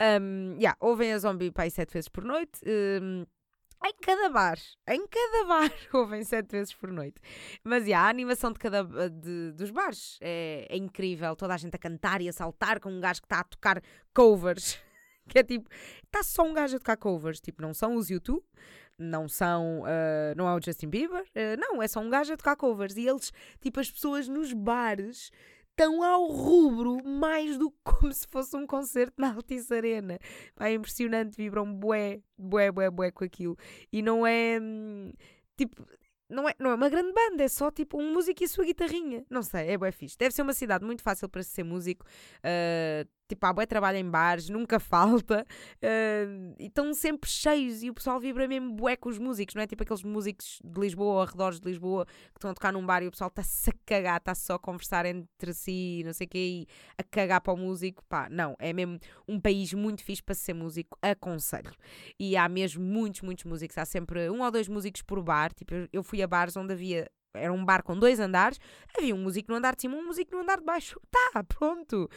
Um, 0.02 0.56
yeah, 0.56 0.76
ouvem 0.80 1.14
a 1.14 1.20
Zombie 1.20 1.52
pai 1.52 1.70
sete 1.70 1.94
vezes 1.94 2.10
por 2.10 2.24
noite. 2.24 2.60
Um, 2.66 3.24
em 3.84 3.94
cada 4.02 4.30
bar, 4.30 4.58
em 4.88 5.08
cada 5.08 5.46
bar 5.48 5.72
ouvem 5.94 6.24
sete 6.24 6.52
vezes 6.52 6.74
por 6.74 6.92
noite. 6.92 7.22
Mas 7.64 7.86
yeah, 7.86 8.08
a 8.08 8.10
animação 8.10 8.52
de 8.52 8.58
cada 8.58 8.84
de, 8.84 9.52
dos 9.52 9.70
bares 9.70 10.18
é, 10.20 10.66
é, 10.70 10.78
incrível. 10.78 11.36
Toda 11.36 11.54
a 11.54 11.58
gente 11.58 11.76
a 11.76 11.80
cantar 11.80 12.20
e 12.22 12.28
a 12.28 12.34
saltar 12.34 12.80
com 12.80 12.90
um 12.90 13.00
gajo 13.00 13.22
que 13.22 13.28
está 13.28 13.42
a 13.42 13.44
tocar 13.44 13.82
covers. 14.14 14.80
que 15.30 15.38
é 15.38 15.44
tipo, 15.44 15.70
está 16.04 16.24
só 16.24 16.44
um 16.44 16.54
gajo 16.54 16.78
a 16.78 16.80
tocar 16.80 16.98
covers. 16.98 17.40
Tipo, 17.40 17.62
não 17.62 17.74
são 17.74 17.96
os 17.96 18.10
YouTube, 18.10 18.44
não 18.98 19.30
são, 19.30 19.82
uh, 19.82 20.36
não 20.36 20.48
é 20.50 20.56
o 20.56 20.62
Justin 20.64 20.90
Bieber, 20.90 21.22
uh, 21.22 21.60
não, 21.60 21.82
é 21.82 21.88
só 21.88 22.00
um 22.00 22.10
gajo 22.10 22.34
a 22.34 22.38
tocar 22.38 22.56
covers. 22.56 22.98
E 22.98 23.08
eles, 23.08 23.32
tipo, 23.60 23.80
as 23.80 23.92
pessoas 23.92 24.28
nos 24.28 24.52
bares 24.52 25.32
estão 25.82 26.04
ao 26.04 26.28
rubro 26.28 27.04
mais 27.04 27.58
do 27.58 27.72
que 27.72 27.78
como 27.84 28.14
se 28.14 28.28
fosse 28.28 28.56
um 28.56 28.68
concerto 28.68 29.16
na 29.18 29.34
Altice 29.34 29.74
Arena. 29.74 30.20
É 30.60 30.74
impressionante, 30.74 31.36
vibram 31.36 31.74
bué, 31.74 32.22
bué, 32.38 32.72
bué, 32.72 32.90
bué 32.92 33.12
com 33.12 33.24
aquilo. 33.24 33.58
E 33.92 34.02
não 34.04 34.26
é, 34.26 34.60
hum, 34.62 35.12
tipo, 35.58 35.84
não 36.30 36.48
é, 36.48 36.54
não 36.60 36.70
é 36.70 36.76
uma 36.76 36.90
grande 36.90 37.12
banda, 37.12 37.44
é 37.44 37.48
só 37.48 37.72
tipo 37.72 38.00
um 38.00 38.14
músico 38.14 38.44
e 38.44 38.46
a 38.46 38.48
sua 38.48 38.64
guitarrinha. 38.64 39.26
Não 39.30 39.42
sei, 39.42 39.70
é 39.70 39.78
bué 39.78 39.92
fixe. 39.92 40.18
Deve 40.18 40.36
ser 40.36 40.44
uma 40.44 40.54
cidade 40.54 40.86
muito 40.86 41.02
fácil 41.02 41.28
para 41.28 41.42
ser 41.42 41.64
músico. 41.64 42.06
Uh, 42.38 43.10
Tipo, 43.32 43.46
há 43.46 43.54
bué 43.54 43.66
trabalho 43.66 43.98
em 43.98 44.10
bares, 44.10 44.50
nunca 44.50 44.78
falta. 44.80 45.46
Uh, 45.78 46.54
e 46.60 46.66
estão 46.66 46.94
sempre 46.94 47.30
cheios 47.30 47.82
e 47.82 47.90
o 47.90 47.94
pessoal 47.94 48.20
vibra 48.20 48.46
mesmo 48.46 48.74
bué 48.74 48.98
com 48.98 49.08
os 49.08 49.18
músicos, 49.18 49.56
não 49.56 49.62
é? 49.62 49.68
Tipo 49.68 49.84
aqueles 49.84 50.04
músicos 50.04 50.60
de 50.62 50.82
Lisboa 50.82 51.14
ou 51.14 51.22
arredores 51.22 51.58
de 51.58 51.70
Lisboa 51.70 52.06
que 52.06 52.38
estão 52.38 52.52
a 52.52 52.54
tocar 52.54 52.74
num 52.74 52.86
bar 52.86 53.02
e 53.02 53.08
o 53.08 53.12
pessoal 53.12 53.30
está-se 53.30 53.70
a 53.70 53.74
cagar, 53.86 54.18
está 54.18 54.36
só 54.36 54.56
a 54.56 54.60
conversar 54.60 55.06
entre 55.06 55.54
si, 55.54 56.02
não 56.06 56.12
sei 56.12 56.28
o 56.28 56.30
quê, 56.30 56.38
e 56.38 56.68
a 56.98 57.04
cagar 57.04 57.40
para 57.40 57.54
o 57.54 57.58
músico. 57.58 58.04
Pá, 58.10 58.28
não, 58.30 58.54
é 58.60 58.74
mesmo 58.74 59.00
um 59.26 59.40
país 59.40 59.74
muito 59.74 60.04
fixe 60.04 60.22
para 60.22 60.36
ser 60.36 60.54
músico, 60.54 60.98
aconselho. 61.02 61.72
E 62.20 62.36
há 62.36 62.50
mesmo 62.50 62.84
muitos, 62.84 63.22
muitos 63.22 63.46
músicos. 63.46 63.78
Há 63.78 63.86
sempre 63.86 64.30
um 64.30 64.42
ou 64.42 64.52
dois 64.52 64.68
músicos 64.68 65.02
por 65.02 65.24
bar. 65.24 65.54
Tipo, 65.54 65.74
eu 65.94 66.04
fui 66.04 66.22
a 66.22 66.28
bares 66.28 66.58
onde 66.58 66.74
havia 66.74 67.10
era 67.34 67.54
um 67.54 67.64
bar 67.64 67.82
com 67.82 67.98
dois 67.98 68.20
andares, 68.20 68.60
havia 68.98 69.16
um 69.16 69.24
músico 69.24 69.50
no 69.50 69.58
andar 69.58 69.74
de 69.74 69.84
cima, 69.84 69.96
um 69.96 70.06
músico 70.06 70.36
no 70.36 70.42
andar 70.42 70.58
de 70.58 70.66
baixo. 70.66 71.00
Tá, 71.34 71.44
pronto 71.44 72.10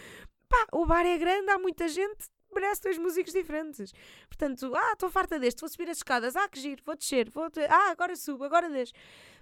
pá, 0.54 0.66
o 0.72 0.86
bar 0.86 1.04
é 1.04 1.18
grande, 1.18 1.50
há 1.50 1.58
muita 1.58 1.88
gente, 1.88 2.26
merece 2.54 2.82
dois 2.82 2.98
músicos 2.98 3.32
diferentes. 3.32 3.92
Portanto, 4.28 4.72
ah, 4.74 4.92
estou 4.92 5.10
farta 5.10 5.38
deste, 5.38 5.60
vou 5.60 5.68
subir 5.68 5.90
as 5.90 5.98
escadas, 5.98 6.36
ah, 6.36 6.48
que 6.48 6.60
giro, 6.60 6.82
vou 6.84 6.96
descer, 6.96 7.28
vou 7.30 7.48
ah, 7.68 7.90
agora 7.90 8.14
subo, 8.14 8.44
agora 8.44 8.70
desço. 8.70 8.92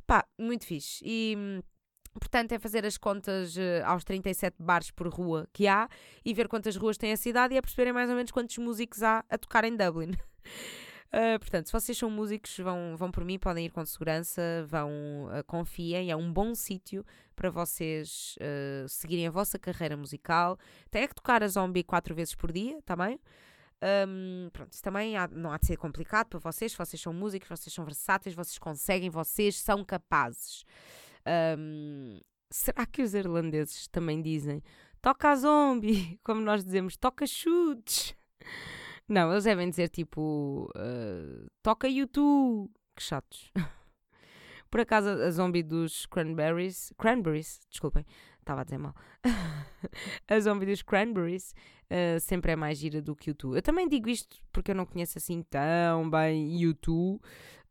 Pá, 0.06 0.24
muito 0.38 0.66
fixe. 0.66 1.02
E. 1.04 1.62
Portanto, 2.14 2.52
é 2.52 2.58
fazer 2.58 2.84
as 2.84 2.98
contas 2.98 3.56
uh, 3.56 3.86
aos 3.86 4.04
37 4.04 4.56
bares 4.58 4.90
por 4.90 5.08
rua 5.08 5.48
que 5.50 5.66
há 5.66 5.88
e 6.22 6.34
ver 6.34 6.46
quantas 6.46 6.76
ruas 6.76 6.98
tem 6.98 7.10
a 7.10 7.16
cidade 7.16 7.54
e 7.54 7.56
é 7.56 7.62
perceberem 7.62 7.90
mais 7.90 8.10
ou 8.10 8.14
menos 8.14 8.30
quantos 8.30 8.58
músicos 8.58 9.02
há 9.02 9.24
a 9.30 9.38
tocar 9.38 9.64
em 9.64 9.74
Dublin. 9.74 10.12
Uh, 11.14 11.38
portanto, 11.38 11.66
se 11.66 11.72
vocês 11.72 11.98
são 11.98 12.08
músicos, 12.08 12.56
vão, 12.58 12.96
vão 12.96 13.10
por 13.10 13.22
mim, 13.22 13.38
podem 13.38 13.66
ir 13.66 13.70
com 13.70 13.84
segurança, 13.84 14.40
vão, 14.66 14.90
uh, 15.26 15.44
confiem, 15.46 16.10
é 16.10 16.16
um 16.16 16.32
bom 16.32 16.54
sítio 16.54 17.04
para 17.36 17.50
vocês 17.50 18.34
uh, 18.40 18.88
seguirem 18.88 19.26
a 19.26 19.30
vossa 19.30 19.58
carreira 19.58 19.94
musical. 19.94 20.58
Tem 20.90 21.06
que 21.06 21.14
tocar 21.14 21.42
a 21.42 21.48
zombie 21.48 21.84
quatro 21.84 22.14
vezes 22.14 22.34
por 22.34 22.50
dia, 22.50 22.80
tá 22.82 22.96
bem? 22.96 23.20
Um, 24.08 24.48
pronto, 24.52 24.72
isso 24.72 24.82
também 24.82 25.16
há, 25.16 25.28
não 25.28 25.52
há 25.52 25.58
de 25.58 25.66
ser 25.66 25.76
complicado 25.76 26.28
para 26.28 26.38
vocês, 26.38 26.72
vocês 26.72 27.02
são 27.02 27.12
músicos, 27.12 27.48
vocês 27.48 27.74
são 27.74 27.84
versáteis, 27.84 28.34
vocês 28.34 28.58
conseguem, 28.58 29.10
vocês 29.10 29.56
são 29.56 29.84
capazes. 29.84 30.64
Um, 31.58 32.20
será 32.48 32.86
que 32.86 33.02
os 33.02 33.12
irlandeses 33.12 33.86
também 33.88 34.22
dizem 34.22 34.62
toca 35.02 35.30
a 35.30 35.36
zombie, 35.36 36.18
como 36.24 36.40
nós 36.40 36.64
dizemos, 36.64 36.96
toca 36.96 37.26
chutes? 37.26 38.16
Não, 39.08 39.30
eles 39.30 39.44
devem 39.44 39.68
dizer 39.68 39.88
tipo 39.88 40.70
uh, 40.76 41.50
toca 41.62 41.88
YouTube. 41.88 42.70
Que 42.94 43.02
chatos. 43.02 43.50
Por 44.70 44.80
acaso 44.80 45.08
a 45.08 45.30
zombie 45.30 45.62
dos 45.62 46.06
Cranberries. 46.06 46.92
Cranberries, 46.96 47.60
desculpem, 47.70 48.06
estava 48.40 48.62
a 48.62 48.64
dizer 48.64 48.78
mal. 48.78 48.94
a 50.28 50.40
zombie 50.40 50.66
dos 50.66 50.82
Cranberries 50.82 51.54
uh, 51.90 52.20
sempre 52.20 52.52
é 52.52 52.56
mais 52.56 52.78
gira 52.78 53.02
do 53.02 53.14
que 53.14 53.30
YouTube. 53.30 53.56
Eu 53.56 53.62
também 53.62 53.88
digo 53.88 54.08
isto 54.08 54.38
porque 54.52 54.70
eu 54.70 54.74
não 54.74 54.86
conheço 54.86 55.18
assim 55.18 55.42
tão 55.42 56.08
bem 56.08 56.58
YouTube. 56.58 57.20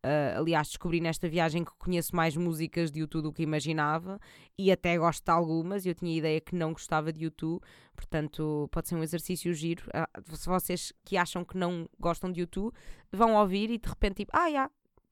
Uh, 0.03 0.39
aliás, 0.39 0.67
descobri 0.69 0.99
nesta 0.99 1.29
viagem 1.29 1.63
que 1.63 1.71
conheço 1.77 2.15
mais 2.15 2.35
músicas 2.35 2.91
de 2.91 3.01
YouTube 3.01 3.23
do 3.23 3.31
que 3.31 3.43
imaginava 3.43 4.19
e 4.57 4.71
até 4.71 4.97
gosto 4.97 5.23
de 5.23 5.31
algumas. 5.31 5.85
Eu 5.85 5.93
tinha 5.93 6.17
ideia 6.17 6.41
que 6.41 6.55
não 6.55 6.73
gostava 6.73 7.13
de 7.13 7.23
YouTube, 7.23 7.61
portanto, 7.95 8.67
pode 8.71 8.87
ser 8.87 8.95
um 8.95 9.03
exercício 9.03 9.53
giro. 9.53 9.83
Uh, 9.89 10.35
se 10.35 10.47
vocês 10.47 10.91
que 11.05 11.17
acham 11.17 11.45
que 11.45 11.55
não 11.55 11.87
gostam 11.99 12.31
de 12.31 12.41
YouTube 12.41 12.73
vão 13.11 13.35
ouvir 13.35 13.69
e 13.69 13.77
de 13.77 13.87
repente, 13.87 14.17
tipo, 14.17 14.31
ah, 14.35 14.49
já, 14.49 14.71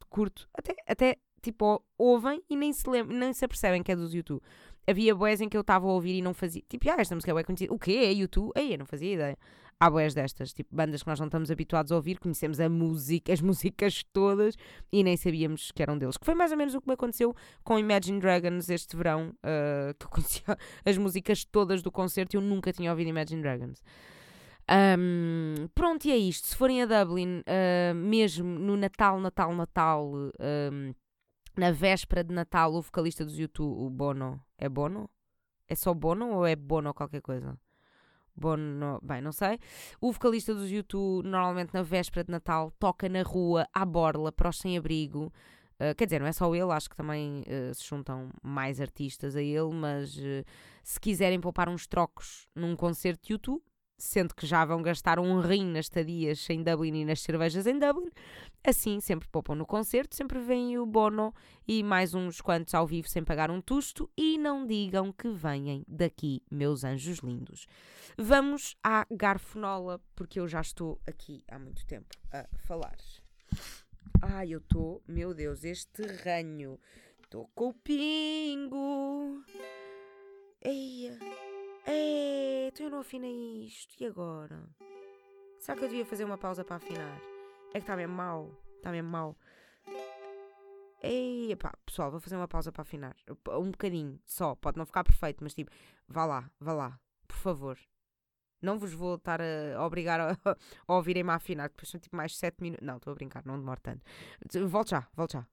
curto. 0.10 0.50
Até, 0.58 0.76
até 0.88 1.18
tipo, 1.40 1.84
ouvem 1.96 2.44
e 2.50 2.56
nem 2.56 2.74
se, 2.74 2.90
lembram, 2.90 3.16
nem 3.16 3.32
se 3.32 3.46
apercebem 3.46 3.84
que 3.84 3.92
é 3.92 3.96
dos 3.96 4.14
YouTube. 4.14 4.42
Havia 4.88 5.14
boés 5.14 5.40
em 5.40 5.48
que 5.48 5.56
eu 5.56 5.62
estava 5.62 5.86
a 5.86 5.92
ouvir 5.92 6.16
e 6.16 6.22
não 6.22 6.34
fazia. 6.34 6.64
Tipo, 6.68 6.90
ah, 6.90 6.96
esta 6.98 7.14
música 7.14 7.32
é 7.32 7.36
bem 7.36 7.44
conhecida. 7.44 7.72
O 7.72 7.78
quê? 7.78 7.92
É 7.92 8.12
YouTube? 8.12 8.52
Aí 8.56 8.72
eu 8.72 8.80
não 8.80 8.88
fazia 8.88 9.14
ideia 9.14 9.38
há 9.80 9.90
boés 9.90 10.14
destas, 10.14 10.52
tipo 10.52 10.76
bandas 10.76 11.02
que 11.02 11.10
nós 11.10 11.20
não 11.20 11.28
estamos 11.28 11.50
habituados 11.50 11.92
a 11.92 11.96
ouvir, 11.96 12.20
conhecemos 12.20 12.60
a 12.60 12.68
música, 12.68 13.32
as 13.32 13.40
músicas 13.42 14.04
todas 14.12 14.56
e 14.92 15.04
nem 15.04 15.16
sabíamos 15.16 15.72
que 15.72 15.82
eram 15.82 15.98
deles. 15.98 16.18
Que 16.18 16.26
foi 16.26 16.36
mais 16.36 16.52
ou 16.52 16.58
menos 16.58 16.76
o 16.76 16.82
que 16.82 16.88
me 16.88 16.94
aconteceu 16.94 17.34
com 17.64 17.80
Imagine 17.80 18.20
Dragons 18.20 18.70
este 18.70 18.96
verão, 18.98 19.30
uh, 19.30 19.94
que 19.98 20.06
eu 20.06 20.10
conhecia 20.10 20.58
as 20.86 20.98
músicas 20.98 21.46
todas 21.46 21.82
do 21.82 21.92
concerto 21.92 22.36
e 22.36 22.38
eu 22.38 22.42
nunca 22.42 22.74
tinha 22.74 22.92
ouvido 22.92 23.08
Imagine 23.08 23.42
Dragons. 23.42 23.82
Um, 24.70 25.68
pronto, 25.74 26.06
e 26.06 26.12
é 26.12 26.18
isto. 26.18 26.48
Se 26.48 26.56
forem 26.56 26.84
a 26.84 26.86
Dublin, 26.86 27.40
uh, 27.40 27.96
mesmo 27.96 28.60
no 28.60 28.78
Natal, 28.78 29.20
Natal, 29.20 29.56
Natal, 29.56 30.12
um, 30.14 30.94
na 31.58 31.72
véspera 31.72 32.24
de 32.24 32.34
Natal, 32.34 32.74
o 32.74 32.82
vocalista 32.82 33.26
dos 33.26 33.40
YouTube, 33.40 33.82
o 33.82 33.90
Bono, 33.90 34.40
é 34.58 34.70
Bono? 34.70 35.10
É 35.68 35.76
só 35.76 35.94
Bono 35.94 36.36
ou 36.36 36.46
é 36.46 36.56
Bono 36.56 36.94
qualquer 36.94 37.22
coisa? 37.22 37.58
Bono, 38.40 39.00
bem, 39.04 39.22
não 39.22 39.32
sei. 39.32 39.60
O 40.00 40.12
vocalista 40.12 40.54
dos 40.54 40.72
YouTube, 40.72 41.28
normalmente 41.28 41.74
na 41.74 41.84
véspera 41.84 42.24
de 42.24 42.32
Natal, 42.32 42.72
toca 42.80 43.10
na 43.10 43.22
rua, 43.22 43.68
à 43.74 43.86
borla, 43.86 44.32
para 44.32 44.50
os 44.50 44.58
sem-abrigo. 44.58 45.32
Uh, 45.76 45.96
quer 45.96 46.06
dizer, 46.06 46.20
não 46.20 46.28
é 46.28 46.32
só 46.32 46.54
ele, 46.54 46.72
acho 46.72 46.90
que 46.90 46.96
também 46.96 47.42
uh, 47.42 47.74
se 47.74 47.86
juntam 47.86 48.30
mais 48.44 48.82
artistas 48.82 49.36
a 49.36 49.42
ele, 49.42 49.74
mas 49.74 50.18
uh, 50.18 50.44
se 50.84 51.00
quiserem 51.00 51.40
poupar 51.40 51.70
uns 51.70 51.88
trocos 51.88 52.48
num 52.54 52.76
concerto 52.76 53.26
de 53.26 53.34
YouTube, 53.34 53.62
sendo 54.00 54.34
que 54.34 54.48
já 54.48 54.66
vão 54.66 54.82
gastar 54.82 55.20
um 55.20 55.40
rim 55.40 55.66
nas 55.66 55.86
estadias 55.86 56.50
em 56.50 56.64
Dublin 56.64 57.02
e 57.02 57.06
nas 57.06 57.22
cervejas 57.22 57.68
em 57.68 57.78
Dublin, 57.78 58.10
assim 58.64 59.00
sempre 59.00 59.28
poupam 59.28 59.56
no 59.56 59.66
concerto, 59.66 60.16
sempre 60.16 60.40
vem 60.40 60.78
o 60.78 60.86
Bono 60.86 61.34
e 61.68 61.84
mais 61.84 62.14
uns 62.14 62.42
quantos 62.42 62.74
ao 62.74 62.88
vivo 62.88 63.08
sem 63.08 63.24
pagar 63.24 63.52
um 63.52 63.62
tusto 63.62 64.10
e 64.18 64.38
não 64.38 64.66
digam 64.66 65.12
que 65.12 65.30
venham 65.30 65.84
daqui, 65.88 66.42
meus 66.50 66.84
anjos 66.84 67.20
lindos. 67.20 67.68
Vamos 68.18 68.76
à 68.84 69.06
garfonola, 69.12 70.02
porque 70.16 70.40
eu 70.40 70.48
já 70.48 70.62
estou 70.62 71.00
aqui 71.06 71.44
há 71.48 71.60
muito 71.60 71.86
tempo 71.86 72.10
a 72.32 72.46
falar. 72.58 72.98
Ai, 74.22 74.54
eu 74.54 74.60
estou, 74.60 75.02
meu 75.08 75.34
Deus, 75.34 75.64
este 75.64 76.02
ranho. 76.24 76.80
Estou 77.22 77.50
com 77.54 77.70
o 77.70 77.74
pingo. 77.74 79.44
Eia. 80.62 81.18
Então 81.92 82.86
eu 82.86 82.92
não 82.92 83.00
afinei 83.00 83.66
isto. 83.66 83.96
E 84.00 84.06
agora? 84.06 84.64
Será 85.60 85.78
que 85.78 85.84
eu 85.84 85.90
devia 85.90 86.06
fazer 86.06 86.24
uma 86.24 86.38
pausa 86.38 86.64
para 86.64 86.78
afinar? 86.78 87.20
É 87.70 87.74
que 87.74 87.80
está 87.80 87.96
mesmo 87.96 88.16
mal. 88.16 88.52
Está 88.78 88.92
mesmo 88.92 89.10
mal. 89.10 89.36
Ei, 91.02 91.56
pessoal, 91.86 92.12
vou 92.12 92.20
fazer 92.20 92.36
uma 92.36 92.48
pausa 92.48 92.72
para 92.72 92.82
afinar. 92.82 93.16
Um 93.50 93.72
bocadinho, 93.72 94.20
só. 94.26 94.56
Pode 94.56 94.78
não 94.78 94.86
ficar 94.86 95.04
perfeito, 95.04 95.44
mas 95.44 95.54
tipo, 95.54 95.72
vá 96.08 96.26
lá, 96.26 96.52
vá 96.60 96.74
lá. 96.74 97.00
Por 97.28 97.38
favor. 97.38 97.78
Não 98.62 98.78
vos 98.78 98.94
vou 98.94 99.16
estar 99.16 99.40
a 99.42 99.86
obrigar 99.86 100.20
a, 100.20 100.32
a 100.88 100.94
ouvirem-me 100.94 101.32
a 101.32 101.36
afinar, 101.36 101.70
depois 101.70 101.90
são 101.90 102.00
tipo 102.00 102.16
mais 102.16 102.38
7 102.38 102.62
minutos. 102.62 102.86
Não, 102.86 102.98
estou 102.98 103.12
a 103.12 103.16
brincar, 103.16 103.46
não 103.46 103.58
demora 103.58 103.80
tanto. 103.82 104.04
Volto 104.68 104.90
já, 104.90 105.08
volto 105.16 105.34
já. 105.34 105.48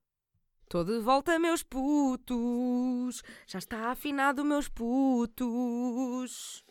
Estou 0.66 0.82
de 0.82 0.98
volta, 0.98 1.38
meus 1.38 1.62
putos. 1.62 3.22
Já 3.46 3.60
está 3.60 3.92
afinado, 3.92 4.44
meus 4.44 4.68
putos. 4.68 6.64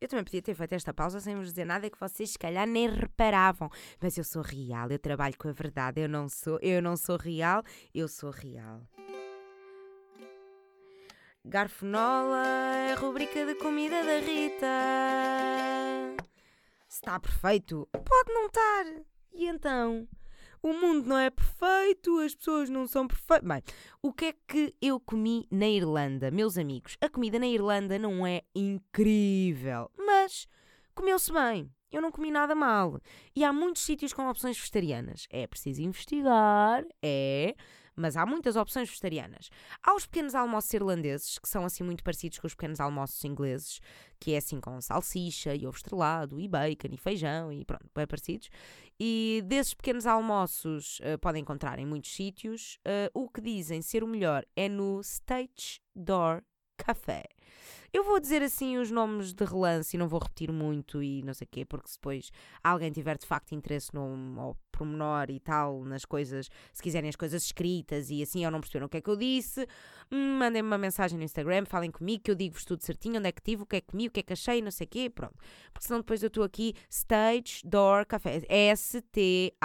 Eu 0.00 0.06
também 0.06 0.24
podia 0.24 0.40
ter 0.40 0.54
feito 0.54 0.72
esta 0.74 0.94
pausa 0.94 1.18
sem 1.18 1.34
vos 1.34 1.48
dizer 1.48 1.64
nada 1.64 1.90
que 1.90 1.98
vocês 1.98 2.30
se 2.30 2.38
calhar 2.38 2.68
nem 2.68 2.88
reparavam. 2.88 3.68
Mas 4.00 4.16
eu 4.16 4.22
sou 4.22 4.40
real, 4.40 4.88
eu 4.88 5.00
trabalho 5.00 5.36
com 5.36 5.48
a 5.48 5.52
verdade. 5.52 6.00
Eu 6.00 6.08
não 6.08 6.28
sou, 6.28 6.60
eu 6.62 6.80
não 6.80 6.96
sou 6.96 7.16
real, 7.16 7.64
eu 7.92 8.06
sou 8.06 8.30
real. 8.30 8.80
Garfonola 11.44 12.46
é 12.46 12.92
a 12.92 12.96
rubrica 12.96 13.44
de 13.46 13.56
comida 13.56 14.00
da 14.04 14.20
Rita. 14.20 14.66
Está 16.88 17.18
perfeito? 17.18 17.88
Pode 17.92 18.32
não 18.32 18.46
estar. 18.46 18.84
E 19.32 19.48
então? 19.48 20.06
O 20.62 20.74
mundo 20.74 21.08
não 21.08 21.18
é 21.18 21.30
perfeito, 21.30 22.18
as 22.18 22.34
pessoas 22.34 22.68
não 22.68 22.86
são 22.86 23.08
perfeitas. 23.08 23.48
Bem, 23.48 23.62
o 24.02 24.12
que 24.12 24.26
é 24.26 24.34
que 24.46 24.74
eu 24.80 25.00
comi 25.00 25.46
na 25.50 25.66
Irlanda, 25.66 26.30
meus 26.30 26.58
amigos? 26.58 26.98
A 27.00 27.08
comida 27.08 27.38
na 27.38 27.46
Irlanda 27.46 27.98
não 27.98 28.26
é 28.26 28.42
incrível, 28.54 29.90
mas 29.96 30.46
comeu-se 30.94 31.32
bem. 31.32 31.70
Eu 31.90 32.02
não 32.02 32.12
comi 32.12 32.30
nada 32.30 32.54
mal. 32.54 33.00
E 33.34 33.42
há 33.42 33.52
muitos 33.52 33.82
sítios 33.82 34.12
com 34.12 34.28
opções 34.28 34.56
vegetarianas. 34.56 35.26
É 35.30 35.46
preciso 35.46 35.82
investigar, 35.82 36.84
é 37.02 37.54
mas 38.00 38.16
há 38.16 38.24
muitas 38.26 38.56
opções 38.56 38.88
vegetarianas. 38.88 39.50
Há 39.82 39.94
os 39.94 40.06
pequenos 40.06 40.34
almoços 40.34 40.72
irlandeses, 40.72 41.38
que 41.38 41.48
são 41.48 41.64
assim 41.64 41.84
muito 41.84 42.02
parecidos 42.02 42.38
com 42.38 42.46
os 42.46 42.54
pequenos 42.54 42.80
almoços 42.80 43.22
ingleses, 43.24 43.80
que 44.18 44.32
é 44.32 44.38
assim 44.38 44.60
com 44.60 44.80
salsicha 44.80 45.54
e 45.54 45.66
ovo 45.66 45.76
estrelado 45.76 46.40
e 46.40 46.48
bacon 46.48 46.88
e 46.92 46.96
feijão 46.96 47.52
e 47.52 47.64
pronto, 47.64 47.88
bem 47.94 48.06
parecidos. 48.06 48.48
E 48.98 49.42
desses 49.46 49.74
pequenos 49.74 50.06
almoços 50.06 51.00
uh, 51.00 51.18
podem 51.20 51.42
encontrar 51.42 51.78
em 51.78 51.86
muitos 51.86 52.12
sítios. 52.12 52.78
Uh, 52.86 53.24
o 53.24 53.28
que 53.28 53.40
dizem 53.40 53.80
ser 53.80 54.04
o 54.04 54.06
melhor 54.06 54.44
é 54.56 54.68
no 54.68 55.00
Stage 55.00 55.80
Door 55.94 56.42
Café. 56.76 57.24
Eu 57.92 58.04
vou 58.04 58.20
dizer 58.20 58.42
assim 58.42 58.78
os 58.78 58.90
nomes 58.90 59.32
de 59.32 59.44
relance 59.44 59.96
e 59.96 59.98
não 59.98 60.08
vou 60.08 60.20
repetir 60.20 60.52
muito 60.52 61.02
e 61.02 61.22
não 61.22 61.34
sei 61.34 61.44
o 61.44 61.48
quê, 61.50 61.64
porque 61.64 61.88
se 61.88 61.96
depois 61.96 62.30
alguém 62.62 62.92
tiver 62.92 63.18
de 63.18 63.26
facto 63.26 63.52
interesse 63.52 63.94
no 63.94 64.40
ao 64.40 64.56
pormenor 64.70 65.30
e 65.30 65.38
tal, 65.38 65.84
nas 65.84 66.04
coisas, 66.04 66.48
se 66.72 66.82
quiserem 66.82 67.10
as 67.10 67.16
coisas 67.16 67.44
escritas 67.44 68.10
e 68.10 68.22
assim 68.22 68.44
ou 68.44 68.50
não 68.50 68.60
perceberam 68.60 68.86
o 68.86 68.88
que 68.88 68.96
é 68.96 69.00
que 69.00 69.10
eu 69.10 69.16
disse, 69.16 69.66
mandem-me 70.10 70.66
uma 70.66 70.78
mensagem 70.78 71.18
no 71.18 71.24
Instagram, 71.24 71.66
falem 71.66 71.90
comigo 71.90 72.22
que 72.22 72.30
eu 72.30 72.34
digo-vos 72.34 72.64
tudo 72.64 72.82
certinho, 72.82 73.18
onde 73.18 73.28
é 73.28 73.32
que 73.32 73.42
tive, 73.42 73.62
o 73.62 73.66
que 73.66 73.76
é 73.76 73.80
que 73.80 73.88
comi, 73.88 74.06
o 74.06 74.10
que 74.10 74.20
é 74.20 74.22
que 74.22 74.32
achei, 74.32 74.62
não 74.62 74.70
sei 74.70 74.86
o 74.86 74.88
quê, 74.88 75.10
pronto. 75.10 75.34
Porque 75.72 75.86
senão 75.86 76.00
depois 76.00 76.22
eu 76.22 76.28
estou 76.28 76.44
aqui, 76.44 76.74
Stage 76.88 77.60
Door 77.64 78.06
Café, 78.06 78.42
S-T-A-G-E, 78.48 79.56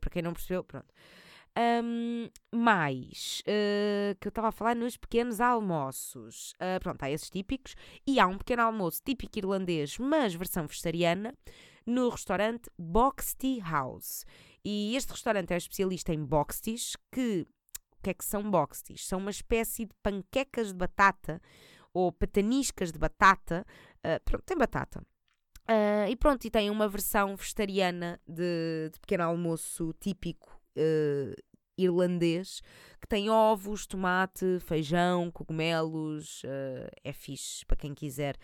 para 0.00 0.10
quem 0.10 0.22
não 0.22 0.32
percebeu, 0.32 0.62
pronto. 0.62 0.86
Um, 1.58 2.30
mais, 2.54 3.42
uh, 3.42 4.14
que 4.20 4.28
eu 4.28 4.30
estava 4.30 4.48
a 4.48 4.52
falar 4.52 4.76
nos 4.76 4.96
pequenos 4.96 5.40
almoços. 5.40 6.52
Uh, 6.52 6.80
pronto, 6.80 7.02
há 7.02 7.10
esses 7.10 7.28
típicos. 7.28 7.74
E 8.06 8.20
há 8.20 8.26
um 8.26 8.38
pequeno 8.38 8.62
almoço 8.62 9.02
típico 9.04 9.38
irlandês, 9.38 9.98
mas 9.98 10.34
versão 10.34 10.66
vegetariana, 10.66 11.34
no 11.84 12.08
restaurante 12.08 12.70
Box 12.78 13.34
Tea 13.34 13.62
House. 13.64 14.24
E 14.64 14.94
este 14.94 15.10
restaurante 15.10 15.52
é 15.52 15.56
especialista 15.56 16.14
em 16.14 16.24
box 16.24 16.60
teas, 16.60 16.96
que... 17.10 17.46
O 17.98 18.02
que 18.02 18.10
é 18.10 18.14
que 18.14 18.24
são 18.24 18.50
box 18.50 18.82
teas? 18.82 19.06
São 19.06 19.18
uma 19.18 19.30
espécie 19.30 19.84
de 19.84 19.94
panquecas 20.02 20.68
de 20.68 20.74
batata 20.74 21.40
ou 21.92 22.10
pataniscas 22.10 22.92
de 22.92 22.98
batata. 22.98 23.66
Uh, 23.98 24.22
pronto, 24.24 24.44
tem 24.44 24.56
batata. 24.56 25.04
Uh, 25.68 26.08
e 26.08 26.16
pronto, 26.16 26.44
e 26.44 26.50
tem 26.50 26.70
uma 26.70 26.88
versão 26.88 27.36
vegetariana 27.36 28.20
de, 28.26 28.90
de 28.92 29.00
pequeno 29.00 29.24
almoço 29.24 29.92
típico 30.00 30.59
uh, 30.76 31.42
irlandês 31.76 32.62
que 33.00 33.06
tem 33.06 33.30
ovos, 33.30 33.86
tomate, 33.86 34.58
feijão, 34.60 35.30
cogumelos. 35.30 36.42
Uh, 36.44 36.90
é 37.02 37.12
fixe 37.12 37.64
para 37.64 37.76
quem 37.76 37.94
quiser 37.94 38.36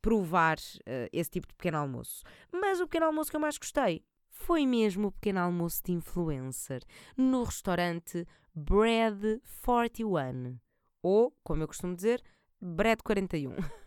provar 0.00 0.56
uh, 0.58 1.08
esse 1.12 1.30
tipo 1.30 1.48
de 1.48 1.54
pequeno 1.54 1.78
almoço. 1.78 2.22
Mas 2.52 2.80
o 2.80 2.86
pequeno 2.86 3.06
almoço 3.06 3.30
que 3.30 3.36
eu 3.36 3.40
mais 3.40 3.58
gostei 3.58 4.04
foi 4.28 4.66
mesmo 4.66 5.08
o 5.08 5.12
pequeno 5.12 5.40
almoço 5.40 5.82
de 5.84 5.92
influencer 5.92 6.82
no 7.16 7.42
restaurante 7.42 8.26
Bread 8.54 9.40
41. 9.64 10.58
Ou, 11.02 11.34
como 11.42 11.62
eu 11.62 11.66
costumo 11.66 11.94
dizer, 11.94 12.22
Bread 12.60 13.02
41. 13.02 13.56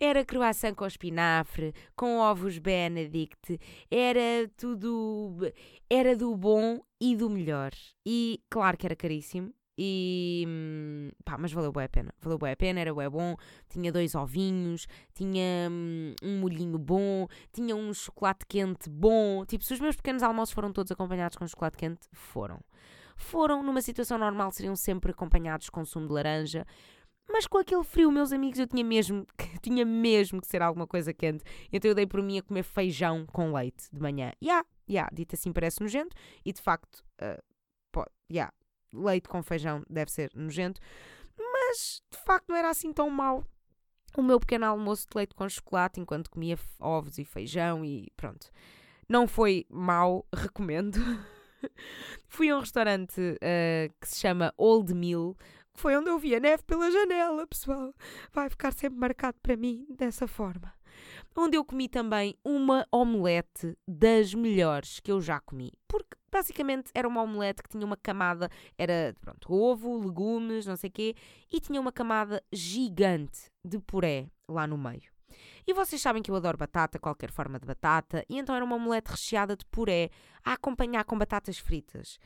Era 0.00 0.24
croissant 0.24 0.74
com 0.74 0.86
espinafre, 0.86 1.74
com 1.96 2.18
ovos 2.18 2.58
Benedict, 2.58 3.58
era 3.90 4.48
tudo. 4.56 5.52
Era 5.90 6.16
do 6.16 6.36
bom 6.36 6.80
e 7.00 7.16
do 7.16 7.28
melhor. 7.28 7.72
E 8.06 8.40
claro 8.48 8.76
que 8.76 8.86
era 8.86 8.94
caríssimo. 8.94 9.52
E 9.80 10.44
hum, 10.46 11.10
pá, 11.24 11.38
mas 11.38 11.52
valeu 11.52 11.72
bem 11.72 11.84
a 11.84 11.88
pena. 11.88 12.12
Valeu 12.20 12.38
bem 12.38 12.52
a 12.52 12.56
pena, 12.56 12.80
era 12.80 12.94
bem 12.94 13.08
bom. 13.08 13.36
Tinha 13.68 13.92
dois 13.92 14.14
ovinhos, 14.14 14.86
tinha 15.14 15.68
hum, 15.70 16.14
um 16.22 16.40
molhinho 16.40 16.78
bom, 16.78 17.26
tinha 17.52 17.74
um 17.74 17.92
chocolate 17.94 18.44
quente 18.46 18.90
bom. 18.90 19.44
Tipo, 19.46 19.64
se 19.64 19.74
os 19.74 19.80
meus 19.80 19.96
pequenos 19.96 20.22
almoços 20.22 20.52
foram 20.52 20.72
todos 20.72 20.90
acompanhados 20.92 21.36
com 21.36 21.46
chocolate 21.46 21.76
quente, 21.76 22.08
foram. 22.12 22.60
Foram, 23.16 23.64
numa 23.64 23.80
situação 23.80 24.16
normal, 24.16 24.52
seriam 24.52 24.76
sempre 24.76 25.10
acompanhados 25.10 25.68
com 25.70 25.84
sumo 25.84 26.06
de 26.06 26.12
laranja. 26.12 26.64
Mas 27.30 27.46
com 27.46 27.58
aquele 27.58 27.84
frio, 27.84 28.10
meus 28.10 28.32
amigos, 28.32 28.58
eu 28.58 28.66
tinha 28.66 28.84
mesmo, 28.84 29.26
tinha 29.60 29.84
mesmo 29.84 30.40
que 30.40 30.46
ser 30.46 30.62
alguma 30.62 30.86
coisa 30.86 31.12
quente. 31.12 31.44
Então 31.70 31.90
eu 31.90 31.94
dei 31.94 32.06
por 32.06 32.22
mim 32.22 32.38
a 32.38 32.42
comer 32.42 32.62
feijão 32.62 33.26
com 33.26 33.52
leite 33.52 33.88
de 33.92 34.00
manhã. 34.00 34.32
Ya, 34.42 34.48
yeah, 34.48 34.68
yeah, 34.88 35.10
dito 35.12 35.34
assim 35.34 35.52
parece 35.52 35.80
nojento. 35.80 36.16
E 36.44 36.52
de 36.52 36.60
facto, 36.60 37.04
uh, 37.20 37.42
pode, 37.92 38.10
yeah, 38.30 38.52
leite 38.92 39.28
com 39.28 39.42
feijão 39.42 39.84
deve 39.88 40.10
ser 40.10 40.30
nojento. 40.34 40.80
Mas 41.38 42.02
de 42.10 42.18
facto 42.18 42.48
não 42.48 42.56
era 42.56 42.70
assim 42.70 42.92
tão 42.92 43.10
mau. 43.10 43.44
O 44.16 44.22
meu 44.22 44.40
pequeno 44.40 44.64
almoço 44.64 45.06
de 45.08 45.16
leite 45.16 45.34
com 45.34 45.48
chocolate 45.48 46.00
enquanto 46.00 46.30
comia 46.30 46.58
ovos 46.80 47.18
e 47.18 47.24
feijão 47.24 47.84
e 47.84 48.08
pronto. 48.16 48.50
Não 49.08 49.26
foi 49.28 49.66
mau, 49.68 50.26
recomendo. 50.34 50.98
Fui 52.26 52.48
a 52.48 52.56
um 52.56 52.60
restaurante 52.60 53.20
uh, 53.20 53.94
que 54.00 54.08
se 54.08 54.20
chama 54.20 54.52
Old 54.56 54.94
Mill, 54.94 55.36
foi 55.78 55.96
onde 55.96 56.10
eu 56.10 56.18
vi 56.18 56.34
a 56.34 56.40
neve 56.40 56.62
pela 56.64 56.90
janela, 56.90 57.46
pessoal. 57.46 57.94
Vai 58.32 58.50
ficar 58.50 58.72
sempre 58.72 58.98
marcado 58.98 59.38
para 59.40 59.56
mim 59.56 59.86
dessa 59.88 60.26
forma. 60.26 60.74
Onde 61.36 61.56
eu 61.56 61.64
comi 61.64 61.88
também 61.88 62.36
uma 62.44 62.84
omelete 62.90 63.78
das 63.86 64.34
melhores 64.34 64.98
que 64.98 65.12
eu 65.12 65.20
já 65.20 65.38
comi. 65.38 65.72
Porque 65.86 66.16
basicamente 66.30 66.90
era 66.92 67.06
uma 67.06 67.22
omelete 67.22 67.62
que 67.62 67.68
tinha 67.68 67.86
uma 67.86 67.96
camada, 67.96 68.50
era 68.76 69.14
pronto, 69.20 69.52
ovo, 69.52 69.98
legumes, 69.98 70.66
não 70.66 70.76
sei 70.76 70.88
o 70.88 70.92
quê, 70.92 71.14
e 71.50 71.60
tinha 71.60 71.80
uma 71.80 71.92
camada 71.92 72.42
gigante 72.52 73.50
de 73.64 73.78
puré 73.78 74.28
lá 74.48 74.66
no 74.66 74.76
meio. 74.76 75.12
E 75.64 75.72
vocês 75.72 76.02
sabem 76.02 76.22
que 76.22 76.30
eu 76.30 76.34
adoro 76.34 76.58
batata, 76.58 76.98
qualquer 76.98 77.30
forma 77.30 77.60
de 77.60 77.66
batata, 77.66 78.24
e 78.28 78.36
então 78.36 78.54
era 78.54 78.64
uma 78.64 78.74
omelete 78.74 79.12
recheada 79.12 79.56
de 79.56 79.64
puré 79.66 80.10
a 80.44 80.54
acompanhar 80.54 81.04
com 81.04 81.16
batatas 81.16 81.58
fritas. 81.58 82.18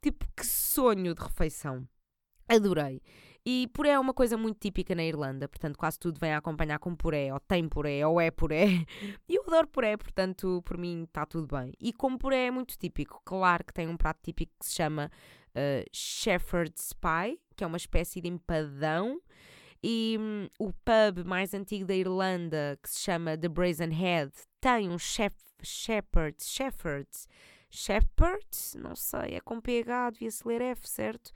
Tipo, 0.00 0.24
que 0.36 0.46
sonho 0.46 1.12
de 1.12 1.20
refeição! 1.20 1.88
Adorei. 2.54 3.00
E 3.44 3.68
puré 3.72 3.90
é 3.90 3.98
uma 3.98 4.12
coisa 4.12 4.36
muito 4.36 4.58
típica 4.58 4.94
na 4.94 5.02
Irlanda, 5.02 5.48
portanto, 5.48 5.78
quase 5.78 5.98
tudo 5.98 6.20
vem 6.20 6.32
a 6.32 6.38
acompanhar 6.38 6.78
com 6.78 6.94
puré, 6.94 7.32
ou 7.32 7.40
tem 7.40 7.66
puré, 7.68 8.06
ou 8.06 8.20
é 8.20 8.30
puré. 8.30 8.66
E 9.28 9.36
eu 9.36 9.44
adoro 9.46 9.66
puré, 9.68 9.96
portanto, 9.96 10.62
por 10.64 10.76
mim 10.76 11.04
está 11.04 11.24
tudo 11.24 11.46
bem. 11.46 11.72
E 11.80 11.92
como 11.92 12.18
puré 12.18 12.46
é 12.46 12.50
muito 12.50 12.76
típico, 12.76 13.22
claro 13.24 13.64
que 13.64 13.72
tem 13.72 13.88
um 13.88 13.96
prato 13.96 14.20
típico 14.22 14.52
que 14.58 14.66
se 14.66 14.74
chama 14.74 15.10
uh, 15.50 15.88
Shepherd's 15.92 16.92
Pie, 16.92 17.40
que 17.56 17.64
é 17.64 17.66
uma 17.66 17.78
espécie 17.78 18.20
de 18.20 18.28
empadão. 18.28 19.20
E 19.82 20.18
hum, 20.20 20.46
o 20.58 20.72
pub 20.72 21.24
mais 21.24 21.54
antigo 21.54 21.86
da 21.86 21.94
Irlanda, 21.94 22.78
que 22.82 22.90
se 22.90 23.00
chama 23.00 23.38
The 23.38 23.48
Brazen 23.48 23.92
Head, 23.92 24.32
tem 24.60 24.90
um 24.90 24.98
chef, 24.98 25.34
Shepherd's, 25.62 26.50
Shepherd's, 26.50 27.26
Shepherd's, 27.70 28.74
não 28.78 28.94
sei, 28.94 29.36
é 29.36 29.40
com 29.40 29.60
PH, 29.60 30.10
devia-se 30.10 30.46
ler 30.46 30.60
F, 30.60 30.86
certo? 30.86 31.32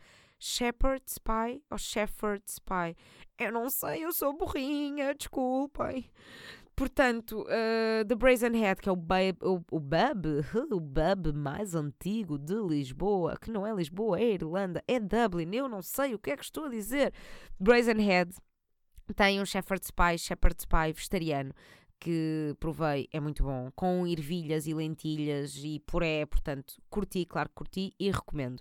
Shepherd's 0.47 1.17
Pie 1.17 1.63
ou 1.71 1.79
Shepherd's 1.79 2.59
Pie. 2.59 2.95
Eu 3.39 3.51
não 3.51 3.71
sei, 3.71 4.05
eu 4.05 4.13
sou 4.13 4.37
burrinha, 4.37 5.15
desculpem. 5.15 6.11
Portanto, 6.77 7.43
uh, 7.45 8.05
The 8.07 8.15
Brazen 8.15 8.55
Head, 8.55 8.83
que 8.83 8.89
é 8.91 8.93
o, 8.93 8.97
bub, 8.97 9.39
o, 9.41 9.65
o 9.71 9.81
o 10.71 10.81
bub 10.81 11.33
mais 11.35 11.75
antigo 11.75 12.39
de 12.39 12.57
Lisboa, 12.57 13.39
que 13.41 13.51
não 13.51 13.67
é 13.67 13.73
Lisboa, 13.73 14.21
é 14.21 14.35
Irlanda, 14.35 14.85
é 14.87 15.01
Dublin, 15.01 15.57
eu 15.57 15.67
não 15.67 15.81
sei 15.81 16.15
o 16.15 16.19
que 16.19 16.31
é 16.31 16.37
que 16.37 16.45
estou 16.45 16.67
a 16.67 16.69
dizer. 16.69 17.15
Brazen 17.59 18.03
Head 18.03 18.35
tem 19.17 19.41
um 19.41 19.47
Shepherd's 19.47 19.91
Pie, 19.91 20.19
Shepherd's 20.19 20.67
Pie 20.67 20.93
vegetariano, 20.93 21.55
que 22.05 22.55
provei, 22.61 23.09
é 23.11 23.19
muito 23.19 23.43
bom, 23.43 23.71
com 23.75 24.07
ervilhas 24.07 24.67
e 24.67 24.75
lentilhas 24.75 25.57
e 25.65 25.81
puré, 25.87 26.27
portanto, 26.27 26.75
curti, 26.91 27.25
claro 27.25 27.49
que 27.49 27.55
curti 27.55 27.95
e 27.99 28.11
recomendo. 28.11 28.61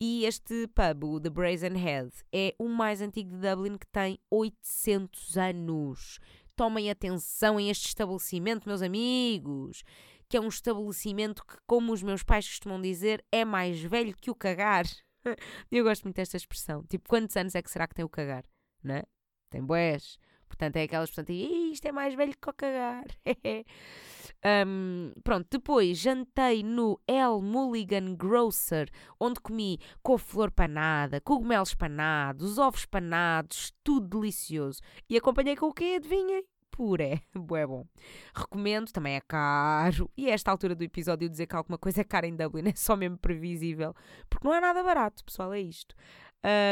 E 0.00 0.24
este 0.24 0.68
pub, 0.68 1.02
o 1.02 1.20
The 1.20 1.28
Brazen 1.28 1.76
Head, 1.76 2.12
é 2.32 2.54
o 2.56 2.68
mais 2.68 3.00
antigo 3.00 3.30
de 3.30 3.50
Dublin 3.50 3.76
que 3.76 3.86
tem 3.88 4.16
800 4.30 5.36
anos. 5.36 6.20
Tomem 6.54 6.88
atenção 6.88 7.58
em 7.58 7.68
este 7.68 7.88
estabelecimento, 7.88 8.68
meus 8.68 8.80
amigos, 8.80 9.82
que 10.28 10.36
é 10.36 10.40
um 10.40 10.46
estabelecimento 10.46 11.44
que, 11.44 11.56
como 11.66 11.92
os 11.92 12.00
meus 12.00 12.22
pais 12.22 12.46
costumam 12.46 12.80
dizer, 12.80 13.24
é 13.32 13.44
mais 13.44 13.80
velho 13.80 14.14
que 14.16 14.30
o 14.30 14.36
cagar. 14.36 14.84
Eu 15.68 15.82
gosto 15.82 16.04
muito 16.04 16.14
desta 16.14 16.36
expressão. 16.36 16.84
Tipo, 16.84 17.08
quantos 17.08 17.36
anos 17.36 17.56
é 17.56 17.60
que 17.60 17.72
será 17.72 17.88
que 17.88 17.94
tem 17.96 18.04
o 18.04 18.08
cagar? 18.08 18.44
Não 18.84 18.94
é? 18.94 19.02
Tem 19.50 19.64
boés. 19.64 20.16
Portanto, 20.46 20.76
é 20.76 20.82
aquelas 20.82 21.10
pessoas 21.10 21.26
que 21.26 21.32
isto 21.32 21.86
é 21.86 21.92
mais 21.92 22.14
velho 22.14 22.34
que 22.40 22.50
o 22.50 22.52
cagar. 22.52 23.06
um, 24.66 25.12
pronto, 25.22 25.46
depois 25.50 25.98
jantei 25.98 26.62
no 26.62 27.00
El 27.06 27.40
Mulligan 27.40 28.14
Grocer, 28.14 28.88
onde 29.18 29.40
comi 29.40 29.78
couve-flor 30.02 30.50
panada, 30.50 31.20
cogumelos 31.20 31.74
panados, 31.74 32.58
ovos 32.58 32.86
panados, 32.86 33.72
tudo 33.82 34.20
delicioso. 34.20 34.80
E 35.08 35.16
acompanhei 35.16 35.56
com 35.56 35.66
o 35.66 35.74
quê? 35.74 35.94
Adivinhem? 35.96 36.44
Puré. 36.70 37.22
Bué 37.34 37.66
bom. 37.66 37.86
Recomendo, 38.34 38.90
também 38.90 39.14
é 39.14 39.20
caro. 39.20 40.10
E 40.16 40.28
a 40.28 40.34
esta 40.34 40.50
altura 40.50 40.74
do 40.74 40.82
episódio 40.82 41.28
dizer 41.28 41.46
que 41.46 41.54
alguma 41.54 41.78
coisa 41.78 42.00
é 42.00 42.04
cara 42.04 42.26
em 42.26 42.34
Dublin 42.34 42.68
é 42.68 42.74
só 42.74 42.96
mesmo 42.96 43.16
previsível. 43.16 43.94
Porque 44.28 44.46
não 44.46 44.54
é 44.54 44.60
nada 44.60 44.82
barato, 44.82 45.24
pessoal, 45.24 45.52
é 45.52 45.60
isto. 45.60 45.94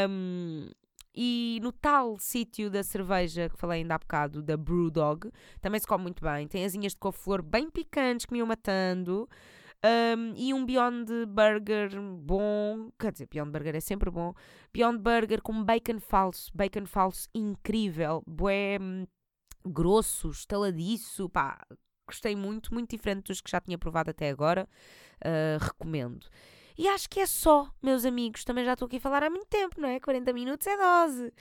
Um, 0.09 0.69
e 1.15 1.59
no 1.61 1.71
tal 1.71 2.17
sítio 2.17 2.69
da 2.69 2.83
cerveja 2.83 3.49
que 3.49 3.57
falei 3.57 3.81
ainda 3.81 3.95
há 3.95 3.99
bocado, 3.99 4.41
da 4.41 4.57
Brewdog, 4.57 5.31
também 5.61 5.79
se 5.79 5.87
come 5.87 6.03
muito 6.03 6.23
bem. 6.23 6.47
Tem 6.47 6.65
asinhas 6.65 6.93
de 6.93 6.99
couve-flor 6.99 7.41
bem 7.41 7.69
picantes 7.69 8.25
que 8.25 8.33
me 8.33 8.39
iam 8.39 8.47
matando. 8.47 9.29
Um, 9.85 10.33
e 10.37 10.53
um 10.53 10.65
Beyond 10.65 11.25
Burger 11.27 11.89
bom, 12.01 12.89
quer 12.97 13.11
dizer, 13.11 13.27
Beyond 13.29 13.51
Burger 13.51 13.75
é 13.75 13.81
sempre 13.81 14.09
bom. 14.09 14.33
Beyond 14.73 14.99
Burger 14.99 15.41
com 15.41 15.61
bacon 15.61 15.99
falso, 15.99 16.49
bacon 16.55 16.85
falso 16.85 17.27
incrível, 17.35 18.23
bué 18.25 18.77
hum, 18.79 19.05
grosso, 19.65 20.29
estaladiço, 20.29 21.29
pá, 21.29 21.59
gostei 22.07 22.33
muito, 22.33 22.73
muito 22.73 22.91
diferente 22.91 23.27
dos 23.27 23.41
que 23.41 23.51
já 23.51 23.59
tinha 23.59 23.77
provado 23.77 24.09
até 24.09 24.29
agora. 24.29 24.69
Uh, 25.17 25.61
recomendo. 25.61 26.27
E 26.77 26.87
acho 26.87 27.09
que 27.09 27.19
é 27.19 27.25
só, 27.25 27.69
meus 27.81 28.05
amigos. 28.05 28.43
Também 28.43 28.65
já 28.65 28.73
estou 28.73 28.85
aqui 28.85 28.97
a 28.97 28.99
falar 29.01 29.23
há 29.23 29.29
muito 29.29 29.47
tempo, 29.47 29.79
não 29.79 29.87
é? 29.87 29.99
40 29.99 30.33
minutos 30.33 30.65
é 30.67 30.77
dose. 30.77 31.33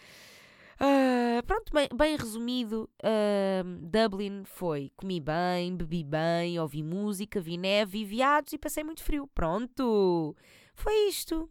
Uh, 0.81 1.43
pronto, 1.47 1.73
bem, 1.73 1.89
bem 1.95 2.17
resumido, 2.17 2.91
uh, 3.05 3.89
Dublin 3.89 4.43
foi 4.45 4.91
comi 4.97 5.21
bem, 5.21 5.77
bebi 5.77 6.03
bem, 6.03 6.59
ouvi 6.59 6.83
música, 6.83 7.41
vi 7.41 7.57
neve, 7.57 7.99
vi 7.99 8.05
viados 8.05 8.53
e 8.53 8.59
passei 8.59 8.83
muito 8.83 9.03
frio. 9.03 9.29
Pronto, 9.33 10.35
foi 10.75 11.09
isto. 11.09 11.49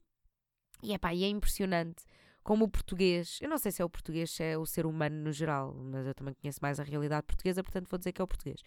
E, 0.84 0.94
epá, 0.94 1.14
e 1.14 1.24
é 1.24 1.30
impressionante 1.30 2.04
como 2.44 2.66
o 2.66 2.70
português, 2.70 3.38
eu 3.42 3.48
não 3.48 3.58
sei 3.58 3.72
se 3.72 3.82
é 3.82 3.86
o 3.86 3.90
português, 3.90 4.32
se 4.32 4.44
é 4.44 4.58
o 4.58 4.66
ser 4.66 4.86
humano 4.86 5.16
no 5.16 5.32
geral, 5.32 5.74
mas 5.76 6.08
eu 6.08 6.14
também 6.14 6.34
conheço 6.34 6.60
mais 6.62 6.80
a 6.80 6.84
realidade 6.84 7.26
portuguesa, 7.26 7.64
portanto 7.64 7.88
vou 7.88 7.98
dizer 8.00 8.12
que 8.12 8.22
é 8.22 8.24
o 8.24 8.28
português. 8.28 8.62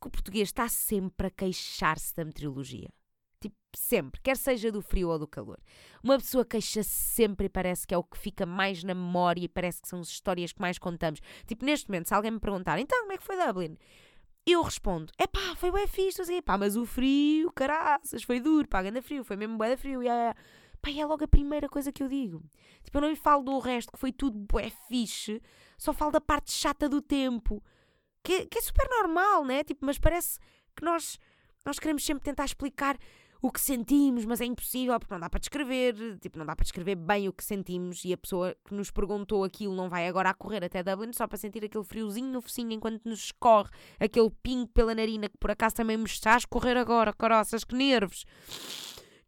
Que 0.00 0.08
o 0.08 0.10
português 0.10 0.48
está 0.48 0.68
sempre 0.68 1.28
a 1.28 1.30
queixar-se 1.30 2.14
da 2.14 2.24
meteorologia. 2.24 2.90
Tipo, 3.44 3.56
sempre, 3.76 4.20
quer 4.22 4.38
seja 4.38 4.72
do 4.72 4.80
frio 4.80 5.10
ou 5.10 5.18
do 5.18 5.26
calor. 5.26 5.58
Uma 6.02 6.16
pessoa 6.16 6.46
queixa-se 6.46 6.88
sempre 6.88 7.44
e 7.44 7.48
parece 7.50 7.86
que 7.86 7.92
é 7.92 7.98
o 7.98 8.02
que 8.02 8.16
fica 8.16 8.46
mais 8.46 8.82
na 8.82 8.94
memória 8.94 9.44
e 9.44 9.48
parece 9.48 9.82
que 9.82 9.88
são 9.88 10.00
as 10.00 10.08
histórias 10.08 10.50
que 10.50 10.62
mais 10.62 10.78
contamos. 10.78 11.20
Tipo, 11.46 11.66
neste 11.66 11.90
momento, 11.90 12.08
se 12.08 12.14
alguém 12.14 12.30
me 12.30 12.40
perguntar, 12.40 12.78
então, 12.78 12.98
como 13.00 13.12
é 13.12 13.18
que 13.18 13.22
foi 13.22 13.36
Dublin? 13.36 13.76
Eu 14.46 14.62
respondo, 14.62 15.12
é 15.18 15.26
pá, 15.26 15.54
foi 15.56 15.70
bem 15.70 15.86
fixe, 15.86 16.22
assim, 16.22 16.40
pá, 16.40 16.56
mas 16.56 16.74
o 16.74 16.86
frio, 16.86 17.52
caraças, 17.52 18.22
foi 18.22 18.40
duro, 18.40 18.66
pá, 18.66 18.80
anda 18.80 19.02
frio, 19.02 19.24
foi 19.24 19.36
mesmo 19.36 19.58
bué 19.58 19.76
frio, 19.76 20.02
yeah, 20.02 20.18
yeah. 20.18 20.40
Pá, 20.80 20.90
é 20.90 21.04
logo 21.04 21.22
a 21.22 21.28
primeira 21.28 21.68
coisa 21.68 21.92
que 21.92 22.02
eu 22.02 22.08
digo. 22.08 22.42
Tipo, 22.82 22.96
eu 22.96 23.02
não 23.02 23.10
lhe 23.10 23.16
falo 23.16 23.42
do 23.42 23.58
resto, 23.58 23.92
que 23.92 23.98
foi 23.98 24.10
tudo 24.10 24.38
bué 24.38 24.70
fixe, 24.88 25.42
só 25.76 25.92
falo 25.92 26.12
da 26.12 26.20
parte 26.20 26.50
chata 26.50 26.88
do 26.88 27.02
tempo, 27.02 27.62
que, 28.22 28.46
que 28.46 28.58
é 28.58 28.62
super 28.62 28.88
normal, 28.88 29.44
né? 29.44 29.62
Tipo, 29.62 29.84
mas 29.84 29.98
parece 29.98 30.38
que 30.74 30.82
nós, 30.82 31.18
nós 31.64 31.78
queremos 31.78 32.04
sempre 32.04 32.24
tentar 32.24 32.46
explicar 32.46 32.96
o 33.46 33.52
que 33.52 33.60
sentimos, 33.60 34.24
mas 34.24 34.40
é 34.40 34.46
impossível 34.46 34.98
porque 34.98 35.12
não 35.12 35.20
dá 35.20 35.28
para 35.28 35.38
descrever, 35.38 36.18
tipo, 36.18 36.38
não 36.38 36.46
dá 36.46 36.56
para 36.56 36.62
descrever 36.62 36.94
bem 36.94 37.28
o 37.28 37.32
que 37.32 37.44
sentimos 37.44 38.02
e 38.02 38.14
a 38.14 38.16
pessoa 38.16 38.56
que 38.64 38.72
nos 38.72 38.90
perguntou 38.90 39.44
aquilo 39.44 39.76
não 39.76 39.86
vai 39.86 40.08
agora 40.08 40.30
a 40.30 40.34
correr 40.34 40.64
até 40.64 40.82
Dublin 40.82 41.12
só 41.12 41.26
para 41.26 41.36
sentir 41.36 41.62
aquele 41.62 41.84
friozinho 41.84 42.28
no 42.28 42.40
focinho 42.40 42.72
enquanto 42.72 43.04
nos 43.04 43.24
escorre 43.24 43.68
aquele 44.00 44.30
pingo 44.42 44.68
pela 44.68 44.94
narina 44.94 45.28
que 45.28 45.36
por 45.36 45.50
acaso 45.50 45.74
também 45.74 45.98
me 45.98 46.06
está 46.06 46.32
a 46.32 46.38
escorrer 46.38 46.78
agora, 46.78 47.12
caraças, 47.12 47.64
que 47.64 47.74
nervos. 47.74 48.24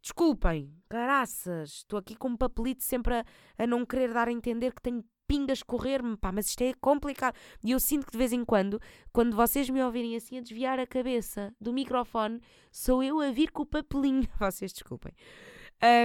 Desculpem, 0.01 0.73
caraças, 0.89 1.73
estou 1.73 1.99
aqui 1.99 2.15
com 2.15 2.29
um 2.29 2.37
papelito 2.37 2.83
sempre 2.83 3.17
a, 3.17 3.25
a 3.55 3.67
não 3.67 3.85
querer 3.85 4.11
dar 4.13 4.29
a 4.29 4.31
entender 4.31 4.73
que 4.73 4.81
tenho 4.81 5.05
pingas 5.27 5.61
correr-me, 5.61 6.15
pá, 6.17 6.31
mas 6.31 6.47
isto 6.47 6.61
é 6.61 6.73
complicado. 6.79 7.35
E 7.63 7.71
eu 7.71 7.79
sinto 7.79 8.05
que 8.05 8.11
de 8.11 8.17
vez 8.17 8.31
em 8.33 8.45
quando, 8.45 8.81
quando 9.11 9.35
vocês 9.35 9.69
me 9.69 9.83
ouvirem 9.83 10.15
assim 10.15 10.37
a 10.37 10.41
desviar 10.41 10.79
a 10.79 10.87
cabeça 10.87 11.53
do 11.59 11.73
microfone, 11.73 12.41
sou 12.71 13.03
eu 13.03 13.19
a 13.19 13.29
vir 13.31 13.51
com 13.51 13.63
o 13.63 13.65
papelinho. 13.65 14.27
Vocês 14.39 14.71
desculpem. 14.71 15.11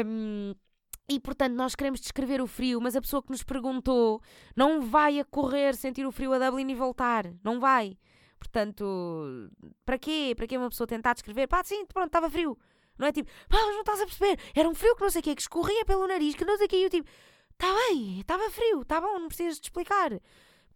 Um, 0.07 0.55
e 1.09 1.21
portanto, 1.21 1.55
nós 1.55 1.75
queremos 1.75 2.01
descrever 2.01 2.41
o 2.41 2.47
frio, 2.47 2.81
mas 2.81 2.97
a 2.97 3.01
pessoa 3.01 3.23
que 3.23 3.31
nos 3.31 3.43
perguntou 3.43 4.23
não 4.57 4.81
vai 4.81 5.21
a 5.21 5.25
correr 5.25 5.75
sentir 5.75 6.07
o 6.07 6.13
frio 6.13 6.33
a 6.33 6.39
Dublin 6.39 6.71
e 6.71 6.75
voltar. 6.75 7.33
Não 7.43 7.61
vai. 7.61 7.99
Portanto, 8.39 9.51
para 9.85 9.99
quê? 9.99 10.35
Para 10.37 10.47
quê 10.47 10.57
uma 10.57 10.69
pessoa 10.69 10.87
tentar 10.87 11.13
descrever? 11.13 11.47
Pá, 11.47 11.63
sim, 11.63 11.87
pronto, 11.87 12.07
estava 12.07 12.31
frio. 12.31 12.59
Não 12.99 13.07
é 13.07 13.13
tipo, 13.13 13.31
pá, 13.49 13.59
mas 13.61 13.75
não 13.75 13.81
estás 13.81 14.01
a 14.01 14.07
perceber. 14.07 14.39
Era 14.55 14.69
um 14.69 14.75
frio 14.75 14.95
que 14.97 15.03
não 15.03 15.11
sei 15.11 15.21
o 15.21 15.23
quê, 15.23 15.35
que 15.35 15.43
escorria 15.43 15.85
pelo 15.85 16.07
nariz, 16.07 16.35
que 16.35 16.45
não 16.45 16.57
sei 16.57 16.67
o 16.67 16.69
quê. 16.69 16.77
E 16.77 16.85
eu 16.85 16.91
tipo, 16.91 17.09
Está 17.63 17.73
bem, 17.77 18.19
estava 18.19 18.51
frio, 18.51 18.83
está 18.83 19.01
bom, 19.01 19.21
não 19.21 19.29
precisas 19.29 19.61
de 19.61 19.67
explicar. 19.67 20.11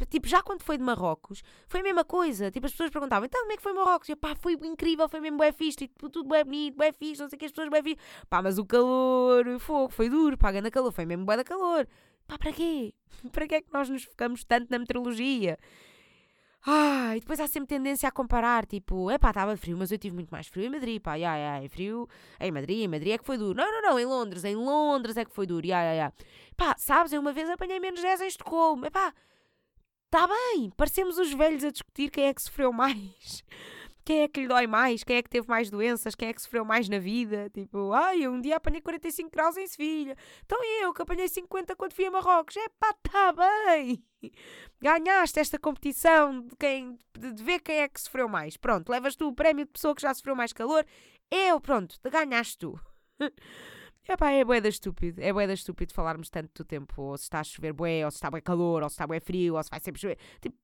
Tipo, 0.09 0.29
já 0.29 0.41
quando 0.41 0.63
foi 0.63 0.79
de 0.79 0.85
Marrocos, 0.85 1.43
foi 1.67 1.81
a 1.81 1.83
mesma 1.83 2.05
coisa. 2.05 2.49
Tipo, 2.49 2.67
as 2.67 2.71
pessoas 2.71 2.91
perguntavam, 2.91 3.27
então 3.27 3.41
como 3.41 3.53
é 3.53 3.57
que 3.57 3.63
foi 3.65 3.73
Marrocos? 3.73 4.09
E 4.09 4.13
eu, 4.13 4.17
pá, 4.17 4.37
foi 4.37 4.53
incrível, 4.63 5.09
foi 5.09 5.19
mesmo 5.19 5.37
bué 5.37 5.51
fixe, 5.51 5.79
tipo, 5.79 6.09
tudo 6.09 6.29
bué 6.29 6.45
bonito, 6.45 6.77
bué 6.77 6.93
fixe, 6.93 7.21
não 7.21 7.29
sei 7.29 7.37
o 7.37 7.41
que, 7.41 7.47
as 7.47 7.51
pessoas 7.51 7.71
bué 7.71 7.83
fixe. 7.83 8.01
Pá, 8.31 8.41
mas 8.41 8.57
o 8.57 8.65
calor, 8.65 9.59
fogo, 9.59 9.89
foi 9.93 10.09
duro, 10.09 10.39
pá, 10.39 10.53
ganda 10.53 10.71
calor, 10.71 10.93
foi 10.93 11.05
mesmo 11.05 11.25
bué 11.25 11.37
da 11.37 11.43
calor. 11.43 11.89
Pá, 12.25 12.39
para 12.39 12.53
quê? 12.53 12.95
para 13.33 13.49
que 13.49 13.57
é 13.57 13.63
que 13.63 13.73
nós 13.73 13.89
nos 13.89 14.05
focamos 14.05 14.45
tanto 14.45 14.71
na 14.71 14.79
meteorologia? 14.79 15.59
Ah, 16.69 17.17
e 17.17 17.21
depois 17.21 17.39
há 17.39 17.47
sempre 17.47 17.69
tendência 17.69 18.09
a 18.09 18.13
comparar, 18.13 18.67
tipo, 18.67 19.09
é 19.09 19.17
pá, 19.19 19.29
estava 19.29 19.57
frio, 19.57 19.77
mas 19.79 19.93
eu 19.93 19.99
tive 19.99 20.17
muito 20.17 20.31
mais 20.31 20.49
frio 20.49 20.67
em 20.67 20.69
Madrid, 20.69 21.01
pá, 21.01 21.15
ya, 21.15 21.63
em 21.63 21.69
frio, 21.69 22.09
em 22.41 22.51
Madrid, 22.51 22.79
em 22.81 22.89
Madrid 22.89 23.13
é 23.13 23.19
que 23.19 23.25
foi 23.25 23.39
duro. 23.39 23.57
Não, 23.57 23.71
não, 23.71 23.83
não, 23.83 24.01
em 24.01 24.05
Londres, 24.05 24.43
em 24.43 24.57
Londres 24.57 25.17
é 25.17 25.25
que 25.25 25.31
foi 25.31 25.47
duro, 25.47 25.65
ya, 25.65 25.81
ya, 25.81 25.93
ya. 25.93 26.13
Pá, 26.57 26.75
sabes, 26.77 27.13
eu 27.13 27.21
uma 27.21 27.33
vez 27.33 27.49
apanhei 27.49 27.79
menos 27.79 28.03
10 28.03 28.21
em 28.21 28.27
Estocolmo, 28.27 28.85
é 28.85 28.91
pá, 28.91 29.15
está 30.07 30.27
bem, 30.27 30.71
parecemos 30.77 31.19
os 31.19 31.33
velhos 31.33 31.63
a 31.63 31.71
discutir 31.71 32.11
quem 32.11 32.25
é 32.27 32.35
que 32.35 32.43
sofreu 32.43 32.73
mais. 32.75 33.45
Quem 34.07 34.23
é 34.23 34.29
que 34.29 34.41
lhe 34.41 34.47
dói 34.47 34.69
mais? 34.69 35.03
Quem 35.03 35.17
é 35.17 35.23
que 35.23 35.29
teve 35.29 35.49
mais 35.49 35.69
doenças? 35.69 36.15
Quem 36.15 36.29
é 36.29 36.33
que 36.33 36.41
sofreu 36.41 36.65
mais 36.65 36.89
na 36.89 37.01
vida? 37.01 37.51
Tipo, 37.51 37.91
ai, 37.91 38.29
um 38.29 38.41
dia 38.41 38.55
apanhei 38.55 38.81
45 38.81 39.29
graus 39.33 39.57
em 39.57 39.67
Sevilha. 39.67 40.17
Então 40.45 40.57
eu 40.81 40.95
que 40.95 41.03
apanhei 41.03 41.27
50 41.27 41.75
quando 41.75 41.93
fui 41.93 42.07
a 42.07 42.11
Marrocos. 42.13 42.57
É 42.57 42.69
pá, 42.79 42.95
tá 43.03 43.33
bem. 43.33 44.01
Ganhaste 44.81 45.41
esta 45.41 45.59
competição 45.59 46.41
de, 46.41 46.55
quem, 46.57 46.97
de 47.19 47.43
ver 47.43 47.59
quem 47.59 47.79
é 47.81 47.89
que 47.89 48.01
sofreu 48.01 48.29
mais. 48.29 48.57
Pronto, 48.57 48.91
levas 48.91 49.17
tu 49.17 49.27
o 49.27 49.35
prémio 49.35 49.65
de 49.67 49.73
pessoa 49.73 49.93
que 49.93 50.03
já 50.03 50.15
sofreu 50.15 50.37
mais 50.37 50.53
calor. 50.53 50.87
Eu, 51.29 51.61
pronto, 51.61 51.99
ganhaste 52.09 52.59
tu. 52.59 52.81
Epá, 54.09 54.31
é 54.31 54.45
bué 54.45 54.61
da 54.61 54.69
estúpido. 54.69 55.21
É 55.21 55.33
bué 55.33 55.49
da 55.49 55.55
estúpido 55.55 55.93
falarmos 55.93 56.31
tanto 56.31 56.63
do 56.63 56.65
tempo. 56.65 57.03
Ou 57.03 57.19
se 57.19 57.25
está 57.25 57.41
a 57.41 57.45
chover 57.45 57.73
bué, 57.73 58.05
ou 58.05 58.11
se 58.13 58.19
está 58.19 58.31
bué 58.31 58.41
calor, 58.41 58.85
ou 58.85 58.89
se 58.89 58.95
está 58.95 59.05
bué 59.05 59.19
frio, 59.19 59.57
ou 59.57 59.63
se 59.65 59.69
vai 59.69 59.81
sempre 59.81 60.01
chover. 60.01 60.19
Tipo, 60.41 60.57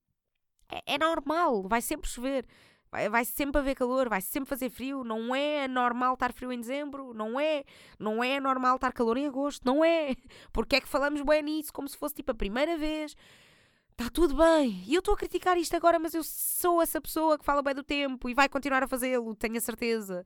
é, 0.71 0.93
é 0.95 0.97
normal. 0.97 1.67
Vai 1.67 1.81
sempre 1.81 2.09
chover. 2.09 2.45
Vai, 2.93 3.09
vai 3.09 3.25
sempre 3.25 3.59
haver 3.59 3.73
calor, 3.73 4.07
vai 4.07 4.21
sempre 4.21 4.47
fazer 4.47 4.69
frio. 4.69 5.03
Não 5.03 5.33
é 5.33 5.67
normal 5.67 6.13
estar 6.13 6.31
frio 6.31 6.51
em 6.53 6.59
dezembro. 6.59 7.11
Não 7.11 7.39
é. 7.39 7.63
Não 7.97 8.23
é 8.23 8.39
normal 8.39 8.75
estar 8.75 8.93
calor 8.93 9.17
em 9.17 9.25
agosto. 9.25 9.65
Não 9.65 9.83
é. 9.83 10.15
Porque 10.53 10.75
é 10.75 10.81
que 10.81 10.87
falamos 10.87 11.19
bué 11.23 11.41
nisso 11.41 11.73
como 11.73 11.89
se 11.89 11.97
fosse 11.97 12.13
tipo 12.13 12.31
a 12.31 12.35
primeira 12.35 12.77
vez? 12.77 13.15
Está 13.93 14.11
tudo 14.11 14.35
bem. 14.35 14.83
E 14.85 14.93
eu 14.93 14.99
estou 14.99 15.15
a 15.15 15.17
criticar 15.17 15.57
isto 15.57 15.75
agora, 15.75 15.97
mas 15.97 16.13
eu 16.13 16.21
sou 16.23 16.83
essa 16.83 17.01
pessoa 17.01 17.35
que 17.35 17.43
fala 17.43 17.63
bem 17.63 17.73
do 17.73 17.81
tempo 17.81 18.29
e 18.29 18.35
vai 18.35 18.47
continuar 18.47 18.83
a 18.83 18.87
fazê-lo, 18.87 19.33
tenho 19.33 19.57
a 19.57 19.59
certeza. 19.59 20.23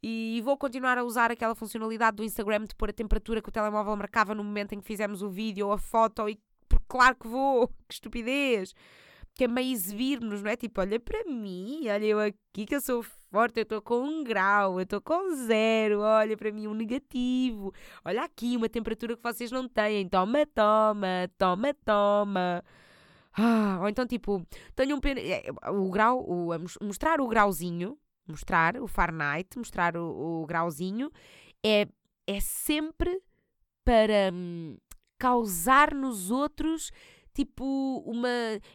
E 0.00 0.40
vou 0.44 0.56
continuar 0.56 0.96
a 0.96 1.02
usar 1.02 1.32
aquela 1.32 1.56
funcionalidade 1.56 2.18
do 2.18 2.22
Instagram 2.22 2.64
de 2.64 2.76
pôr 2.76 2.90
a 2.90 2.92
temperatura 2.92 3.42
que 3.42 3.48
o 3.48 3.52
telemóvel 3.52 3.96
marcava 3.96 4.36
no 4.36 4.44
momento 4.44 4.72
em 4.72 4.78
que 4.78 4.86
fizemos 4.86 5.20
o 5.20 5.28
vídeo 5.28 5.66
ou 5.66 5.72
a 5.72 5.78
foto. 5.78 6.28
E 6.28 6.38
claro 6.86 7.16
que 7.16 7.26
vou, 7.26 7.66
que 7.88 7.94
estupidez. 7.94 8.72
Que 9.34 9.44
é 9.44 9.48
meio 9.48 9.72
exibir-nos, 9.72 10.42
não 10.42 10.50
é? 10.50 10.56
Tipo, 10.56 10.80
olha 10.80 11.00
para 11.00 11.24
mim, 11.24 11.88
olha 11.88 12.04
eu 12.04 12.20
aqui 12.20 12.64
que 12.66 12.74
eu 12.74 12.80
sou 12.80 13.02
forte, 13.02 13.58
eu 13.58 13.62
estou 13.64 13.82
com 13.82 14.00
um 14.00 14.22
grau, 14.22 14.78
eu 14.78 14.84
estou 14.84 15.00
com 15.00 15.34
zero, 15.34 16.00
olha 16.00 16.36
para 16.36 16.52
mim 16.52 16.68
um 16.68 16.74
negativo. 16.74 17.72
Olha 18.04 18.22
aqui 18.22 18.56
uma 18.56 18.68
temperatura 18.68 19.16
que 19.16 19.22
vocês 19.22 19.50
não 19.50 19.68
têm. 19.68 20.08
Toma, 20.08 20.46
toma, 20.46 21.28
toma, 21.36 21.74
toma. 21.84 22.64
Ah, 23.36 23.78
ou 23.80 23.88
então, 23.88 24.06
tipo, 24.06 24.46
tenho 24.76 24.96
um 24.96 25.00
pena. 25.00 25.20
É, 25.20 25.44
o 25.70 25.90
grau, 25.90 26.20
o, 26.20 26.50
mostrar 26.80 27.20
o 27.20 27.26
grauzinho, 27.26 27.98
mostrar 28.28 28.76
o 28.80 28.86
Fahrenheit, 28.86 29.58
mostrar 29.58 29.96
o, 29.96 30.42
o 30.42 30.46
grauzinho, 30.46 31.10
é, 31.64 31.88
é 32.26 32.40
sempre 32.40 33.20
para 33.84 34.32
hum, 34.32 34.76
causar 35.18 35.92
nos 35.92 36.30
outros 36.30 36.92
tipo, 37.34 38.02
uma. 38.06 38.28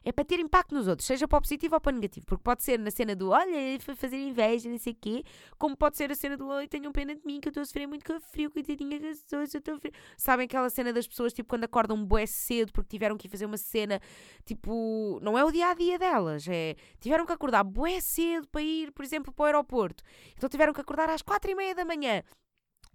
É 0.03 0.11
para 0.11 0.25
ter 0.25 0.39
impacto 0.39 0.75
nos 0.75 0.87
outros, 0.87 1.07
seja 1.07 1.27
para 1.27 1.37
o 1.37 1.41
positivo 1.41 1.75
ou 1.75 1.81
para 1.81 1.91
o 1.91 1.95
negativo. 1.95 2.25
Porque 2.25 2.43
pode 2.43 2.61
ser 2.63 2.77
na 2.77 2.91
cena 2.91 3.15
do 3.15 3.29
olha, 3.29 3.79
fazer 3.95 4.17
inveja, 4.17 4.69
não 4.69 4.77
sei 4.77 4.93
o 4.93 4.95
quê, 4.95 5.23
como 5.57 5.75
pode 5.75 5.97
ser 5.97 6.11
a 6.11 6.15
cena 6.15 6.35
do 6.35 6.47
olha, 6.47 6.67
tenham 6.67 6.91
pena 6.91 7.15
de 7.15 7.25
mim, 7.25 7.39
que 7.39 7.47
eu 7.47 7.51
estou 7.51 7.61
a 7.61 7.65
sofrer 7.65 7.87
muito 7.87 8.05
com 8.05 8.19
frio, 8.19 8.51
coitadinha 8.51 8.99
das 8.99 9.23
pessoas, 9.23 9.53
eu 9.53 9.59
estou 9.59 9.79
frio. 9.79 9.93
Sabem 10.17 10.45
aquela 10.45 10.69
cena 10.69 10.91
das 10.91 11.07
pessoas, 11.07 11.33
tipo, 11.33 11.49
quando 11.49 11.63
acordam 11.63 12.03
bué 12.05 12.25
cedo 12.25 12.71
porque 12.73 12.89
tiveram 12.89 13.17
que 13.17 13.27
ir 13.27 13.29
fazer 13.29 13.45
uma 13.45 13.57
cena, 13.57 14.01
tipo, 14.45 15.19
não 15.23 15.37
é 15.37 15.43
o 15.43 15.51
dia 15.51 15.69
a 15.69 15.73
dia 15.73 15.97
delas, 15.97 16.45
é. 16.47 16.75
Tiveram 16.99 17.25
que 17.25 17.31
acordar 17.31 17.63
bué 17.63 18.01
cedo 18.01 18.47
para 18.49 18.61
ir, 18.61 18.91
por 18.91 19.05
exemplo, 19.05 19.31
para 19.31 19.43
o 19.43 19.45
aeroporto. 19.45 20.03
Então 20.35 20.49
tiveram 20.49 20.73
que 20.73 20.81
acordar 20.81 21.09
às 21.09 21.21
quatro 21.21 21.49
e 21.49 21.55
meia 21.55 21.73
da 21.73 21.85
manhã 21.85 22.21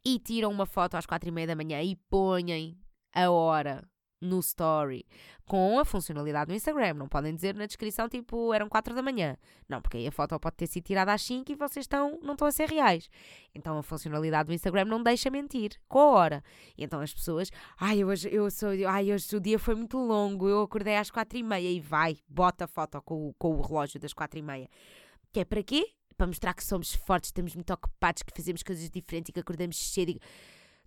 e 0.05 0.19
tiram 0.19 0.51
uma 0.51 0.67
foto 0.67 0.97
às 0.97 1.07
quatro 1.07 1.29
e 1.29 1.33
meia 1.33 1.47
da 1.47 1.57
manhã 1.57 1.83
e 1.83 1.97
põem 2.11 2.77
a 3.15 3.31
hora 3.31 3.83
no 4.25 4.41
story 4.41 5.07
com 5.47 5.79
a 5.79 5.85
funcionalidade 5.85 6.49
do 6.49 6.55
Instagram. 6.55 6.95
Não 6.95 7.09
podem 7.09 7.35
dizer 7.35 7.55
na 7.55 7.67
descrição 7.67 8.09
tipo 8.09 8.53
eram 8.53 8.69
4 8.69 8.95
da 8.95 9.03
manhã. 9.03 9.37
Não, 9.69 9.81
porque 9.81 9.99
aí 9.99 10.07
a 10.07 10.13
foto 10.13 10.39
pode 10.41 10.57
ter 10.57 10.67
sido 10.67 10.85
tirada 10.85 11.13
às 11.13 11.23
5 11.23 11.53
e 11.53 11.55
vocês 11.55 11.85
estão, 11.85 12.19
não 12.23 12.33
estão 12.33 12.49
a 12.49 12.53
ser 12.53 12.69
reais. 12.69 13.09
Então 13.55 13.79
a 13.79 13.83
funcionalidade 13.83 14.49
do 14.49 14.55
Instagram 14.55 14.87
não 14.87 15.03
deixa 15.03 15.31
mentir 15.31 15.79
com 15.89 15.99
a 15.99 16.11
hora. 16.11 16.45
E 16.77 16.85
então 16.85 17.01
as 17.01 17.13
pessoas, 17.13 17.51
ai, 17.79 18.05
hoje, 18.05 18.29
eu 18.33 18.51
sou, 18.51 18.71
ai, 18.89 19.13
hoje 19.13 19.37
o 19.37 19.41
dia 19.41 19.59
foi 19.59 19.75
muito 19.75 19.99
longo, 19.99 20.49
eu 20.49 20.63
acordei 20.63 20.97
às 20.97 21.11
4 21.11 21.39
e 21.39 21.43
meia 21.43 21.71
e 21.71 21.81
vai, 21.81 22.17
bota 22.29 22.65
a 22.65 22.69
foto 22.69 23.01
com, 23.03 23.33
com 23.39 23.57
o 23.57 23.61
relógio 23.61 24.01
das 24.01 24.13
4 24.13 24.39
e 24.39 24.43
meia. 24.43 24.69
Que 25.33 25.41
é 25.41 25.45
para 25.45 25.63
quê? 25.63 25.91
Para 26.17 26.27
mostrar 26.27 26.55
que 26.55 26.65
somos 26.65 26.95
fortes, 26.95 27.29
estamos 27.29 27.55
muito 27.55 27.73
ocupados, 27.73 28.23
que 28.23 28.33
fazemos 28.35 28.63
coisas 28.63 28.89
diferentes 28.89 29.31
e 29.31 29.33
que 29.33 29.41
acordamos 29.41 29.77
cedo. 29.77 30.11
E... 30.11 30.21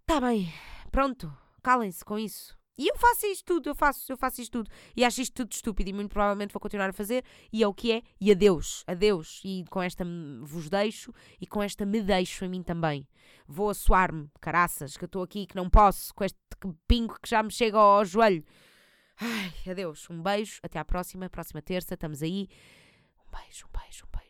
Tá 0.05 0.21
bem, 0.21 0.51
pronto, 0.89 1.31
calem-se 1.61 2.03
com 2.03 2.17
isso. 2.17 2.56
E 2.77 2.87
eu 2.87 2.95
faço 2.97 3.25
isto 3.25 3.45
tudo, 3.45 3.69
eu 3.69 3.75
faço, 3.75 4.11
eu 4.11 4.17
faço 4.17 4.41
isto 4.41 4.51
tudo. 4.51 4.69
E 4.95 5.03
acho 5.03 5.21
isto 5.21 5.33
tudo 5.33 5.51
estúpido 5.51 5.89
e 5.89 5.93
muito 5.93 6.11
provavelmente 6.11 6.53
vou 6.53 6.59
continuar 6.59 6.89
a 6.89 6.93
fazer. 6.93 7.23
E 7.51 7.63
é 7.63 7.67
o 7.67 7.73
que 7.73 7.91
é. 7.91 8.03
E 8.21 8.31
adeus, 8.31 8.83
adeus. 8.85 9.41
E 9.43 9.65
com 9.69 9.81
esta 9.81 10.05
vos 10.43 10.69
deixo 10.69 11.11
e 11.41 11.47
com 11.47 11.63
esta 11.63 11.85
me 11.85 12.01
deixo 12.01 12.45
a 12.45 12.47
mim 12.47 12.61
também. 12.61 13.07
Vou 13.47 13.69
assoar-me, 13.69 14.29
caraças, 14.39 14.95
que 14.95 15.03
eu 15.03 15.07
estou 15.07 15.23
aqui 15.23 15.47
que 15.47 15.55
não 15.55 15.69
posso, 15.69 16.13
com 16.13 16.23
este 16.23 16.37
pingo 16.87 17.17
que 17.21 17.29
já 17.29 17.41
me 17.41 17.51
chega 17.51 17.77
ao 17.77 18.05
joelho. 18.05 18.43
Ai, 19.19 19.71
adeus. 19.71 20.07
Um 20.09 20.21
beijo, 20.21 20.59
até 20.61 20.77
à 20.77 20.85
próxima, 20.85 21.29
próxima 21.29 21.61
terça, 21.61 21.95
estamos 21.95 22.21
aí. 22.21 22.47
Um 23.27 23.37
beijo, 23.37 23.65
um 23.65 23.79
beijo, 23.79 24.05
um 24.05 24.17
beijo. 24.17 24.26